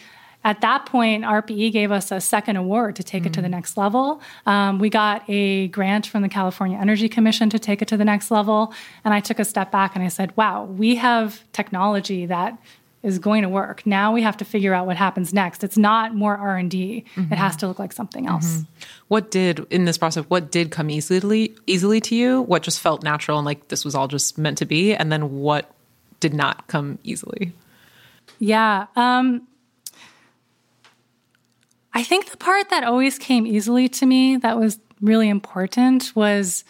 At 0.42 0.62
that 0.62 0.86
point, 0.86 1.24
ARPA-E 1.24 1.68
gave 1.68 1.92
us 1.92 2.10
a 2.10 2.18
second 2.18 2.56
award 2.56 2.96
to 2.96 3.02
take 3.02 3.24
mm. 3.24 3.26
it 3.26 3.34
to 3.34 3.42
the 3.42 3.48
hmm. 3.48 3.52
next 3.52 3.76
level. 3.76 4.22
Um, 4.46 4.78
we 4.78 4.88
got 4.88 5.22
a 5.28 5.68
grant 5.68 6.06
from 6.06 6.22
the 6.22 6.30
California 6.30 6.78
Energy 6.78 7.10
Commission 7.10 7.50
to 7.50 7.58
take 7.58 7.82
it 7.82 7.88
to 7.88 7.98
the 7.98 8.06
next 8.06 8.30
level. 8.30 8.72
And 9.04 9.12
I 9.12 9.20
took 9.20 9.38
a 9.38 9.44
step 9.44 9.70
back 9.70 9.94
and 9.94 10.02
I 10.02 10.08
said, 10.08 10.34
wow, 10.38 10.64
we 10.64 10.96
have 10.96 11.44
technology 11.52 12.24
that 12.24 12.58
is 13.02 13.18
going 13.18 13.42
to 13.42 13.48
work. 13.48 13.86
Now 13.86 14.12
we 14.12 14.22
have 14.22 14.36
to 14.38 14.44
figure 14.44 14.74
out 14.74 14.86
what 14.86 14.96
happens 14.96 15.32
next. 15.32 15.64
It's 15.64 15.78
not 15.78 16.14
more 16.14 16.36
R 16.36 16.56
and 16.56 16.70
D. 16.70 17.04
Mm-hmm. 17.16 17.32
It 17.32 17.36
has 17.36 17.56
to 17.56 17.66
look 17.68 17.78
like 17.78 17.92
something 17.92 18.26
else. 18.26 18.46
Mm-hmm. 18.46 18.62
What 19.08 19.30
did 19.30 19.66
in 19.70 19.86
this 19.86 19.96
process? 19.96 20.24
What 20.28 20.50
did 20.50 20.70
come 20.70 20.90
easily 20.90 21.54
easily 21.66 22.00
to 22.02 22.14
you? 22.14 22.42
What 22.42 22.62
just 22.62 22.80
felt 22.80 23.02
natural 23.02 23.38
and 23.38 23.46
like 23.46 23.68
this 23.68 23.84
was 23.84 23.94
all 23.94 24.08
just 24.08 24.36
meant 24.36 24.58
to 24.58 24.66
be? 24.66 24.94
And 24.94 25.10
then 25.10 25.38
what 25.40 25.70
did 26.20 26.34
not 26.34 26.66
come 26.66 26.98
easily? 27.02 27.52
Yeah. 28.38 28.86
Um, 28.96 29.46
I 31.92 32.02
think 32.02 32.30
the 32.30 32.36
part 32.36 32.70
that 32.70 32.84
always 32.84 33.18
came 33.18 33.46
easily 33.46 33.88
to 33.88 34.06
me 34.06 34.36
that 34.36 34.58
was 34.58 34.78
really 35.00 35.28
important 35.28 36.12
was 36.14 36.64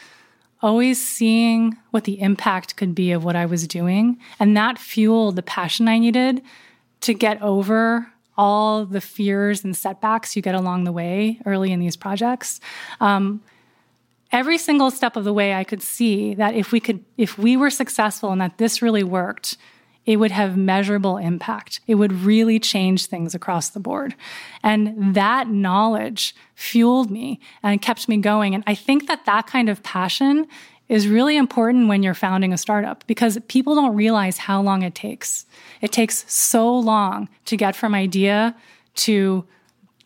always 0.62 1.04
seeing 1.04 1.76
what 1.90 2.04
the 2.04 2.20
impact 2.20 2.76
could 2.76 2.94
be 2.94 3.12
of 3.12 3.24
what 3.24 3.36
I 3.36 3.46
was 3.46 3.66
doing. 3.66 4.18
And 4.38 4.56
that 4.56 4.78
fueled 4.78 5.36
the 5.36 5.42
passion 5.42 5.88
I 5.88 5.98
needed 5.98 6.42
to 7.00 7.14
get 7.14 7.40
over 7.40 8.10
all 8.36 8.86
the 8.86 9.00
fears 9.00 9.64
and 9.64 9.76
setbacks 9.76 10.34
you 10.34 10.42
get 10.42 10.54
along 10.54 10.84
the 10.84 10.92
way 10.92 11.40
early 11.44 11.72
in 11.72 11.80
these 11.80 11.96
projects. 11.96 12.60
Um, 13.00 13.42
every 14.32 14.58
single 14.58 14.90
step 14.90 15.16
of 15.16 15.24
the 15.24 15.32
way, 15.32 15.54
I 15.54 15.64
could 15.64 15.82
see 15.82 16.34
that 16.34 16.54
if 16.54 16.72
we 16.72 16.80
could, 16.80 17.04
if 17.16 17.36
we 17.38 17.56
were 17.56 17.70
successful 17.70 18.30
and 18.30 18.40
that 18.40 18.58
this 18.58 18.80
really 18.80 19.04
worked, 19.04 19.56
it 20.10 20.16
would 20.16 20.32
have 20.32 20.56
measurable 20.56 21.18
impact. 21.18 21.78
It 21.86 21.94
would 21.94 22.10
really 22.10 22.58
change 22.58 23.06
things 23.06 23.32
across 23.32 23.68
the 23.68 23.78
board. 23.78 24.16
And 24.60 25.14
that 25.14 25.46
knowledge 25.48 26.34
fueled 26.56 27.12
me 27.12 27.38
and 27.62 27.80
kept 27.80 28.08
me 28.08 28.16
going. 28.16 28.52
And 28.52 28.64
I 28.66 28.74
think 28.74 29.06
that 29.06 29.24
that 29.26 29.46
kind 29.46 29.68
of 29.68 29.84
passion 29.84 30.48
is 30.88 31.06
really 31.06 31.36
important 31.36 31.86
when 31.86 32.02
you're 32.02 32.14
founding 32.14 32.52
a 32.52 32.58
startup 32.58 33.04
because 33.06 33.38
people 33.46 33.76
don't 33.76 33.94
realize 33.94 34.36
how 34.36 34.60
long 34.60 34.82
it 34.82 34.96
takes. 34.96 35.46
It 35.80 35.92
takes 35.92 36.24
so 36.26 36.76
long 36.76 37.28
to 37.44 37.56
get 37.56 37.76
from 37.76 37.94
idea 37.94 38.56
to 38.96 39.44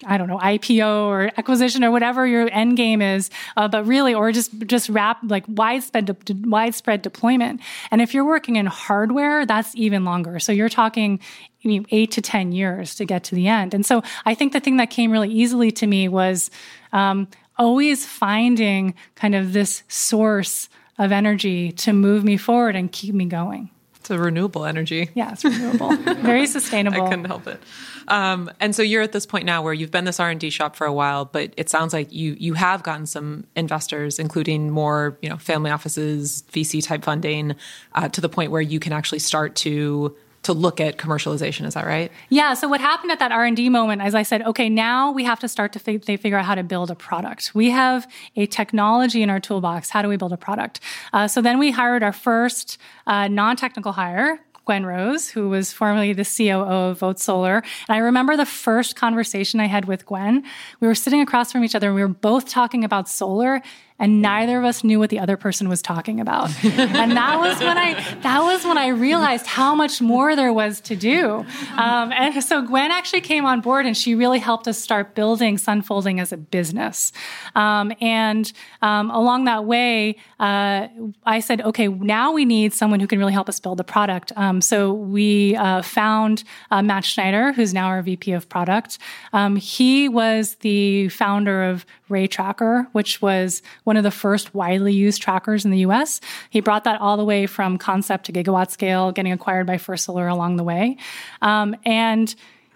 I 0.06 0.18
don't 0.18 0.28
know, 0.28 0.38
IPO 0.38 1.06
or 1.06 1.30
acquisition 1.36 1.84
or 1.84 1.90
whatever 1.90 2.26
your 2.26 2.48
end 2.52 2.76
game 2.76 3.02
is, 3.02 3.30
uh, 3.56 3.68
but 3.68 3.86
really, 3.86 4.14
or 4.14 4.32
just 4.32 4.56
just 4.66 4.88
wrap 4.88 5.18
like 5.22 5.44
widespread 5.48 6.06
de- 6.06 6.48
widespread 6.48 7.02
deployment. 7.02 7.60
And 7.90 8.00
if 8.00 8.14
you're 8.14 8.24
working 8.24 8.56
in 8.56 8.66
hardware, 8.66 9.46
that's 9.46 9.74
even 9.76 10.04
longer. 10.04 10.38
So 10.38 10.52
you're 10.52 10.68
talking 10.68 11.20
you 11.60 11.80
know, 11.80 11.86
eight 11.90 12.10
to 12.12 12.22
ten 12.22 12.52
years 12.52 12.94
to 12.96 13.04
get 13.04 13.24
to 13.24 13.34
the 13.34 13.48
end. 13.48 13.74
And 13.74 13.84
so 13.84 14.02
I 14.24 14.34
think 14.34 14.52
the 14.52 14.60
thing 14.60 14.76
that 14.76 14.90
came 14.90 15.10
really 15.10 15.30
easily 15.30 15.70
to 15.72 15.86
me 15.86 16.08
was 16.08 16.50
um, 16.92 17.28
always 17.56 18.06
finding 18.06 18.94
kind 19.14 19.34
of 19.34 19.52
this 19.52 19.82
source 19.88 20.68
of 20.98 21.12
energy 21.12 21.72
to 21.72 21.92
move 21.92 22.24
me 22.24 22.36
forward 22.36 22.76
and 22.76 22.90
keep 22.90 23.14
me 23.14 23.24
going. 23.24 23.70
It's 24.04 24.10
a 24.10 24.18
renewable 24.18 24.66
energy. 24.66 25.08
Yeah, 25.14 25.32
it's 25.32 25.44
renewable, 25.46 25.96
very 25.96 26.46
sustainable. 26.46 27.04
I 27.04 27.08
couldn't 27.08 27.24
help 27.24 27.46
it. 27.46 27.58
Um, 28.06 28.50
and 28.60 28.76
so 28.76 28.82
you're 28.82 29.00
at 29.00 29.12
this 29.12 29.24
point 29.24 29.46
now 29.46 29.62
where 29.62 29.72
you've 29.72 29.90
been 29.90 30.04
this 30.04 30.20
R 30.20 30.28
and 30.28 30.38
D 30.38 30.50
shop 30.50 30.76
for 30.76 30.86
a 30.86 30.92
while, 30.92 31.24
but 31.24 31.54
it 31.56 31.70
sounds 31.70 31.94
like 31.94 32.12
you 32.12 32.36
you 32.38 32.52
have 32.52 32.82
gotten 32.82 33.06
some 33.06 33.46
investors, 33.56 34.18
including 34.18 34.68
more 34.68 35.16
you 35.22 35.30
know 35.30 35.38
family 35.38 35.70
offices, 35.70 36.44
VC 36.52 36.84
type 36.84 37.02
funding, 37.02 37.54
uh, 37.94 38.10
to 38.10 38.20
the 38.20 38.28
point 38.28 38.50
where 38.50 38.60
you 38.60 38.78
can 38.78 38.92
actually 38.92 39.20
start 39.20 39.54
to 39.56 40.14
to 40.44 40.52
look 40.52 40.80
at 40.80 40.96
commercialization. 40.96 41.66
Is 41.66 41.74
that 41.74 41.86
right? 41.86 42.10
Yeah. 42.28 42.54
So 42.54 42.68
what 42.68 42.80
happened 42.80 43.12
at 43.12 43.18
that 43.18 43.32
R 43.32 43.44
and 43.44 43.56
D 43.56 43.68
moment, 43.68 44.02
as 44.02 44.14
I 44.14 44.22
said, 44.22 44.42
okay, 44.42 44.68
now 44.68 45.10
we 45.10 45.24
have 45.24 45.40
to 45.40 45.48
start 45.48 45.72
to 45.72 45.78
fig- 45.78 46.04
figure 46.04 46.38
out 46.38 46.44
how 46.44 46.54
to 46.54 46.62
build 46.62 46.90
a 46.90 46.94
product. 46.94 47.52
We 47.54 47.70
have 47.70 48.06
a 48.36 48.46
technology 48.46 49.22
in 49.22 49.30
our 49.30 49.40
toolbox. 49.40 49.90
How 49.90 50.02
do 50.02 50.08
we 50.08 50.16
build 50.16 50.32
a 50.32 50.36
product? 50.36 50.80
Uh, 51.12 51.28
so 51.28 51.42
then 51.42 51.58
we 51.58 51.70
hired 51.70 52.02
our 52.02 52.12
first 52.12 52.78
uh, 53.06 53.28
non-technical 53.28 53.92
hire. 53.92 54.40
Gwen 54.64 54.86
Rose, 54.86 55.28
who 55.28 55.50
was 55.50 55.72
formerly 55.72 56.14
the 56.14 56.24
COO 56.24 56.62
of 56.62 56.98
Vote 56.98 57.20
Solar. 57.20 57.56
And 57.56 57.96
I 57.96 57.98
remember 57.98 58.34
the 58.34 58.46
first 58.46 58.96
conversation 58.96 59.60
I 59.60 59.66
had 59.66 59.84
with 59.84 60.06
Gwen. 60.06 60.42
We 60.80 60.88
were 60.88 60.94
sitting 60.94 61.20
across 61.20 61.52
from 61.52 61.64
each 61.64 61.74
other 61.74 61.88
and 61.88 61.94
we 61.94 62.00
were 62.00 62.08
both 62.08 62.48
talking 62.48 62.82
about 62.82 63.08
solar 63.08 63.60
and 63.98 64.20
neither 64.20 64.58
of 64.58 64.64
us 64.64 64.82
knew 64.82 64.98
what 64.98 65.10
the 65.10 65.20
other 65.20 65.36
person 65.36 65.68
was 65.68 65.80
talking 65.80 66.18
about. 66.18 66.50
and 66.64 67.12
that 67.12 67.38
was 67.38 67.58
when 67.60 67.78
I 67.78 67.94
that 68.22 68.42
was 68.42 68.64
when 68.64 68.76
I 68.76 68.88
realized 68.88 69.46
how 69.46 69.74
much 69.74 70.00
more 70.00 70.34
there 70.34 70.52
was 70.52 70.80
to 70.82 70.96
do. 70.96 71.46
Um, 71.76 72.12
and 72.12 72.42
so 72.42 72.62
Gwen 72.62 72.90
actually 72.90 73.20
came 73.20 73.44
on 73.44 73.60
board, 73.60 73.86
and 73.86 73.96
she 73.96 74.14
really 74.14 74.40
helped 74.40 74.66
us 74.66 74.78
start 74.78 75.14
building 75.14 75.56
Sunfolding 75.56 76.20
as 76.20 76.32
a 76.32 76.36
business. 76.36 77.12
Um, 77.54 77.92
and 78.00 78.52
um, 78.82 79.10
along 79.10 79.44
that 79.44 79.64
way, 79.64 80.16
uh, 80.40 80.88
I 81.24 81.40
said, 81.40 81.60
okay, 81.60 81.86
now 81.86 82.32
we 82.32 82.44
need 82.44 82.72
someone 82.72 82.98
who 82.98 83.06
can 83.06 83.20
really 83.20 83.32
help 83.32 83.48
us 83.48 83.60
build 83.60 83.78
the 83.78 83.84
product. 83.84 84.32
Um, 84.36 84.60
so 84.60 84.92
we 84.92 85.54
uh, 85.56 85.82
found 85.82 86.42
uh, 86.72 86.82
Matt 86.82 87.04
Schneider, 87.04 87.52
who's 87.52 87.72
now 87.72 87.86
our 87.86 88.02
VP 88.02 88.32
of 88.32 88.48
product. 88.48 88.98
Um, 89.32 89.54
he 89.54 90.08
was 90.08 90.56
the 90.56 91.08
founder 91.10 91.62
of 91.62 91.86
Ray 92.08 92.26
Tracker, 92.26 92.86
which 92.92 93.22
was 93.22 93.62
one 93.84 93.96
of 93.96 94.02
the 94.02 94.10
first 94.10 94.54
widely 94.54 94.92
used 94.92 95.22
trackers 95.22 95.64
in 95.64 95.70
the 95.70 95.78
US. 95.78 96.20
He 96.50 96.60
brought 96.60 96.84
that 96.84 97.00
all 97.00 97.16
the 97.16 97.24
way 97.24 97.46
from 97.46 97.78
concept 97.78 98.26
to 98.26 98.32
gigawatt 98.32 98.70
scale, 98.70 99.12
getting 99.12 99.32
acquired 99.32 99.66
by 99.66 99.78
First 99.78 100.04
Solar 100.04 100.26
along 100.26 100.56
the 100.56 100.64
way. 100.64 100.96
Um, 101.42 101.76
and 101.84 102.34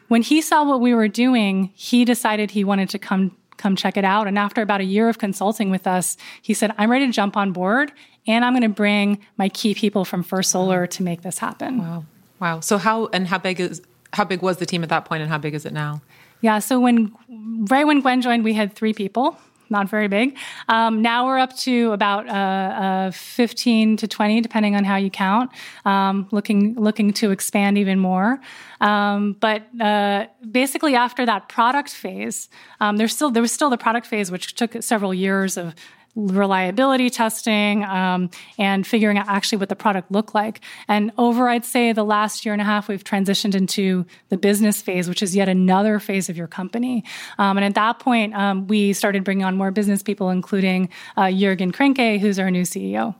when 0.08 0.22
he 0.22 0.40
saw 0.40 0.64
what 0.64 0.80
we 0.80 0.94
were 0.94 1.08
doing, 1.08 1.70
he 1.74 2.04
decided 2.04 2.50
he 2.50 2.64
wanted 2.64 2.88
to 2.90 2.98
come 2.98 3.36
come 3.56 3.74
check 3.74 3.96
it 3.96 4.04
out. 4.04 4.28
And 4.28 4.38
after 4.38 4.62
about 4.62 4.80
a 4.80 4.84
year 4.84 5.08
of 5.08 5.18
consulting 5.18 5.68
with 5.68 5.84
us, 5.84 6.16
he 6.40 6.54
said, 6.54 6.72
I'm 6.78 6.88
ready 6.90 7.06
to 7.06 7.12
jump 7.12 7.36
on 7.36 7.50
board 7.50 7.90
and 8.24 8.44
I'm 8.44 8.52
going 8.52 8.62
to 8.62 8.68
bring 8.68 9.18
my 9.36 9.48
key 9.48 9.74
people 9.74 10.04
from 10.04 10.22
First 10.22 10.52
Solar 10.52 10.86
to 10.86 11.02
make 11.02 11.22
this 11.22 11.38
happen. 11.38 11.78
Wow. 11.78 12.04
Wow. 12.38 12.60
So 12.60 12.78
how 12.78 13.08
and 13.08 13.26
how 13.26 13.38
big 13.38 13.58
is 13.58 13.82
how 14.12 14.24
big 14.24 14.42
was 14.42 14.58
the 14.58 14.66
team 14.66 14.82
at 14.82 14.88
that 14.90 15.04
point 15.04 15.22
and 15.22 15.30
how 15.30 15.38
big 15.38 15.54
is 15.54 15.66
it 15.66 15.72
now? 15.72 16.00
Yeah, 16.40 16.60
so 16.60 16.78
when 16.78 17.12
right 17.68 17.86
when 17.86 18.00
Gwen 18.00 18.22
joined, 18.22 18.44
we 18.44 18.54
had 18.54 18.74
three 18.74 18.94
people 18.94 19.36
not 19.70 19.88
very 19.88 20.08
big. 20.08 20.36
Um, 20.68 21.02
now 21.02 21.26
we're 21.26 21.38
up 21.38 21.56
to 21.58 21.92
about 21.92 22.28
uh, 22.28 23.08
uh, 23.08 23.10
15 23.10 23.96
to 23.98 24.08
20, 24.08 24.40
depending 24.40 24.76
on 24.76 24.84
how 24.84 24.96
you 24.96 25.10
count. 25.10 25.50
Um, 25.84 26.28
looking 26.30 26.74
looking 26.74 27.12
to 27.14 27.30
expand 27.30 27.78
even 27.78 27.98
more. 27.98 28.40
Um, 28.80 29.36
but 29.40 29.62
uh, 29.80 30.26
basically, 30.50 30.94
after 30.94 31.26
that 31.26 31.48
product 31.48 31.90
phase, 31.90 32.48
um, 32.80 32.96
there's 32.96 33.14
still 33.14 33.30
there 33.30 33.42
was 33.42 33.52
still 33.52 33.70
the 33.70 33.78
product 33.78 34.06
phase, 34.06 34.30
which 34.30 34.54
took 34.54 34.82
several 34.82 35.12
years 35.12 35.56
of 35.56 35.74
reliability 36.18 37.10
testing 37.10 37.84
um, 37.84 38.28
and 38.58 38.86
figuring 38.86 39.16
out 39.16 39.28
actually 39.28 39.58
what 39.58 39.68
the 39.68 39.76
product 39.76 40.10
looked 40.10 40.34
like. 40.34 40.60
And 40.88 41.12
over, 41.16 41.48
I'd 41.48 41.64
say, 41.64 41.92
the 41.92 42.04
last 42.04 42.44
year 42.44 42.52
and 42.52 42.60
a 42.60 42.64
half, 42.64 42.88
we've 42.88 43.04
transitioned 43.04 43.54
into 43.54 44.04
the 44.28 44.36
business 44.36 44.82
phase, 44.82 45.08
which 45.08 45.22
is 45.22 45.36
yet 45.36 45.48
another 45.48 46.00
phase 46.00 46.28
of 46.28 46.36
your 46.36 46.48
company. 46.48 47.04
Um, 47.38 47.56
and 47.56 47.64
at 47.64 47.74
that 47.76 48.00
point, 48.00 48.34
um, 48.34 48.66
we 48.66 48.92
started 48.92 49.22
bringing 49.22 49.44
on 49.44 49.56
more 49.56 49.70
business 49.70 50.02
people, 50.02 50.30
including 50.30 50.88
uh, 51.16 51.30
Jurgen 51.30 51.70
Krehnke, 51.70 52.18
who's 52.18 52.38
our 52.38 52.50
new 52.50 52.62
CEO. 52.62 53.14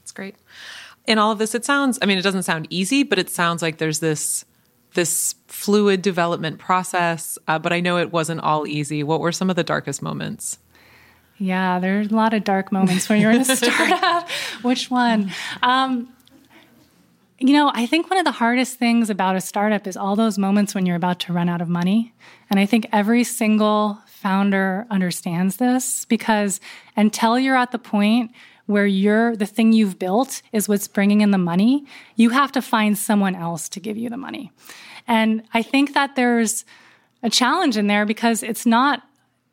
That's 0.00 0.12
great. 0.12 0.36
In 1.06 1.18
all 1.18 1.32
of 1.32 1.38
this, 1.38 1.54
it 1.54 1.64
sounds, 1.64 1.98
I 2.02 2.06
mean, 2.06 2.18
it 2.18 2.22
doesn't 2.22 2.42
sound 2.42 2.66
easy, 2.68 3.02
but 3.02 3.18
it 3.18 3.30
sounds 3.30 3.62
like 3.62 3.78
there's 3.78 4.00
this 4.00 4.44
this 4.94 5.34
fluid 5.46 6.00
development 6.00 6.58
process, 6.58 7.38
uh, 7.46 7.58
but 7.58 7.74
I 7.74 7.80
know 7.80 7.98
it 7.98 8.10
wasn't 8.10 8.40
all 8.40 8.66
easy. 8.66 9.02
What 9.02 9.20
were 9.20 9.32
some 9.32 9.50
of 9.50 9.54
the 9.54 9.62
darkest 9.62 10.00
moments? 10.02 10.58
Yeah, 11.38 11.78
there's 11.78 12.10
a 12.10 12.14
lot 12.16 12.34
of 12.34 12.44
dark 12.44 12.72
moments 12.72 13.08
when 13.08 13.20
you're 13.20 13.30
in 13.30 13.42
a 13.42 13.44
startup. 13.56 14.28
Which 14.62 14.90
one? 14.90 15.30
Um, 15.62 16.12
you 17.38 17.52
know, 17.52 17.70
I 17.72 17.86
think 17.86 18.10
one 18.10 18.18
of 18.18 18.24
the 18.24 18.32
hardest 18.32 18.78
things 18.78 19.10
about 19.10 19.36
a 19.36 19.40
startup 19.40 19.86
is 19.86 19.96
all 19.96 20.16
those 20.16 20.38
moments 20.38 20.74
when 20.74 20.86
you're 20.86 20.96
about 20.96 21.20
to 21.20 21.32
run 21.32 21.48
out 21.48 21.60
of 21.60 21.68
money. 21.68 22.12
And 22.50 22.58
I 22.58 22.66
think 22.66 22.88
every 22.92 23.22
single 23.22 23.98
founder 24.06 24.86
understands 24.90 25.58
this 25.58 26.04
because 26.06 26.60
until 26.96 27.38
you're 27.38 27.56
at 27.56 27.70
the 27.70 27.78
point 27.78 28.32
where 28.66 28.86
you're 28.86 29.36
the 29.36 29.46
thing 29.46 29.72
you've 29.72 29.98
built 29.98 30.42
is 30.52 30.68
what's 30.68 30.88
bringing 30.88 31.20
in 31.20 31.30
the 31.30 31.38
money, 31.38 31.86
you 32.16 32.30
have 32.30 32.50
to 32.52 32.60
find 32.60 32.98
someone 32.98 33.36
else 33.36 33.68
to 33.68 33.80
give 33.80 33.96
you 33.96 34.10
the 34.10 34.16
money. 34.16 34.50
And 35.06 35.44
I 35.54 35.62
think 35.62 35.94
that 35.94 36.16
there's 36.16 36.64
a 37.22 37.30
challenge 37.30 37.76
in 37.76 37.86
there 37.86 38.04
because 38.04 38.42
it's 38.42 38.66
not 38.66 39.07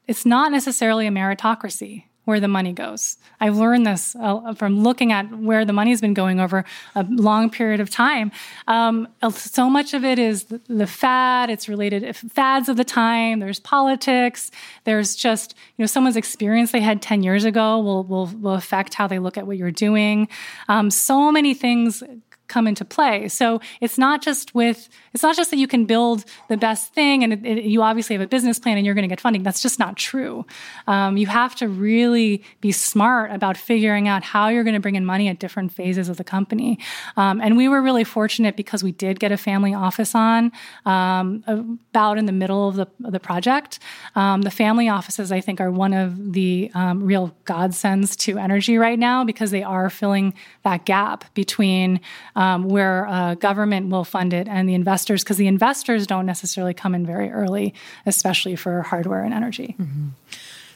it's 0.08 0.26
not 0.26 0.52
necessarily 0.52 1.08
a 1.08 1.12
meritocracy 1.12 2.04
where 2.26 2.39
the 2.39 2.48
money 2.48 2.74
goes. 2.74 3.18
I've 3.39 3.56
learned 3.56 3.86
this 3.86 4.15
uh, 4.20 4.54
from 4.56 4.84
looking 4.84 5.12
at 5.12 5.32
where 5.38 5.63
the 5.63 5.74
money's 5.74 6.02
been 6.02 6.15
going 6.15 6.39
over 6.39 6.65
a 6.96 7.04
long 7.04 7.50
period 7.50 7.80
of 7.80 7.89
time. 7.89 8.32
Um, 8.68 9.08
so 9.32 9.70
much 9.70 9.94
of 9.94 10.04
it 10.04 10.20
is 10.20 10.46
the, 10.68 10.88
fad. 10.88 11.50
It's 11.50 11.70
related 11.70 12.15
fads 12.15 12.68
of 12.68 12.78
the 12.78 12.84
time. 12.84 13.39
There's 13.39 13.60
politics. 13.60 14.52
There's 14.84 15.15
just 15.15 15.56
you 15.78 15.84
know 15.84 15.88
someone's 15.88 16.18
experience 16.18 16.72
they 16.72 16.82
had 16.82 17.02
ten 17.02 17.24
years 17.24 17.46
ago 17.46 17.80
will 17.80 18.04
will, 18.04 18.28
will 18.28 18.56
affect 18.56 18.96
how 18.96 19.08
they 19.08 19.20
look 19.20 19.38
at 19.38 19.48
what 19.48 19.58
you're 19.58 19.72
doing. 19.72 20.28
Um, 20.68 20.89
so 20.89 21.32
many 21.32 21.54
things 21.54 22.04
come 22.48 22.68
into 22.68 22.86
play. 22.86 23.28
So 23.28 23.60
it's 23.82 23.98
not 23.98 24.22
just 24.22 24.54
with 24.54 24.90
it's 25.14 25.24
not 25.24 25.36
just 25.36 25.52
that 25.52 25.58
you 25.58 25.68
can 25.68 25.86
build 25.86 26.26
the 26.50 26.58
best 26.58 26.94
thing 26.94 27.24
and 27.24 27.34
it, 27.34 27.46
it, 27.46 27.64
you 27.64 27.82
obviously 27.82 28.16
have 28.16 28.22
a 28.22 28.28
business 28.28 28.60
plan 28.60 28.78
and 28.78 28.86
you're 28.86 28.96
going 28.96 29.04
to 29.04 29.10
get 29.10 29.22
funding. 29.22 29.44
That's 29.44 29.62
just 29.62 29.80
not 29.80 29.96
true. 29.96 30.46
Um, 30.88 31.18
you 31.18 31.28
have 31.28 31.56
to 31.56 31.68
really 31.68 32.44
be 32.62 32.72
smart 32.72 33.32
about 33.32 33.58
figuring 33.58 34.08
out 34.08 34.24
how 34.24 34.50
you're 34.50 34.64
going 34.64 34.74
to 34.74 34.80
bring 34.80 34.96
in 34.96 35.06
money 35.06 35.28
at 35.28 35.40
different 35.40 35.72
phases 35.72 36.10
of 36.10 36.18
the 36.18 36.24
company. 36.24 36.80
Um, 37.18 37.42
and 37.42 37.58
we 37.58 37.68
were 37.70 37.82
really 37.82 38.04
fortunate 38.04 38.56
because 38.56 38.84
we 38.84 38.92
did 38.92 39.20
get 39.20 39.32
a 39.32 39.38
family 39.38 39.74
office 39.74 40.14
on 40.14 40.52
um, 40.86 41.44
about 41.92 42.18
in 42.18 42.26
the 42.26 42.32
middle 42.32 42.68
of 42.68 42.76
the, 42.76 42.88
of 43.04 43.12
the 43.12 43.20
project. 43.20 43.80
Um, 44.16 44.42
the 44.42 44.52
family 44.52 44.90
offices, 44.90 45.32
I 45.32 45.42
think, 45.42 45.62
are 45.62 45.72
one 45.72 45.94
of 45.94 46.34
the 46.34 46.72
um, 46.74 47.04
real 47.04 47.36
godsends 47.46 48.16
to 48.18 48.38
energy 48.38 48.78
right 48.78 49.00
now 49.00 49.24
because 49.24 49.52
they 49.52 49.64
are 49.64 49.90
filling 49.90 50.34
that 50.64 50.86
gap 50.86 51.34
between 51.34 52.00
um, 52.36 52.67
where 52.67 53.08
uh, 53.08 53.36
government 53.36 53.89
will 53.89 54.04
fund 54.04 54.34
it 54.34 54.48
and 54.48 54.67
the 54.67 54.74
investors, 54.74 55.24
because 55.24 55.38
the 55.38 55.48
investors 55.48 56.06
don't 56.06 56.26
necessarily 56.26 56.74
come 56.74 56.93
in 56.93 57.06
very 57.06 57.32
early, 57.32 57.74
especially 58.06 58.56
for 58.56 58.82
hardware 58.82 59.24
and 59.24 59.34
energy. 59.34 59.76
Mm-hmm. 59.80 60.08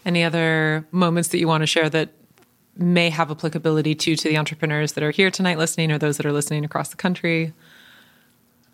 Any 0.05 0.23
other 0.23 0.87
moments 0.91 1.29
that 1.29 1.39
you 1.39 1.47
want 1.47 1.61
to 1.61 1.67
share 1.67 1.89
that 1.89 2.13
may 2.77 3.09
have 3.09 3.29
applicability 3.29 3.93
to 3.93 4.15
to 4.15 4.29
the 4.29 4.37
entrepreneurs 4.37 4.93
that 4.93 5.03
are 5.03 5.11
here 5.11 5.29
tonight 5.29 5.57
listening, 5.57 5.91
or 5.91 5.97
those 5.97 6.17
that 6.17 6.25
are 6.25 6.31
listening 6.31 6.63
across 6.63 6.89
the 6.89 6.95
country? 6.95 7.53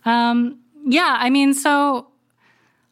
Um, 0.06 0.60
yeah, 0.86 1.18
I 1.20 1.32
mean, 1.32 1.56
so 1.56 2.08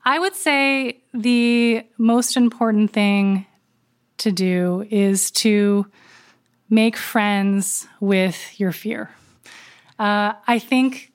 I 0.03 0.17
would 0.17 0.35
say 0.35 1.01
the 1.13 1.85
most 1.99 2.35
important 2.35 2.91
thing 2.91 3.45
to 4.17 4.31
do 4.31 4.87
is 4.89 5.29
to 5.31 5.85
make 6.69 6.97
friends 6.97 7.87
with 7.99 8.59
your 8.59 8.71
fear 8.71 9.11
uh, 9.99 10.33
I 10.47 10.59
think 10.59 11.11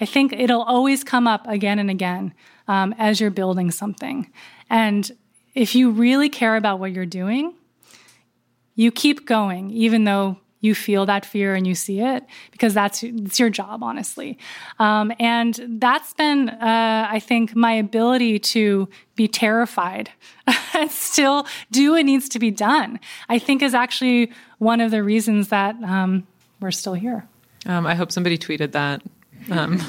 I 0.00 0.06
think 0.06 0.32
it'll 0.32 0.62
always 0.62 1.04
come 1.04 1.28
up 1.28 1.46
again 1.46 1.78
and 1.78 1.88
again 1.88 2.34
um, 2.66 2.92
as 2.98 3.20
you're 3.20 3.30
building 3.30 3.70
something. 3.70 4.30
And 4.68 5.10
if 5.54 5.74
you 5.74 5.90
really 5.90 6.28
care 6.28 6.56
about 6.56 6.80
what 6.80 6.92
you're 6.92 7.06
doing, 7.06 7.54
you 8.74 8.90
keep 8.90 9.26
going, 9.26 9.70
even 9.70 10.04
though 10.04 10.38
you 10.62 10.74
feel 10.74 11.04
that 11.06 11.26
fear 11.26 11.54
and 11.54 11.66
you 11.66 11.74
see 11.74 12.00
it 12.00 12.24
because 12.52 12.72
that's 12.72 13.02
it's 13.02 13.38
your 13.38 13.50
job, 13.50 13.82
honestly. 13.82 14.38
Um, 14.78 15.12
and 15.18 15.60
that's 15.80 16.14
been, 16.14 16.48
uh, 16.48 17.08
I 17.10 17.18
think, 17.18 17.54
my 17.54 17.72
ability 17.72 18.38
to 18.38 18.88
be 19.16 19.28
terrified 19.28 20.10
and 20.74 20.90
still 20.90 21.46
do 21.70 21.92
what 21.92 22.04
needs 22.04 22.28
to 22.30 22.38
be 22.38 22.50
done. 22.50 22.98
I 23.28 23.38
think 23.38 23.60
is 23.60 23.74
actually 23.74 24.32
one 24.58 24.80
of 24.80 24.90
the 24.92 25.02
reasons 25.02 25.48
that 25.48 25.74
um, 25.82 26.26
we're 26.60 26.70
still 26.70 26.94
here. 26.94 27.28
Um, 27.66 27.86
I 27.86 27.94
hope 27.94 28.12
somebody 28.12 28.38
tweeted 28.38 28.72
that. 28.72 29.02
Um, 29.50 29.80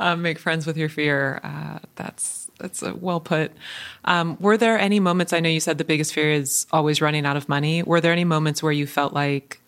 uh, 0.00 0.16
make 0.16 0.38
friends 0.38 0.66
with 0.66 0.76
your 0.76 0.88
fear. 0.88 1.40
Uh, 1.42 1.78
that's 1.96 2.50
that's 2.58 2.82
well 2.82 3.20
put. 3.20 3.52
Um, 4.04 4.36
were 4.40 4.56
there 4.56 4.78
any 4.78 5.00
moments? 5.00 5.32
I 5.32 5.40
know 5.40 5.48
you 5.48 5.60
said 5.60 5.78
the 5.78 5.84
biggest 5.84 6.12
fear 6.12 6.32
is 6.32 6.66
always 6.72 7.00
running 7.00 7.26
out 7.26 7.36
of 7.36 7.48
money. 7.48 7.82
Were 7.82 8.00
there 8.00 8.12
any 8.12 8.24
moments 8.24 8.62
where 8.62 8.72
you 8.72 8.86
felt 8.86 9.12
like 9.12 9.60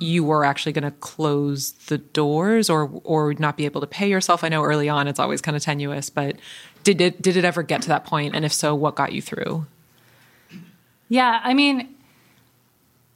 you 0.00 0.22
were 0.22 0.44
actually 0.44 0.72
going 0.72 0.84
to 0.84 0.92
close 0.92 1.72
the 1.72 1.98
doors 1.98 2.70
or 2.70 2.90
or 3.04 3.34
not 3.34 3.56
be 3.56 3.64
able 3.64 3.80
to 3.80 3.86
pay 3.86 4.08
yourself? 4.08 4.44
I 4.44 4.48
know 4.48 4.64
early 4.64 4.88
on 4.88 5.08
it's 5.08 5.18
always 5.18 5.40
kind 5.40 5.56
of 5.56 5.62
tenuous, 5.62 6.10
but 6.10 6.36
did 6.84 7.00
it 7.00 7.20
did 7.22 7.36
it 7.36 7.44
ever 7.44 7.62
get 7.62 7.82
to 7.82 7.88
that 7.88 8.04
point? 8.04 8.34
And 8.34 8.44
if 8.44 8.52
so, 8.52 8.74
what 8.74 8.94
got 8.94 9.12
you 9.12 9.22
through? 9.22 9.66
Yeah, 11.08 11.40
I 11.42 11.54
mean, 11.54 11.94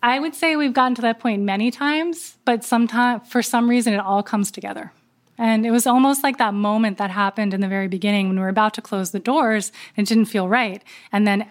I 0.02 0.18
would 0.18 0.34
say 0.34 0.56
we've 0.56 0.72
gotten 0.72 0.94
to 0.96 1.02
that 1.02 1.20
point 1.20 1.42
many 1.42 1.70
times, 1.70 2.36
but 2.44 2.64
sometimes 2.64 3.28
for 3.28 3.42
some 3.42 3.70
reason 3.70 3.94
it 3.94 4.00
all 4.00 4.22
comes 4.22 4.50
together. 4.50 4.92
And 5.38 5.64
it 5.64 5.70
was 5.70 5.86
almost 5.86 6.22
like 6.22 6.38
that 6.38 6.54
moment 6.54 6.98
that 6.98 7.10
happened 7.10 7.54
in 7.54 7.60
the 7.60 7.68
very 7.68 7.88
beginning 7.88 8.28
when 8.28 8.36
we 8.36 8.42
were 8.42 8.48
about 8.48 8.74
to 8.74 8.82
close 8.82 9.12
the 9.12 9.18
doors 9.18 9.72
and 9.96 10.06
it 10.06 10.08
didn't 10.08 10.26
feel 10.26 10.48
right. 10.48 10.82
And 11.12 11.26
then 11.26 11.46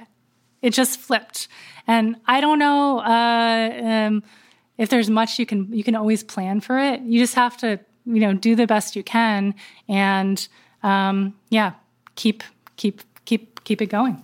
it 0.61 0.73
just 0.73 0.99
flipped. 0.99 1.47
And 1.87 2.17
I 2.27 2.41
don't 2.41 2.59
know 2.59 2.99
uh, 2.99 3.81
um, 3.83 4.23
if 4.77 4.89
there's 4.89 5.09
much 5.09 5.39
you 5.39 5.45
can 5.45 5.71
you 5.73 5.83
can 5.83 5.95
always 5.95 6.23
plan 6.23 6.61
for 6.61 6.77
it. 6.77 7.01
You 7.01 7.19
just 7.19 7.35
have 7.35 7.57
to 7.57 7.79
you 8.05 8.19
know 8.19 8.33
do 8.33 8.55
the 8.55 8.67
best 8.67 8.95
you 8.95 9.03
can 9.03 9.55
and 9.87 10.47
um, 10.83 11.33
yeah 11.49 11.73
keep 12.15 12.43
keep 12.75 13.01
keep 13.25 13.63
keep 13.63 13.81
it 13.81 13.87
going. 13.87 14.23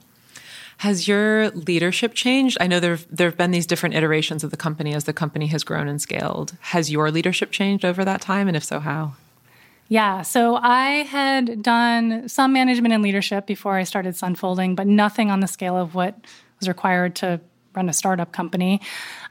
Has 0.77 1.07
your 1.07 1.49
leadership 1.51 2.13
changed? 2.13 2.57
I 2.59 2.67
know 2.67 2.79
there 2.79 2.99
there 3.09 3.27
have 3.27 3.37
been 3.37 3.51
these 3.51 3.65
different 3.65 3.95
iterations 3.95 4.43
of 4.43 4.51
the 4.51 4.57
company 4.57 4.93
as 4.93 5.05
the 5.05 5.13
company 5.13 5.47
has 5.47 5.63
grown 5.63 5.87
and 5.87 6.01
scaled. 6.01 6.55
Has 6.59 6.91
your 6.91 7.09
leadership 7.11 7.51
changed 7.51 7.83
over 7.83 8.05
that 8.05 8.21
time, 8.21 8.47
and 8.47 8.55
if 8.55 8.63
so, 8.63 8.79
how? 8.79 9.13
Yeah, 9.89 10.21
so 10.21 10.57
I 10.57 11.03
had 11.03 11.63
done 11.63 12.27
some 12.27 12.51
management 12.51 12.93
and 12.93 13.01
leadership 13.01 13.47
before 13.47 13.77
I 13.77 13.83
started 13.83 14.15
Sunfolding, 14.15 14.75
but 14.75 14.85
nothing 14.85 15.31
on 15.31 15.39
the 15.39 15.47
scale 15.47 15.77
of 15.77 15.95
what 15.95 16.19
was 16.59 16.67
required 16.67 17.15
to 17.17 17.39
run 17.77 17.87
a 17.87 17.93
startup 17.93 18.33
company. 18.33 18.81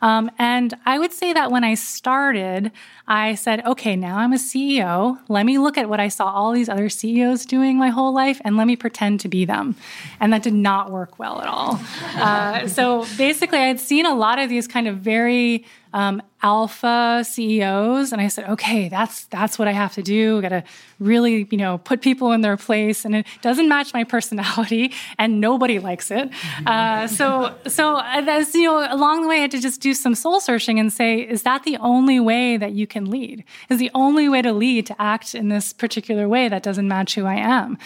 Um, 0.00 0.30
and 0.38 0.72
I 0.86 0.98
would 0.98 1.12
say 1.12 1.32
that 1.32 1.50
when 1.50 1.64
I 1.64 1.74
started, 1.74 2.72
I 3.06 3.34
said, 3.34 3.64
okay, 3.66 3.96
now 3.96 4.16
I'm 4.18 4.32
a 4.32 4.36
CEO. 4.36 5.18
Let 5.28 5.44
me 5.44 5.58
look 5.58 5.76
at 5.76 5.88
what 5.88 6.00
I 6.00 6.08
saw 6.08 6.26
all 6.30 6.52
these 6.52 6.68
other 6.68 6.88
CEOs 6.88 7.44
doing 7.44 7.76
my 7.76 7.90
whole 7.90 8.14
life 8.14 8.40
and 8.44 8.56
let 8.56 8.66
me 8.66 8.76
pretend 8.76 9.20
to 9.20 9.28
be 9.28 9.44
them. 9.44 9.74
And 10.20 10.32
that 10.32 10.42
did 10.42 10.54
not 10.54 10.90
work 10.90 11.18
well 11.18 11.40
at 11.40 11.48
all. 11.48 11.80
Uh, 12.16 12.66
so 12.66 13.04
basically, 13.18 13.58
I 13.58 13.66
had 13.66 13.80
seen 13.80 14.06
a 14.06 14.14
lot 14.14 14.38
of 14.38 14.48
these 14.48 14.66
kind 14.66 14.88
of 14.88 14.98
very 14.98 15.64
um, 15.92 16.22
alpha 16.42 17.24
CEOs, 17.24 18.12
and 18.12 18.20
I 18.20 18.28
said, 18.28 18.48
okay, 18.50 18.88
that's 18.88 19.24
that's 19.26 19.58
what 19.58 19.68
I 19.68 19.72
have 19.72 19.94
to 19.94 20.02
do. 20.02 20.38
I 20.38 20.40
got 20.42 20.48
to 20.50 20.64
really, 20.98 21.48
you 21.50 21.58
know, 21.58 21.78
put 21.78 22.02
people 22.02 22.32
in 22.32 22.40
their 22.40 22.56
place, 22.56 23.04
and 23.04 23.16
it 23.16 23.26
doesn't 23.42 23.68
match 23.68 23.92
my 23.94 24.04
personality, 24.14 24.92
and 25.18 25.40
nobody 25.40 25.78
likes 25.78 26.10
it. 26.10 26.30
Uh, 26.66 27.06
so, 27.06 27.54
so 27.66 28.00
as 28.02 28.54
you 28.54 28.64
know, 28.64 28.86
along 28.92 29.22
the 29.22 29.28
way, 29.28 29.38
I 29.38 29.40
had 29.40 29.50
to 29.52 29.60
just 29.60 29.80
do 29.80 29.94
some 29.94 30.14
soul 30.14 30.40
searching 30.40 30.78
and 30.78 30.92
say, 30.92 31.20
is 31.20 31.42
that 31.42 31.64
the 31.64 31.76
only 31.78 32.20
way 32.20 32.56
that 32.56 32.72
you 32.72 32.86
can 32.86 33.10
lead? 33.10 33.44
Is 33.68 33.78
the 33.78 33.90
only 33.94 34.28
way 34.28 34.42
to 34.42 34.52
lead 34.52 34.86
to 34.86 35.00
act 35.00 35.34
in 35.34 35.48
this 35.48 35.72
particular 35.72 36.28
way 36.28 36.48
that 36.48 36.62
doesn't 36.62 36.88
match 36.88 37.14
who 37.14 37.24
I 37.24 37.36
am? 37.36 37.78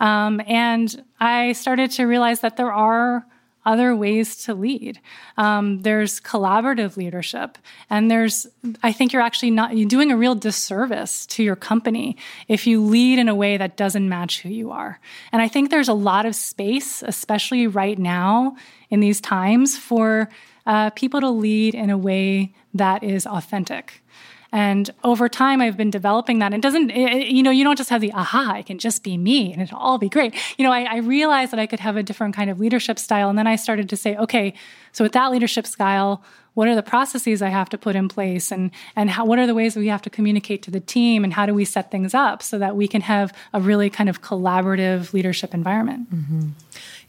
Um, 0.00 0.40
and 0.46 1.04
I 1.20 1.52
started 1.52 1.90
to 1.92 2.04
realize 2.04 2.40
that 2.40 2.56
there 2.56 2.72
are 2.72 3.26
other 3.68 3.94
ways 3.94 4.34
to 4.44 4.54
lead. 4.54 4.98
Um, 5.36 5.82
there's 5.82 6.20
collaborative 6.20 6.96
leadership, 6.96 7.58
and 7.90 8.10
there's 8.10 8.46
I 8.82 8.92
think 8.92 9.12
you're 9.12 9.22
actually 9.22 9.50
not 9.50 9.76
you're 9.76 9.88
doing 9.88 10.10
a 10.10 10.16
real 10.16 10.34
disservice 10.34 11.26
to 11.26 11.42
your 11.42 11.54
company 11.54 12.16
if 12.48 12.66
you 12.66 12.82
lead 12.82 13.18
in 13.18 13.28
a 13.28 13.34
way 13.34 13.58
that 13.58 13.76
doesn't 13.76 14.08
match 14.08 14.40
who 14.40 14.48
you 14.48 14.70
are. 14.70 14.98
And 15.32 15.42
I 15.42 15.48
think 15.48 15.70
there's 15.70 15.88
a 15.88 16.00
lot 16.10 16.24
of 16.24 16.34
space, 16.34 17.02
especially 17.02 17.66
right 17.66 17.98
now 17.98 18.56
in 18.88 19.00
these 19.00 19.20
times, 19.20 19.76
for 19.76 20.30
uh, 20.66 20.88
people 20.90 21.20
to 21.20 21.28
lead 21.28 21.74
in 21.74 21.90
a 21.90 21.98
way 21.98 22.54
that 22.72 23.02
is 23.02 23.26
authentic. 23.26 24.02
And 24.50 24.90
over 25.04 25.28
time, 25.28 25.60
I've 25.60 25.76
been 25.76 25.90
developing 25.90 26.38
that. 26.38 26.54
It 26.54 26.62
doesn't, 26.62 26.90
it, 26.90 27.28
you 27.28 27.42
know, 27.42 27.50
you 27.50 27.64
don't 27.64 27.76
just 27.76 27.90
have 27.90 28.00
the 28.00 28.12
aha, 28.12 28.52
I 28.54 28.62
can 28.62 28.78
just 28.78 29.02
be 29.02 29.18
me 29.18 29.52
and 29.52 29.60
it'll 29.60 29.78
all 29.78 29.98
be 29.98 30.08
great. 30.08 30.34
You 30.56 30.64
know, 30.64 30.72
I, 30.72 30.84
I, 30.84 30.96
realized 30.98 31.52
that 31.52 31.60
I 31.60 31.66
could 31.66 31.80
have 31.80 31.96
a 31.96 32.02
different 32.02 32.34
kind 32.34 32.48
of 32.48 32.58
leadership 32.58 32.98
style. 32.98 33.28
And 33.28 33.38
then 33.38 33.46
I 33.46 33.56
started 33.56 33.90
to 33.90 33.96
say, 33.96 34.16
okay, 34.16 34.54
so 34.92 35.04
with 35.04 35.12
that 35.12 35.30
leadership 35.30 35.66
style, 35.66 36.24
what 36.54 36.66
are 36.66 36.74
the 36.74 36.82
processes 36.82 37.42
I 37.42 37.50
have 37.50 37.68
to 37.68 37.78
put 37.78 37.94
in 37.94 38.08
place 38.08 38.50
and, 38.50 38.70
and 38.96 39.10
how, 39.10 39.24
what 39.26 39.38
are 39.38 39.46
the 39.46 39.54
ways 39.54 39.76
we 39.76 39.88
have 39.88 40.02
to 40.02 40.10
communicate 40.10 40.62
to 40.62 40.70
the 40.70 40.80
team 40.80 41.24
and 41.24 41.34
how 41.34 41.44
do 41.44 41.52
we 41.52 41.64
set 41.64 41.90
things 41.90 42.14
up 42.14 42.42
so 42.42 42.58
that 42.58 42.74
we 42.74 42.88
can 42.88 43.02
have 43.02 43.32
a 43.52 43.60
really 43.60 43.90
kind 43.90 44.08
of 44.08 44.22
collaborative 44.22 45.12
leadership 45.12 45.52
environment? 45.52 46.12
Mm-hmm. 46.12 46.48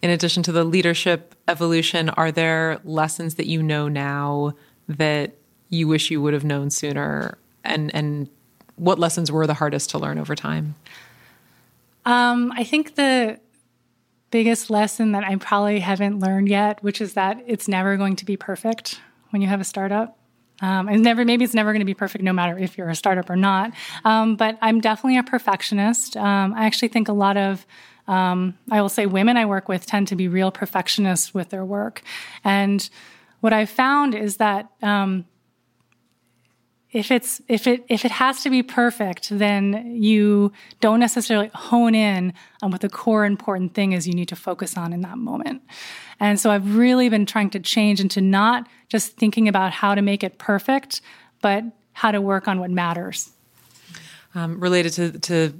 In 0.01 0.09
addition 0.09 0.43
to 0.43 0.51
the 0.51 0.63
leadership 0.63 1.35
evolution, 1.47 2.09
are 2.09 2.31
there 2.31 2.79
lessons 2.83 3.35
that 3.35 3.47
you 3.47 3.63
know 3.63 3.87
now 3.87 4.53
that 4.87 5.35
you 5.69 5.87
wish 5.87 6.11
you 6.11 6.21
would 6.21 6.33
have 6.33 6.43
known 6.43 6.69
sooner 6.69 7.37
and 7.63 7.93
and 7.93 8.29
what 8.75 8.97
lessons 8.97 9.31
were 9.31 9.45
the 9.45 9.53
hardest 9.53 9.89
to 9.89 9.99
learn 9.99 10.17
over 10.17 10.35
time? 10.35 10.75
Um, 12.05 12.51
i 12.55 12.63
think 12.63 12.95
the 12.95 13.39
biggest 14.31 14.69
lesson 14.69 15.11
that 15.11 15.23
i 15.23 15.35
probably 15.35 15.79
haven't 15.79 16.19
learned 16.19 16.47
yet 16.47 16.81
which 16.83 17.01
is 17.01 17.13
that 17.13 17.43
it's 17.45 17.67
never 17.67 17.97
going 17.97 18.15
to 18.15 18.25
be 18.25 18.37
perfect 18.37 18.99
when 19.31 19.41
you 19.41 19.47
have 19.47 19.61
a 19.61 19.63
startup. 19.65 20.17
Um, 20.61 20.89
and 20.89 21.01
never 21.03 21.23
maybe 21.23 21.45
it's 21.45 21.53
never 21.53 21.71
going 21.71 21.79
to 21.79 21.85
be 21.85 21.93
perfect 21.93 22.21
no 22.21 22.33
matter 22.33 22.57
if 22.57 22.77
you're 22.77 22.89
a 22.89 22.95
startup 22.95 23.29
or 23.29 23.35
not. 23.35 23.71
Um, 24.03 24.35
but 24.35 24.57
i'm 24.61 24.81
definitely 24.81 25.17
a 25.17 25.23
perfectionist. 25.23 26.17
Um, 26.17 26.53
i 26.53 26.65
actually 26.65 26.89
think 26.89 27.07
a 27.07 27.13
lot 27.13 27.37
of 27.37 27.65
um, 28.07 28.57
i 28.71 28.81
will 28.81 28.89
say 28.89 29.05
women 29.05 29.37
i 29.37 29.45
work 29.45 29.69
with 29.69 29.85
tend 29.85 30.07
to 30.09 30.15
be 30.15 30.27
real 30.27 30.51
perfectionists 30.51 31.33
with 31.33 31.49
their 31.49 31.65
work. 31.65 32.01
And 32.43 32.89
what 33.39 33.53
i've 33.53 33.69
found 33.69 34.15
is 34.15 34.37
that 34.37 34.69
um, 34.81 35.25
if 36.91 37.11
it's 37.11 37.41
if 37.47 37.67
it 37.67 37.85
if 37.87 38.03
it 38.03 38.11
has 38.11 38.41
to 38.41 38.49
be 38.49 38.63
perfect 38.63 39.29
then 39.29 39.95
you 39.95 40.51
don't 40.79 40.99
necessarily 40.99 41.51
hone 41.53 41.93
in 41.93 42.33
on 42.61 42.71
what 42.71 42.81
the 42.81 42.89
core 42.89 43.25
important 43.25 43.73
thing 43.73 43.91
is 43.91 44.07
you 44.07 44.13
need 44.13 44.27
to 44.27 44.35
focus 44.35 44.75
on 44.75 44.91
in 44.91 45.01
that 45.01 45.17
moment. 45.17 45.61
And 46.19 46.39
so 46.39 46.49
i've 46.49 46.75
really 46.75 47.09
been 47.09 47.25
trying 47.25 47.49
to 47.51 47.59
change 47.59 47.99
into 47.99 48.21
not 48.21 48.67
just 48.87 49.17
thinking 49.17 49.47
about 49.47 49.71
how 49.71 49.93
to 49.95 50.01
make 50.01 50.23
it 50.23 50.37
perfect 50.37 51.01
but 51.41 51.63
how 51.93 52.11
to 52.11 52.21
work 52.21 52.47
on 52.47 52.59
what 52.59 52.69
matters. 52.69 53.31
Um, 54.35 54.59
related 54.59 54.93
to 54.93 55.19
to 55.19 55.53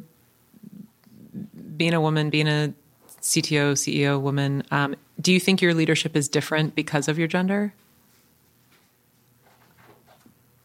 being 1.78 1.94
a 1.94 2.02
woman 2.02 2.30
being 2.30 2.48
a 2.48 2.74
cto 3.22 3.74
ceo 3.74 4.20
woman 4.20 4.64
um, 4.72 4.96
do 5.22 5.32
you 5.32 5.40
think 5.40 5.62
your 5.62 5.74
leadership 5.74 6.16
is 6.16 6.28
different 6.28 6.74
because 6.74 7.08
of 7.08 7.20
your 7.20 7.28
gender 7.28 7.74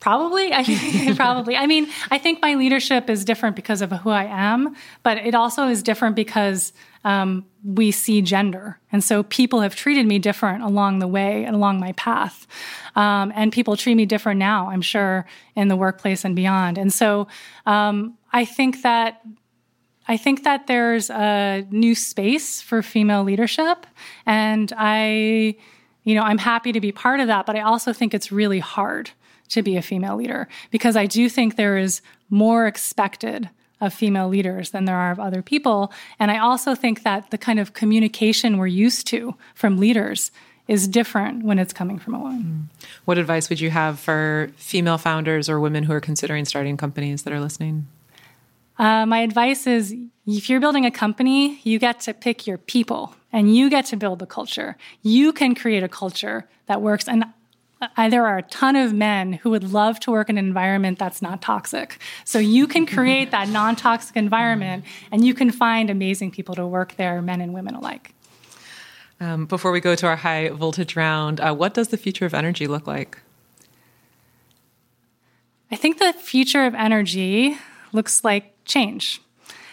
Probably, 0.04 0.52
I 0.52 1.14
probably. 1.16 1.56
I 1.56 1.66
mean, 1.66 1.88
I 2.10 2.18
think 2.18 2.42
my 2.42 2.56
leadership 2.56 3.08
is 3.08 3.24
different 3.24 3.56
because 3.56 3.80
of 3.80 3.90
who 3.90 4.10
I 4.10 4.24
am, 4.24 4.76
but 5.02 5.16
it 5.16 5.34
also 5.34 5.66
is 5.68 5.82
different 5.82 6.14
because 6.14 6.74
um, 7.04 7.46
we 7.64 7.90
see 7.90 8.20
gender, 8.20 8.78
and 8.92 9.02
so 9.02 9.22
people 9.22 9.62
have 9.62 9.74
treated 9.74 10.06
me 10.06 10.18
different 10.18 10.62
along 10.62 10.98
the 10.98 11.08
way 11.08 11.46
and 11.46 11.56
along 11.56 11.80
my 11.80 11.92
path, 11.92 12.46
um, 12.96 13.32
and 13.34 13.50
people 13.50 13.78
treat 13.78 13.94
me 13.94 14.04
different 14.04 14.38
now. 14.38 14.68
I'm 14.68 14.82
sure 14.82 15.24
in 15.56 15.68
the 15.68 15.76
workplace 15.76 16.22
and 16.22 16.36
beyond, 16.36 16.76
and 16.76 16.92
so 16.92 17.26
um, 17.64 18.18
I 18.30 18.44
think 18.44 18.82
that 18.82 19.22
I 20.06 20.18
think 20.18 20.44
that 20.44 20.66
there's 20.66 21.08
a 21.08 21.66
new 21.70 21.94
space 21.94 22.60
for 22.60 22.82
female 22.82 23.24
leadership, 23.24 23.86
and 24.26 24.70
I, 24.76 25.56
you 26.02 26.14
know, 26.14 26.24
I'm 26.24 26.36
happy 26.36 26.72
to 26.72 26.80
be 26.82 26.92
part 26.92 27.20
of 27.20 27.28
that. 27.28 27.46
But 27.46 27.56
I 27.56 27.62
also 27.62 27.94
think 27.94 28.12
it's 28.12 28.30
really 28.30 28.58
hard 28.58 29.10
to 29.48 29.62
be 29.62 29.76
a 29.76 29.82
female 29.82 30.16
leader 30.16 30.48
because 30.70 30.96
I 30.96 31.06
do 31.06 31.28
think 31.28 31.56
there 31.56 31.76
is 31.76 32.00
more 32.30 32.66
expected 32.66 33.50
of 33.80 33.92
female 33.92 34.28
leaders 34.28 34.70
than 34.70 34.84
there 34.84 34.96
are 34.96 35.10
of 35.10 35.20
other 35.20 35.42
people. 35.42 35.92
And 36.18 36.30
I 36.30 36.38
also 36.38 36.74
think 36.74 37.02
that 37.02 37.30
the 37.30 37.38
kind 37.38 37.58
of 37.58 37.74
communication 37.74 38.56
we're 38.56 38.66
used 38.66 39.06
to 39.08 39.34
from 39.54 39.78
leaders 39.78 40.30
is 40.66 40.88
different 40.88 41.44
when 41.44 41.58
it's 41.58 41.72
coming 41.72 41.98
from 41.98 42.14
a 42.14 42.18
woman. 42.18 42.68
Mm. 42.70 42.86
What 43.04 43.18
advice 43.18 43.50
would 43.50 43.60
you 43.60 43.70
have 43.70 43.98
for 43.98 44.50
female 44.56 44.96
founders 44.96 45.48
or 45.48 45.60
women 45.60 45.84
who 45.84 45.92
are 45.92 46.00
considering 46.00 46.44
starting 46.46 46.76
companies 46.76 47.24
that 47.24 47.32
are 47.32 47.40
listening? 47.40 47.86
Uh, 48.78 49.06
my 49.06 49.20
advice 49.20 49.66
is 49.66 49.94
if 50.26 50.48
you're 50.48 50.60
building 50.60 50.86
a 50.86 50.90
company, 50.90 51.60
you 51.64 51.78
get 51.78 52.00
to 52.00 52.14
pick 52.14 52.46
your 52.46 52.58
people 52.58 53.14
and 53.32 53.54
you 53.54 53.68
get 53.68 53.84
to 53.86 53.96
build 53.96 54.18
the 54.18 54.26
culture. 54.26 54.76
You 55.02 55.32
can 55.32 55.54
create 55.54 55.82
a 55.82 55.88
culture 55.88 56.48
that 56.66 56.80
works. 56.80 57.06
And 57.06 57.24
uh, 57.96 58.08
there 58.08 58.26
are 58.26 58.38
a 58.38 58.42
ton 58.42 58.76
of 58.76 58.92
men 58.92 59.34
who 59.34 59.50
would 59.50 59.72
love 59.72 60.00
to 60.00 60.10
work 60.10 60.28
in 60.28 60.38
an 60.38 60.44
environment 60.44 60.98
that's 60.98 61.22
not 61.22 61.42
toxic. 61.42 61.98
So 62.24 62.38
you 62.38 62.66
can 62.66 62.86
create 62.86 63.30
that 63.30 63.48
non 63.48 63.76
toxic 63.76 64.16
environment 64.16 64.84
and 65.10 65.24
you 65.24 65.34
can 65.34 65.50
find 65.50 65.90
amazing 65.90 66.30
people 66.30 66.54
to 66.54 66.66
work 66.66 66.96
there, 66.96 67.20
men 67.22 67.40
and 67.40 67.54
women 67.54 67.74
alike. 67.74 68.14
Um, 69.20 69.46
before 69.46 69.72
we 69.72 69.80
go 69.80 69.94
to 69.94 70.06
our 70.06 70.16
high 70.16 70.48
voltage 70.50 70.96
round, 70.96 71.40
uh, 71.40 71.54
what 71.54 71.74
does 71.74 71.88
the 71.88 71.96
future 71.96 72.26
of 72.26 72.34
energy 72.34 72.66
look 72.66 72.86
like? 72.86 73.20
I 75.70 75.76
think 75.76 75.98
the 75.98 76.12
future 76.12 76.66
of 76.66 76.74
energy 76.74 77.56
looks 77.92 78.24
like 78.24 78.54
change. 78.64 79.20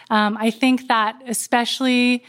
Um, 0.09 0.37
I 0.37 0.51
think 0.51 0.87
that 0.87 1.21
especially 1.27 2.23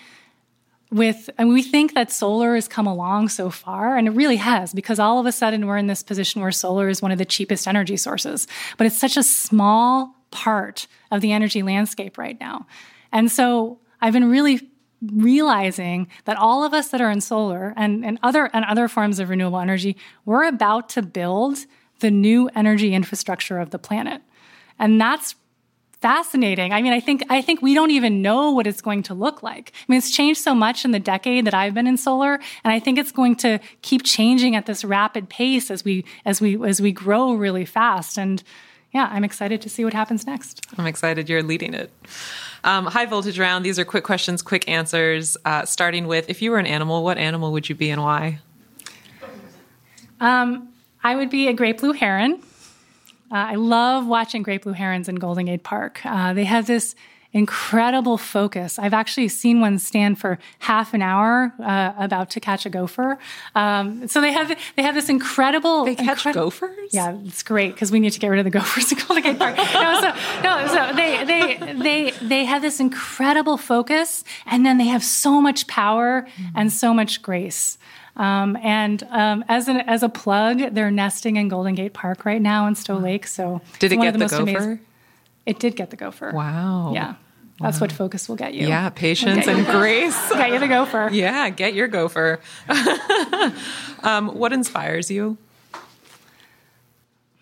with, 0.93 1.30
and 1.38 1.49
we 1.49 1.62
think 1.62 1.95
that 1.95 2.12
solar 2.12 2.55
has 2.55 2.68
come 2.68 2.86
along 2.86 3.30
so 3.30 3.49
far, 3.49 3.97
and 3.97 4.07
it 4.07 4.11
really 4.11 4.36
has, 4.36 4.74
because 4.74 4.99
all 4.99 5.18
of 5.18 5.24
a 5.24 5.32
sudden 5.32 5.66
we're 5.66 5.78
in 5.78 5.86
this 5.86 6.03
position 6.03 6.43
where 6.43 6.53
solar 6.53 6.88
is 6.88 7.01
one 7.01 7.11
of 7.11 7.18
the 7.18 7.24
cheapest 7.24 7.66
energy 7.66 7.97
sources. 7.97 8.47
But 8.76 8.86
it's 8.86 8.99
such 8.99 9.16
a 9.16 9.22
small 9.22 10.14
part 10.30 10.86
of 11.11 11.22
the 11.22 11.32
energy 11.32 11.62
landscape 11.62 12.18
right 12.18 12.38
now. 12.38 12.66
And 13.11 13.32
so 13.32 13.80
I've 14.03 14.12
been 14.12 14.30
really 14.30 14.68
realizing 15.14 16.09
that 16.26 16.36
all 16.36 16.62
of 16.62 16.74
us 16.74 16.88
that 16.88 17.01
are 17.01 17.11
in 17.11 17.20
solar 17.20 17.72
and, 17.76 18.05
and 18.05 18.18
other 18.22 18.51
and 18.53 18.64
other 18.64 18.86
forms 18.86 19.18
of 19.18 19.30
renewable 19.30 19.59
energy, 19.59 19.97
we're 20.26 20.45
about 20.45 20.90
to 20.90 21.03
build 21.03 21.59
the 22.01 22.11
new 22.11 22.49
energy 22.55 22.95
infrastructure 22.95 23.59
of 23.59 23.70
the 23.70 23.78
planet. 23.78 24.20
And 24.78 25.01
that's 25.01 25.34
fascinating. 26.03 26.73
I 26.73 26.83
mean, 26.83 26.93
I 26.93 27.01
think 27.01 27.25
I 27.31 27.41
think 27.41 27.63
we 27.63 27.73
don't 27.75 27.93
even 27.93 28.21
know 28.21 28.51
what 28.51 28.67
it's 28.67 28.83
going 28.83 29.03
to 29.05 29.15
look 29.15 29.43
like. 29.43 29.73
I 29.75 29.85
mean, 29.89 29.99
it's 29.99 30.11
changed 30.11 30.43
so 30.43 30.55
much 30.55 30.85
in 30.85 30.91
the 30.91 31.01
decade 31.01 31.47
that 31.47 31.55
I've 31.55 31.73
been 31.73 31.87
in 31.87 31.97
solar, 31.97 32.35
and 32.65 32.73
I 32.73 32.81
think 32.81 32.99
it's 32.99 33.13
going 33.13 33.37
to 33.37 33.61
keep 33.81 34.03
changing 34.03 34.57
at 34.57 34.67
this 34.67 34.85
rapid 34.85 35.29
pace 35.31 35.71
as 35.71 35.85
we 35.85 36.05
as 36.25 36.41
we 36.41 36.63
as 36.67 36.83
we 36.83 36.93
grow 36.93 37.33
really 37.33 37.65
fast. 37.65 38.19
And 38.19 38.43
yeah, 38.93 39.09
I'm 39.11 39.25
excited 39.25 39.63
to 39.63 39.71
see 39.71 39.85
what 39.85 39.95
happens 39.95 40.27
next. 40.27 40.61
I'm 40.77 40.87
excited 40.87 41.29
you're 41.29 41.43
leading 41.43 41.73
it. 41.73 41.91
Um, 42.65 42.87
high 42.87 43.07
voltage 43.07 43.39
round. 43.39 43.65
These 43.65 43.79
are 43.79 43.85
quick 43.85 44.05
questions, 44.05 44.43
quick 44.43 44.69
answers. 44.69 45.37
Uh, 45.45 45.65
starting 45.65 46.07
with, 46.07 46.29
if 46.29 46.43
you 46.43 46.51
were 46.51 46.59
an 46.59 46.67
animal, 46.67 47.03
what 47.03 47.17
animal 47.17 47.53
would 47.53 47.69
you 47.69 47.75
be 47.75 47.91
and 47.91 48.03
why? 48.03 48.41
Um, 50.21 50.69
I 51.03 51.17
would 51.17 51.31
be 51.31 51.49
a 51.49 51.53
great 51.55 51.79
blue 51.79 51.93
heron. 51.93 52.43
Uh, 53.33 53.37
I 53.37 53.55
love 53.55 54.07
watching 54.07 54.43
great 54.43 54.62
blue 54.62 54.74
herons 54.74 55.09
in 55.09 55.14
Golden 55.14 55.47
Gate 55.47 55.62
Park. 55.62 56.05
Uh, 56.05 56.35
they 56.35 56.45
have 56.45 56.66
this 56.66 56.95
incredible 57.33 58.18
focus. 58.18 58.78
I've 58.78 58.93
actually 58.93 59.28
seen 59.28 59.62
one 59.62 59.78
stand 59.78 60.18
for 60.18 60.39
half 60.59 60.93
an 60.93 61.01
hour 61.01 61.55
uh, 61.59 61.95
about 61.97 62.28
to 62.30 62.41
catch 62.41 62.66
a 62.66 62.70
gopher. 62.70 63.18
Um, 63.55 64.07
so 64.07 64.20
they 64.20 64.33
have 64.33 64.55
they 64.76 64.83
have 64.83 64.95
this 64.95 65.09
incredible. 65.09 65.87
They 65.87 65.95
catch 65.95 66.24
incredi- 66.24 66.35
gophers. 66.35 66.91
Yeah, 66.93 67.16
it's 67.24 67.43
great 67.43 67.72
because 67.72 67.91
we 67.91 68.01
need 68.01 68.11
to 68.11 68.20
get 68.20 68.28
rid 68.28 68.39
of 68.39 68.45
the 68.45 68.51
gophers 68.51 68.93
in 68.93 68.99
Golden 68.99 69.22
Gate 69.22 69.39
Park. 69.39 69.57
no, 69.57 70.01
so, 70.01 70.43
no, 70.43 70.66
so 70.66 70.95
they 70.95 71.24
they 71.24 71.72
they 71.72 72.11
they 72.20 72.45
have 72.45 72.61
this 72.61 72.80
incredible 72.80 73.57
focus, 73.57 74.24
and 74.45 74.66
then 74.66 74.76
they 74.76 74.89
have 74.89 75.03
so 75.03 75.41
much 75.41 75.66
power 75.66 76.22
mm-hmm. 76.22 76.59
and 76.59 76.70
so 76.70 76.93
much 76.93 77.22
grace. 77.22 77.78
Um, 78.17 78.57
and 78.63 79.03
um, 79.11 79.45
as 79.49 79.69
an 79.69 79.79
as 79.79 80.03
a 80.03 80.09
plug, 80.09 80.75
they're 80.75 80.91
nesting 80.91 81.37
in 81.37 81.49
Golden 81.49 81.75
Gate 81.75 81.95
Park 81.95 82.25
right 82.25 82.43
now 82.43 82.67
in 82.67 82.75
Stow 82.75 82.97
Lake. 82.99 83.27
So 83.27 83.63
did 83.79 83.93
it 83.93 83.97
get 83.97 84.13
the, 84.13 84.19
the 84.19 84.27
gopher? 84.27 84.43
Amazing, 84.43 84.81
it 85.47 85.59
did 85.59 85.77
get 85.77 85.91
the 85.91 85.97
gopher. 85.97 86.33
Wow. 86.33 86.93
Yeah. 86.95 87.15
That's 87.61 87.79
wow. 87.79 87.85
what 87.85 87.93
focus 87.93 88.29
will 88.29 88.37
get 88.37 88.55
you. 88.55 88.67
Yeah, 88.67 88.89
patience 88.91 89.47
and 89.47 89.65
grace. 89.67 90.17
get 90.31 90.51
you 90.51 90.59
the 90.59 90.69
gopher. 90.69 91.11
Yeah, 91.13 91.49
get 91.51 91.75
your 91.75 91.87
gopher. 91.87 92.41
um, 94.03 94.29
what 94.37 94.53
inspires 94.53 95.11
you? 95.11 95.39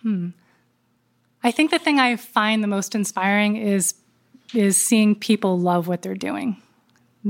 Hmm. 0.02 0.30
I 1.42 1.50
think 1.50 1.70
the 1.70 1.78
thing 1.78 1.98
I 1.98 2.16
find 2.16 2.62
the 2.62 2.68
most 2.68 2.94
inspiring 2.94 3.56
is 3.56 3.94
is 4.52 4.76
seeing 4.76 5.14
people 5.14 5.58
love 5.58 5.88
what 5.88 6.02
they're 6.02 6.14
doing. 6.14 6.60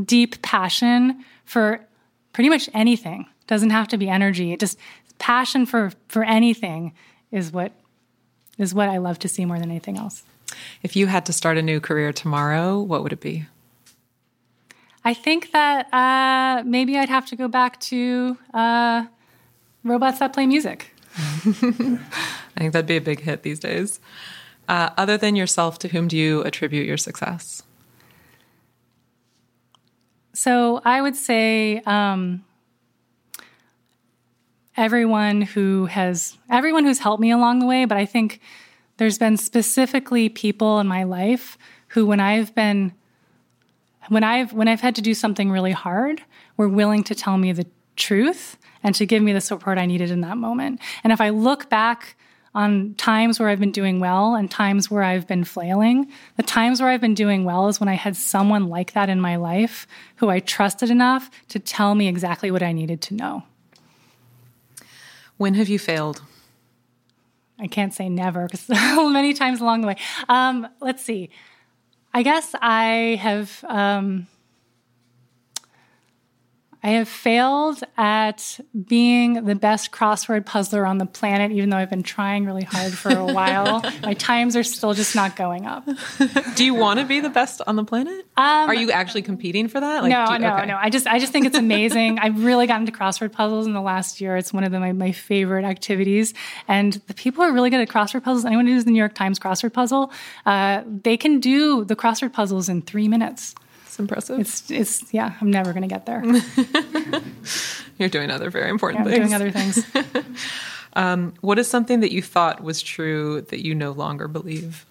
Deep 0.05 0.41
passion 0.43 1.25
for 1.45 1.87
pretty 2.33 2.49
much 2.49 2.69
anything. 2.75 3.27
Doesn't 3.47 3.71
have 3.71 3.89
to 3.89 3.99
be 3.99 4.09
energy. 4.09 4.53
It 4.53 4.61
just 4.61 4.79
passion 5.19 5.67
for 5.67 5.93
for 6.09 6.25
anything 6.25 6.93
is 7.31 7.53
what 7.53 7.73
is 8.59 8.75
what 8.75 8.89
I 8.89 8.99
love 8.99 9.19
to 9.21 9.29
see 9.29 9.45
more 9.45 9.59
than 9.59 9.71
anything 9.71 9.97
else. 9.97 10.23
If 10.83 10.97
you 10.97 11.07
had 11.07 11.25
to 11.27 11.33
start 11.33 11.57
a 11.57 11.63
new 11.63 11.81
career 11.81 12.13
tomorrow, 12.13 12.81
what 12.81 13.03
would 13.03 13.13
it 13.13 13.21
be? 13.21 13.47
I 15.05 15.15
think 15.15 15.53
that 15.53 15.93
uh, 15.95 16.63
maybe 16.65 16.99
I'd 16.99 17.09
have 17.09 17.27
to 17.27 17.37
go 17.37 17.49
back 17.49 17.81
to 17.81 18.37
uh, 18.53 19.07
robots 19.83 20.19
that 20.19 20.33
play 20.33 20.47
music. 20.47 20.95
I 21.17 22.59
think 22.59 22.73
that'd 22.73 22.87
be 22.87 22.97
a 22.97 23.01
big 23.01 23.21
hit 23.21 23.43
these 23.43 23.59
days. 23.59 24.01
Uh, 24.69 24.91
other 24.97 25.17
than 25.17 25.37
yourself, 25.37 25.79
to 25.81 25.89
whom 25.89 26.07
do 26.07 26.17
you 26.17 26.43
attribute 26.43 26.87
your 26.87 26.99
success? 26.99 27.63
So 30.43 30.81
I 30.87 31.03
would 31.03 31.17
say 31.17 31.83
um, 31.85 32.47
everyone 34.75 35.43
who 35.43 35.85
has 35.85 36.39
everyone 36.49 36.87
who's 36.87 36.99
helped 36.99 37.21
me 37.21 37.31
along 37.31 37.59
the 37.59 37.67
way, 37.67 37.85
but 37.85 37.99
I 37.99 38.07
think 38.07 38.41
there's 38.97 39.19
been 39.19 39.37
specifically 39.37 40.31
people 40.31 40.81
in 40.81 40.87
my 40.87 41.03
life 41.03 41.59
who, 41.89 42.07
when 42.07 42.21
I've 42.21 42.55
been 42.55 42.95
when 44.09 44.25
I've 44.25 44.55
when 44.55 44.67
I've 44.67 44.81
had 44.81 44.95
to 44.95 45.03
do 45.03 45.13
something 45.13 45.51
really 45.51 45.73
hard, 45.73 46.23
were 46.57 46.71
willing 46.71 47.05
to 47.05 47.15
tell 47.15 47.37
me 47.37 47.53
the 47.53 47.67
truth 47.97 48.57
and 48.83 48.95
to 48.95 49.05
give 49.05 49.23
me 49.23 49.35
the 49.35 49.43
support 49.43 49.77
I 49.77 49.85
needed 49.85 50.11
in 50.11 50.23
that 50.23 50.39
moment. 50.39 50.81
And 51.05 51.13
if 51.13 51.21
I 51.21 51.29
look 51.29 51.69
back 51.69 52.17
on 52.55 52.95
times 52.95 53.39
where 53.39 53.49
I've 53.49 53.61
been 53.61 53.71
doing 53.71 54.01
well 54.01 54.35
and 54.35 54.51
times 54.51 54.91
where 54.91 55.05
I've 55.05 55.27
been 55.27 55.45
flailing. 55.45 56.11
The 56.37 56.43
times 56.43 56.81
where 56.81 56.91
I've 56.91 57.01
been 57.01 57.15
doing 57.15 57.45
well 57.45 57.69
is 57.69 57.79
when 57.79 57.89
I 57.89 57.95
had 57.95 58.17
someone 58.17 58.69
like 58.69 58.93
that 58.93 59.09
in 59.09 59.21
my 59.21 59.37
life 59.37 59.87
who 60.17 60.29
I 60.29 60.41
trusted 60.41 60.91
enough 60.91 61.31
to 61.49 61.59
tell 61.59 61.95
me 61.95 62.09
exactly 62.09 62.51
what 62.51 62.63
I 62.63 62.73
needed 62.73 63.01
to 63.03 63.15
know. 63.15 63.45
When 65.37 65.55
have 65.55 65.69
you 65.69 65.79
failed? 65.79 66.23
I 67.59 67.67
can't 67.67 67.95
say 67.95 68.09
never 68.09 68.47
because 68.47 68.69
many 68.69 69.33
times 69.33 69.61
along 69.61 69.83
the 69.83 69.87
way. 69.89 69.97
Um, 70.29 70.67
let's 70.81 71.05
see. 71.05 71.31
I 72.13 72.23
guess 72.23 72.55
I 72.61 73.19
have. 73.21 73.65
Um, 73.69 74.27
I 76.83 76.91
have 76.91 77.09
failed 77.09 77.83
at 77.99 78.59
being 78.87 79.45
the 79.45 79.55
best 79.55 79.91
crossword 79.91 80.47
puzzler 80.47 80.87
on 80.87 80.97
the 80.97 81.05
planet, 81.05 81.53
even 81.53 81.69
though 81.69 81.77
I've 81.77 81.91
been 81.91 82.03
trying 82.03 82.47
really 82.47 82.65
hard 82.65 82.93
for 82.93 83.11
a 83.11 83.25
while. 83.27 83.83
My 84.03 84.15
times 84.15 84.57
are 84.57 84.63
still 84.63 84.95
just 84.95 85.15
not 85.15 85.37
going 85.37 85.67
up. 85.67 85.87
Do 86.55 86.65
you 86.65 86.75
want 86.75 86.99
to 86.99 87.05
be 87.05 87.21
the 87.21 87.29
best 87.29 87.61
on 87.67 87.77
the 87.77 87.85
planet? 87.85 88.27
Um, 88.37 88.71
are 88.71 88.75
you 88.75 88.91
actually 88.91 89.23
competing 89.23 89.69
for 89.69 89.79
that? 89.79 90.03
Like, 90.03 90.11
no, 90.11 90.33
you, 90.33 90.39
no, 90.39 90.55
okay. 90.55 90.67
no. 90.67 90.77
I 90.77 90.89
just, 90.89 91.07
I 91.07 91.19
just 91.19 91.33
think 91.33 91.45
it's 91.45 91.59
amazing. 91.59 92.19
I've 92.23 92.43
really 92.43 92.67
gotten 92.67 92.87
into 92.87 92.99
crossword 92.99 93.33
puzzles 93.33 93.67
in 93.67 93.75
the 93.75 93.83
last 93.83 94.21
year. 94.21 94.39
It's 94.39 94.53
one 94.53 94.65
of 94.65 94.73
the, 94.73 94.81
my, 94.81 94.93
my 94.93 95.13
favorite 95.13 95.67
activities, 95.67 96.33
and 96.67 96.95
the 97.09 97.15
people 97.15 97.45
are 97.45 97.53
really 97.53 97.69
good 97.69 97.81
at 97.81 97.89
crossword 97.89 98.25
puzzles. 98.25 98.47
Anyone 98.47 98.67
who 98.67 98.75
does 98.75 98.87
the 98.87 98.91
New 98.91 98.99
York 98.99 99.15
Times 99.15 99.39
crossword 99.39 99.75
puzzle, 99.75 100.13
uh, 100.47 100.83
they 100.87 101.19
can 101.19 101.41
do 101.41 101.85
the 101.85 101.97
crossword 101.97 102.33
puzzles 102.33 102.71
in 102.71 102.81
three 102.81 103.07
minutes 103.07 103.55
impressive. 103.99 104.41
It's 104.41 104.71
it's 104.71 105.13
yeah. 105.13 105.35
I'm 105.41 105.51
never 105.51 105.73
going 105.73 105.83
to 105.83 105.89
get 105.89 106.07
there. 106.07 106.23
You're 107.99 108.09
doing 108.09 108.31
other 108.31 108.51
very 108.51 108.71
important 108.71 109.07
yeah, 109.07 109.13
things. 109.13 109.29
Doing 109.29 109.35
other 109.35 109.51
things. 109.51 109.85
um, 110.95 111.35
what 111.41 111.59
is 111.59 111.69
something 111.69 112.01
that 112.01 112.13
you 112.13 112.23
thought 112.23 112.63
was 112.63 112.83
true 112.83 113.43
that 113.43 113.65
you 113.65 113.75
no 113.75 113.93
longer 113.93 114.29
believe? 114.29 114.87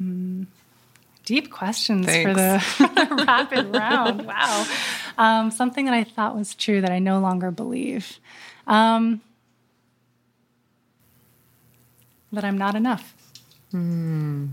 Mm, 0.00 0.46
deep 1.24 1.50
questions 1.50 2.06
Thanks. 2.06 2.30
for 2.30 2.34
the, 2.34 2.60
for 2.60 3.16
the 3.16 3.24
rapid 3.26 3.74
round. 3.74 4.26
Wow. 4.26 4.66
Um, 5.18 5.50
something 5.50 5.84
that 5.84 5.94
I 5.94 6.04
thought 6.04 6.36
was 6.36 6.54
true 6.54 6.80
that 6.80 6.90
I 6.90 6.98
no 6.98 7.20
longer 7.20 7.50
believe. 7.50 8.18
Um, 8.66 9.20
that 12.32 12.44
I'm 12.44 12.58
not 12.58 12.74
enough. 12.74 13.14
Mm. 13.72 14.48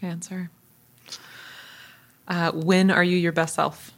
Good 0.00 0.06
answer. 0.06 0.50
Uh, 2.32 2.50
when 2.52 2.90
are 2.90 3.04
you 3.04 3.18
your 3.18 3.30
best 3.30 3.56
self? 3.56 3.92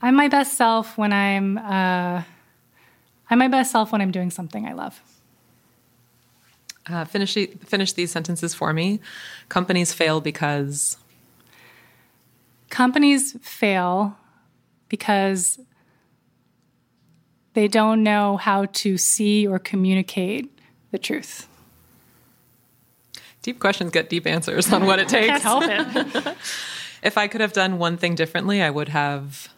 I'm 0.00 0.16
my 0.16 0.28
best 0.28 0.54
self 0.54 0.96
when 0.96 1.12
I'm. 1.12 1.58
Uh, 1.58 2.22
I'm 3.28 3.38
my 3.38 3.48
best 3.48 3.72
self 3.72 3.92
when 3.92 4.00
I'm 4.00 4.10
doing 4.10 4.30
something 4.30 4.66
I 4.66 4.72
love. 4.72 5.02
Uh, 6.88 7.04
finish 7.04 7.36
finish 7.66 7.92
these 7.92 8.10
sentences 8.10 8.54
for 8.54 8.72
me. 8.72 9.00
Companies 9.50 9.92
fail 9.92 10.22
because. 10.22 10.96
Companies 12.70 13.36
fail 13.42 14.16
because 14.88 15.60
they 17.52 17.68
don't 17.68 18.02
know 18.02 18.38
how 18.38 18.64
to 18.64 18.96
see 18.96 19.46
or 19.46 19.58
communicate 19.58 20.58
the 20.90 20.98
truth. 20.98 21.48
Deep 23.42 23.58
questions 23.58 23.90
get 23.90 24.08
deep 24.08 24.26
answers 24.26 24.72
on 24.72 24.86
what 24.86 24.98
it 24.98 25.08
takes. 25.16 25.42
Can't 25.42 25.42
help 25.42 25.64
it. 25.66 26.36
if 27.02 27.18
I 27.18 27.26
could 27.26 27.40
have 27.40 27.52
done 27.52 27.78
one 27.78 27.96
thing 27.96 28.14
differently, 28.14 28.62
I 28.62 28.70
would 28.70 28.88
have. 28.88 29.48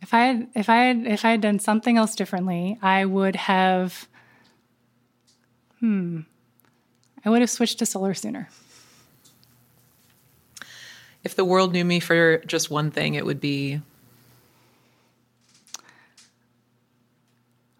If 0.00 0.14
I 0.14 0.20
had, 0.20 0.48
if 0.54 0.68
I 0.68 0.76
had, 0.76 1.06
if 1.06 1.24
I 1.24 1.32
had 1.32 1.40
done 1.40 1.58
something 1.58 1.96
else 1.96 2.14
differently, 2.14 2.78
I 2.80 3.04
would 3.04 3.34
have, 3.34 4.06
hmm, 5.80 6.20
I 7.24 7.30
would 7.30 7.40
have 7.40 7.50
switched 7.50 7.80
to 7.80 7.86
solar 7.86 8.14
sooner. 8.14 8.48
If 11.24 11.34
the 11.34 11.44
world 11.44 11.72
knew 11.72 11.84
me 11.84 11.98
for 11.98 12.38
just 12.46 12.70
one 12.70 12.92
thing, 12.92 13.14
it 13.14 13.26
would 13.26 13.40
be. 13.40 13.80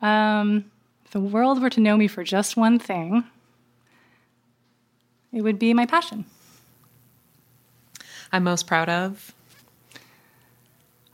Um, 0.02 0.64
the 1.16 1.20
world 1.22 1.62
were 1.62 1.70
to 1.70 1.80
know 1.80 1.96
me 1.96 2.06
for 2.06 2.22
just 2.22 2.58
one 2.58 2.78
thing, 2.78 3.24
it 5.32 5.40
would 5.40 5.58
be 5.58 5.72
my 5.72 5.86
passion. 5.86 6.26
I'm 8.30 8.44
most 8.44 8.66
proud 8.66 8.90
of. 8.90 9.34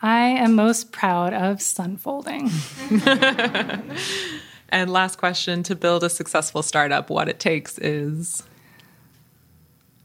I 0.03 0.23
am 0.23 0.57
most 0.57 0.91
proud 0.91 1.33
of 1.33 1.59
sunfolding. 1.59 2.51
and 4.71 4.91
last 4.91 5.19
question 5.19 5.63
to 5.63 5.77
build 5.77 6.03
a 6.03 6.11
successful 6.11 6.65
startup, 6.65 7.09
what 7.09 7.29
it 7.29 7.39
takes 7.39 7.79
is. 7.79 8.43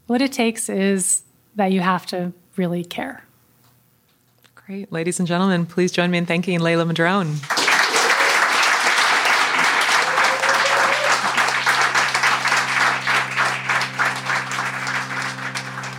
What 0.05 0.21
it 0.21 0.31
takes 0.31 0.69
is 0.69 1.23
that 1.55 1.71
you 1.71 1.81
have 1.81 2.05
to 2.07 2.33
really 2.55 2.83
care. 2.83 3.23
Great. 4.53 4.91
Ladies 4.91 5.17
and 5.17 5.27
gentlemen, 5.27 5.65
please 5.65 5.91
join 5.91 6.11
me 6.11 6.19
in 6.19 6.27
thanking 6.27 6.59
Leila 6.59 6.85
Madrone. 6.85 7.37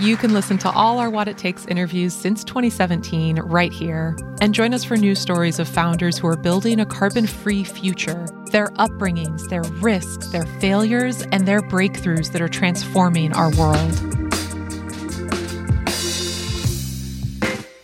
You 0.00 0.16
can 0.16 0.32
listen 0.32 0.58
to 0.58 0.70
all 0.70 1.00
our 1.00 1.10
What 1.10 1.26
It 1.26 1.38
Takes 1.38 1.66
interviews 1.66 2.14
since 2.14 2.44
2017 2.44 3.40
right 3.40 3.72
here 3.72 4.16
and 4.40 4.54
join 4.54 4.72
us 4.72 4.84
for 4.84 4.96
news 4.96 5.18
stories 5.18 5.58
of 5.58 5.66
founders 5.68 6.16
who 6.16 6.28
are 6.28 6.36
building 6.36 6.78
a 6.78 6.86
carbon 6.86 7.26
free 7.26 7.64
future, 7.64 8.24
their 8.52 8.68
upbringings, 8.78 9.48
their 9.48 9.64
risks, 9.80 10.28
their 10.28 10.46
failures, 10.60 11.22
and 11.32 11.48
their 11.48 11.60
breakthroughs 11.60 12.30
that 12.30 12.40
are 12.40 12.48
transforming 12.48 13.32
our 13.32 13.50
world. 13.56 13.92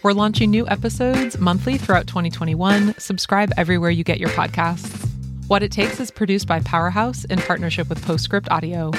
We're 0.04 0.12
launching 0.12 0.52
new 0.52 0.68
episodes 0.68 1.36
monthly 1.40 1.78
throughout 1.78 2.06
2021. 2.06 2.94
Subscribe 2.96 3.50
everywhere 3.56 3.90
you 3.90 4.04
get 4.04 4.20
your 4.20 4.30
podcasts. 4.30 5.04
What 5.48 5.64
It 5.64 5.72
Takes 5.72 5.98
is 5.98 6.12
produced 6.12 6.46
by 6.46 6.60
Powerhouse 6.60 7.24
in 7.24 7.40
partnership 7.40 7.88
with 7.88 8.04
Postscript 8.04 8.48
Audio. 8.52 8.92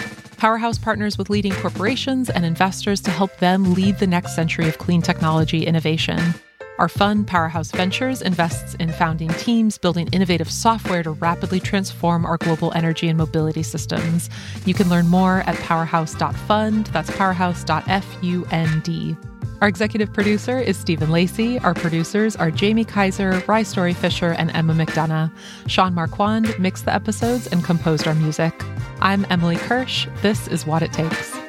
Powerhouse 0.45 0.77
partners 0.77 1.17
with 1.17 1.31
leading 1.31 1.53
corporations 1.53 2.29
and 2.29 2.45
investors 2.45 3.01
to 3.01 3.09
help 3.09 3.35
them 3.37 3.73
lead 3.73 3.97
the 3.97 4.05
next 4.05 4.35
century 4.35 4.67
of 4.67 4.77
clean 4.77 5.01
technology 5.01 5.65
innovation. 5.65 6.21
Our 6.77 6.87
fund, 6.87 7.25
Powerhouse 7.25 7.71
Ventures, 7.71 8.21
invests 8.21 8.75
in 8.75 8.91
founding 8.91 9.29
teams 9.29 9.79
building 9.79 10.07
innovative 10.11 10.51
software 10.51 11.01
to 11.01 11.13
rapidly 11.13 11.59
transform 11.59 12.27
our 12.27 12.37
global 12.37 12.71
energy 12.75 13.07
and 13.07 13.17
mobility 13.17 13.63
systems. 13.63 14.29
You 14.67 14.75
can 14.75 14.87
learn 14.87 15.07
more 15.07 15.39
at 15.47 15.55
powerhouse.fund. 15.55 16.85
That's 16.93 17.09
powerhouse.fund. 17.09 19.34
Our 19.65 19.69
executive 19.69 20.13
producer 20.13 20.59
is 20.59 20.77
Stephen 20.77 21.09
Lacey. 21.09 21.57
Our 21.57 21.73
producers 21.73 22.35
are 22.35 22.51
Jamie 22.51 22.85
Kaiser, 22.85 23.41
Rye 23.47 23.63
Story 23.63 23.95
Fisher, 23.95 24.33
and 24.33 24.51
Emma 24.51 24.75
McDonough. 24.75 25.31
Sean 25.65 25.95
Marquand 25.95 26.53
mixed 26.59 26.85
the 26.85 26.93
episodes 26.93 27.47
and 27.47 27.63
composed 27.63 28.07
our 28.07 28.13
music. 28.13 28.53
I'm 29.01 29.25
Emily 29.31 29.55
Kirsch. 29.55 30.05
This 30.21 30.47
is 30.49 30.67
What 30.67 30.83
It 30.83 30.93
Takes. 30.93 31.44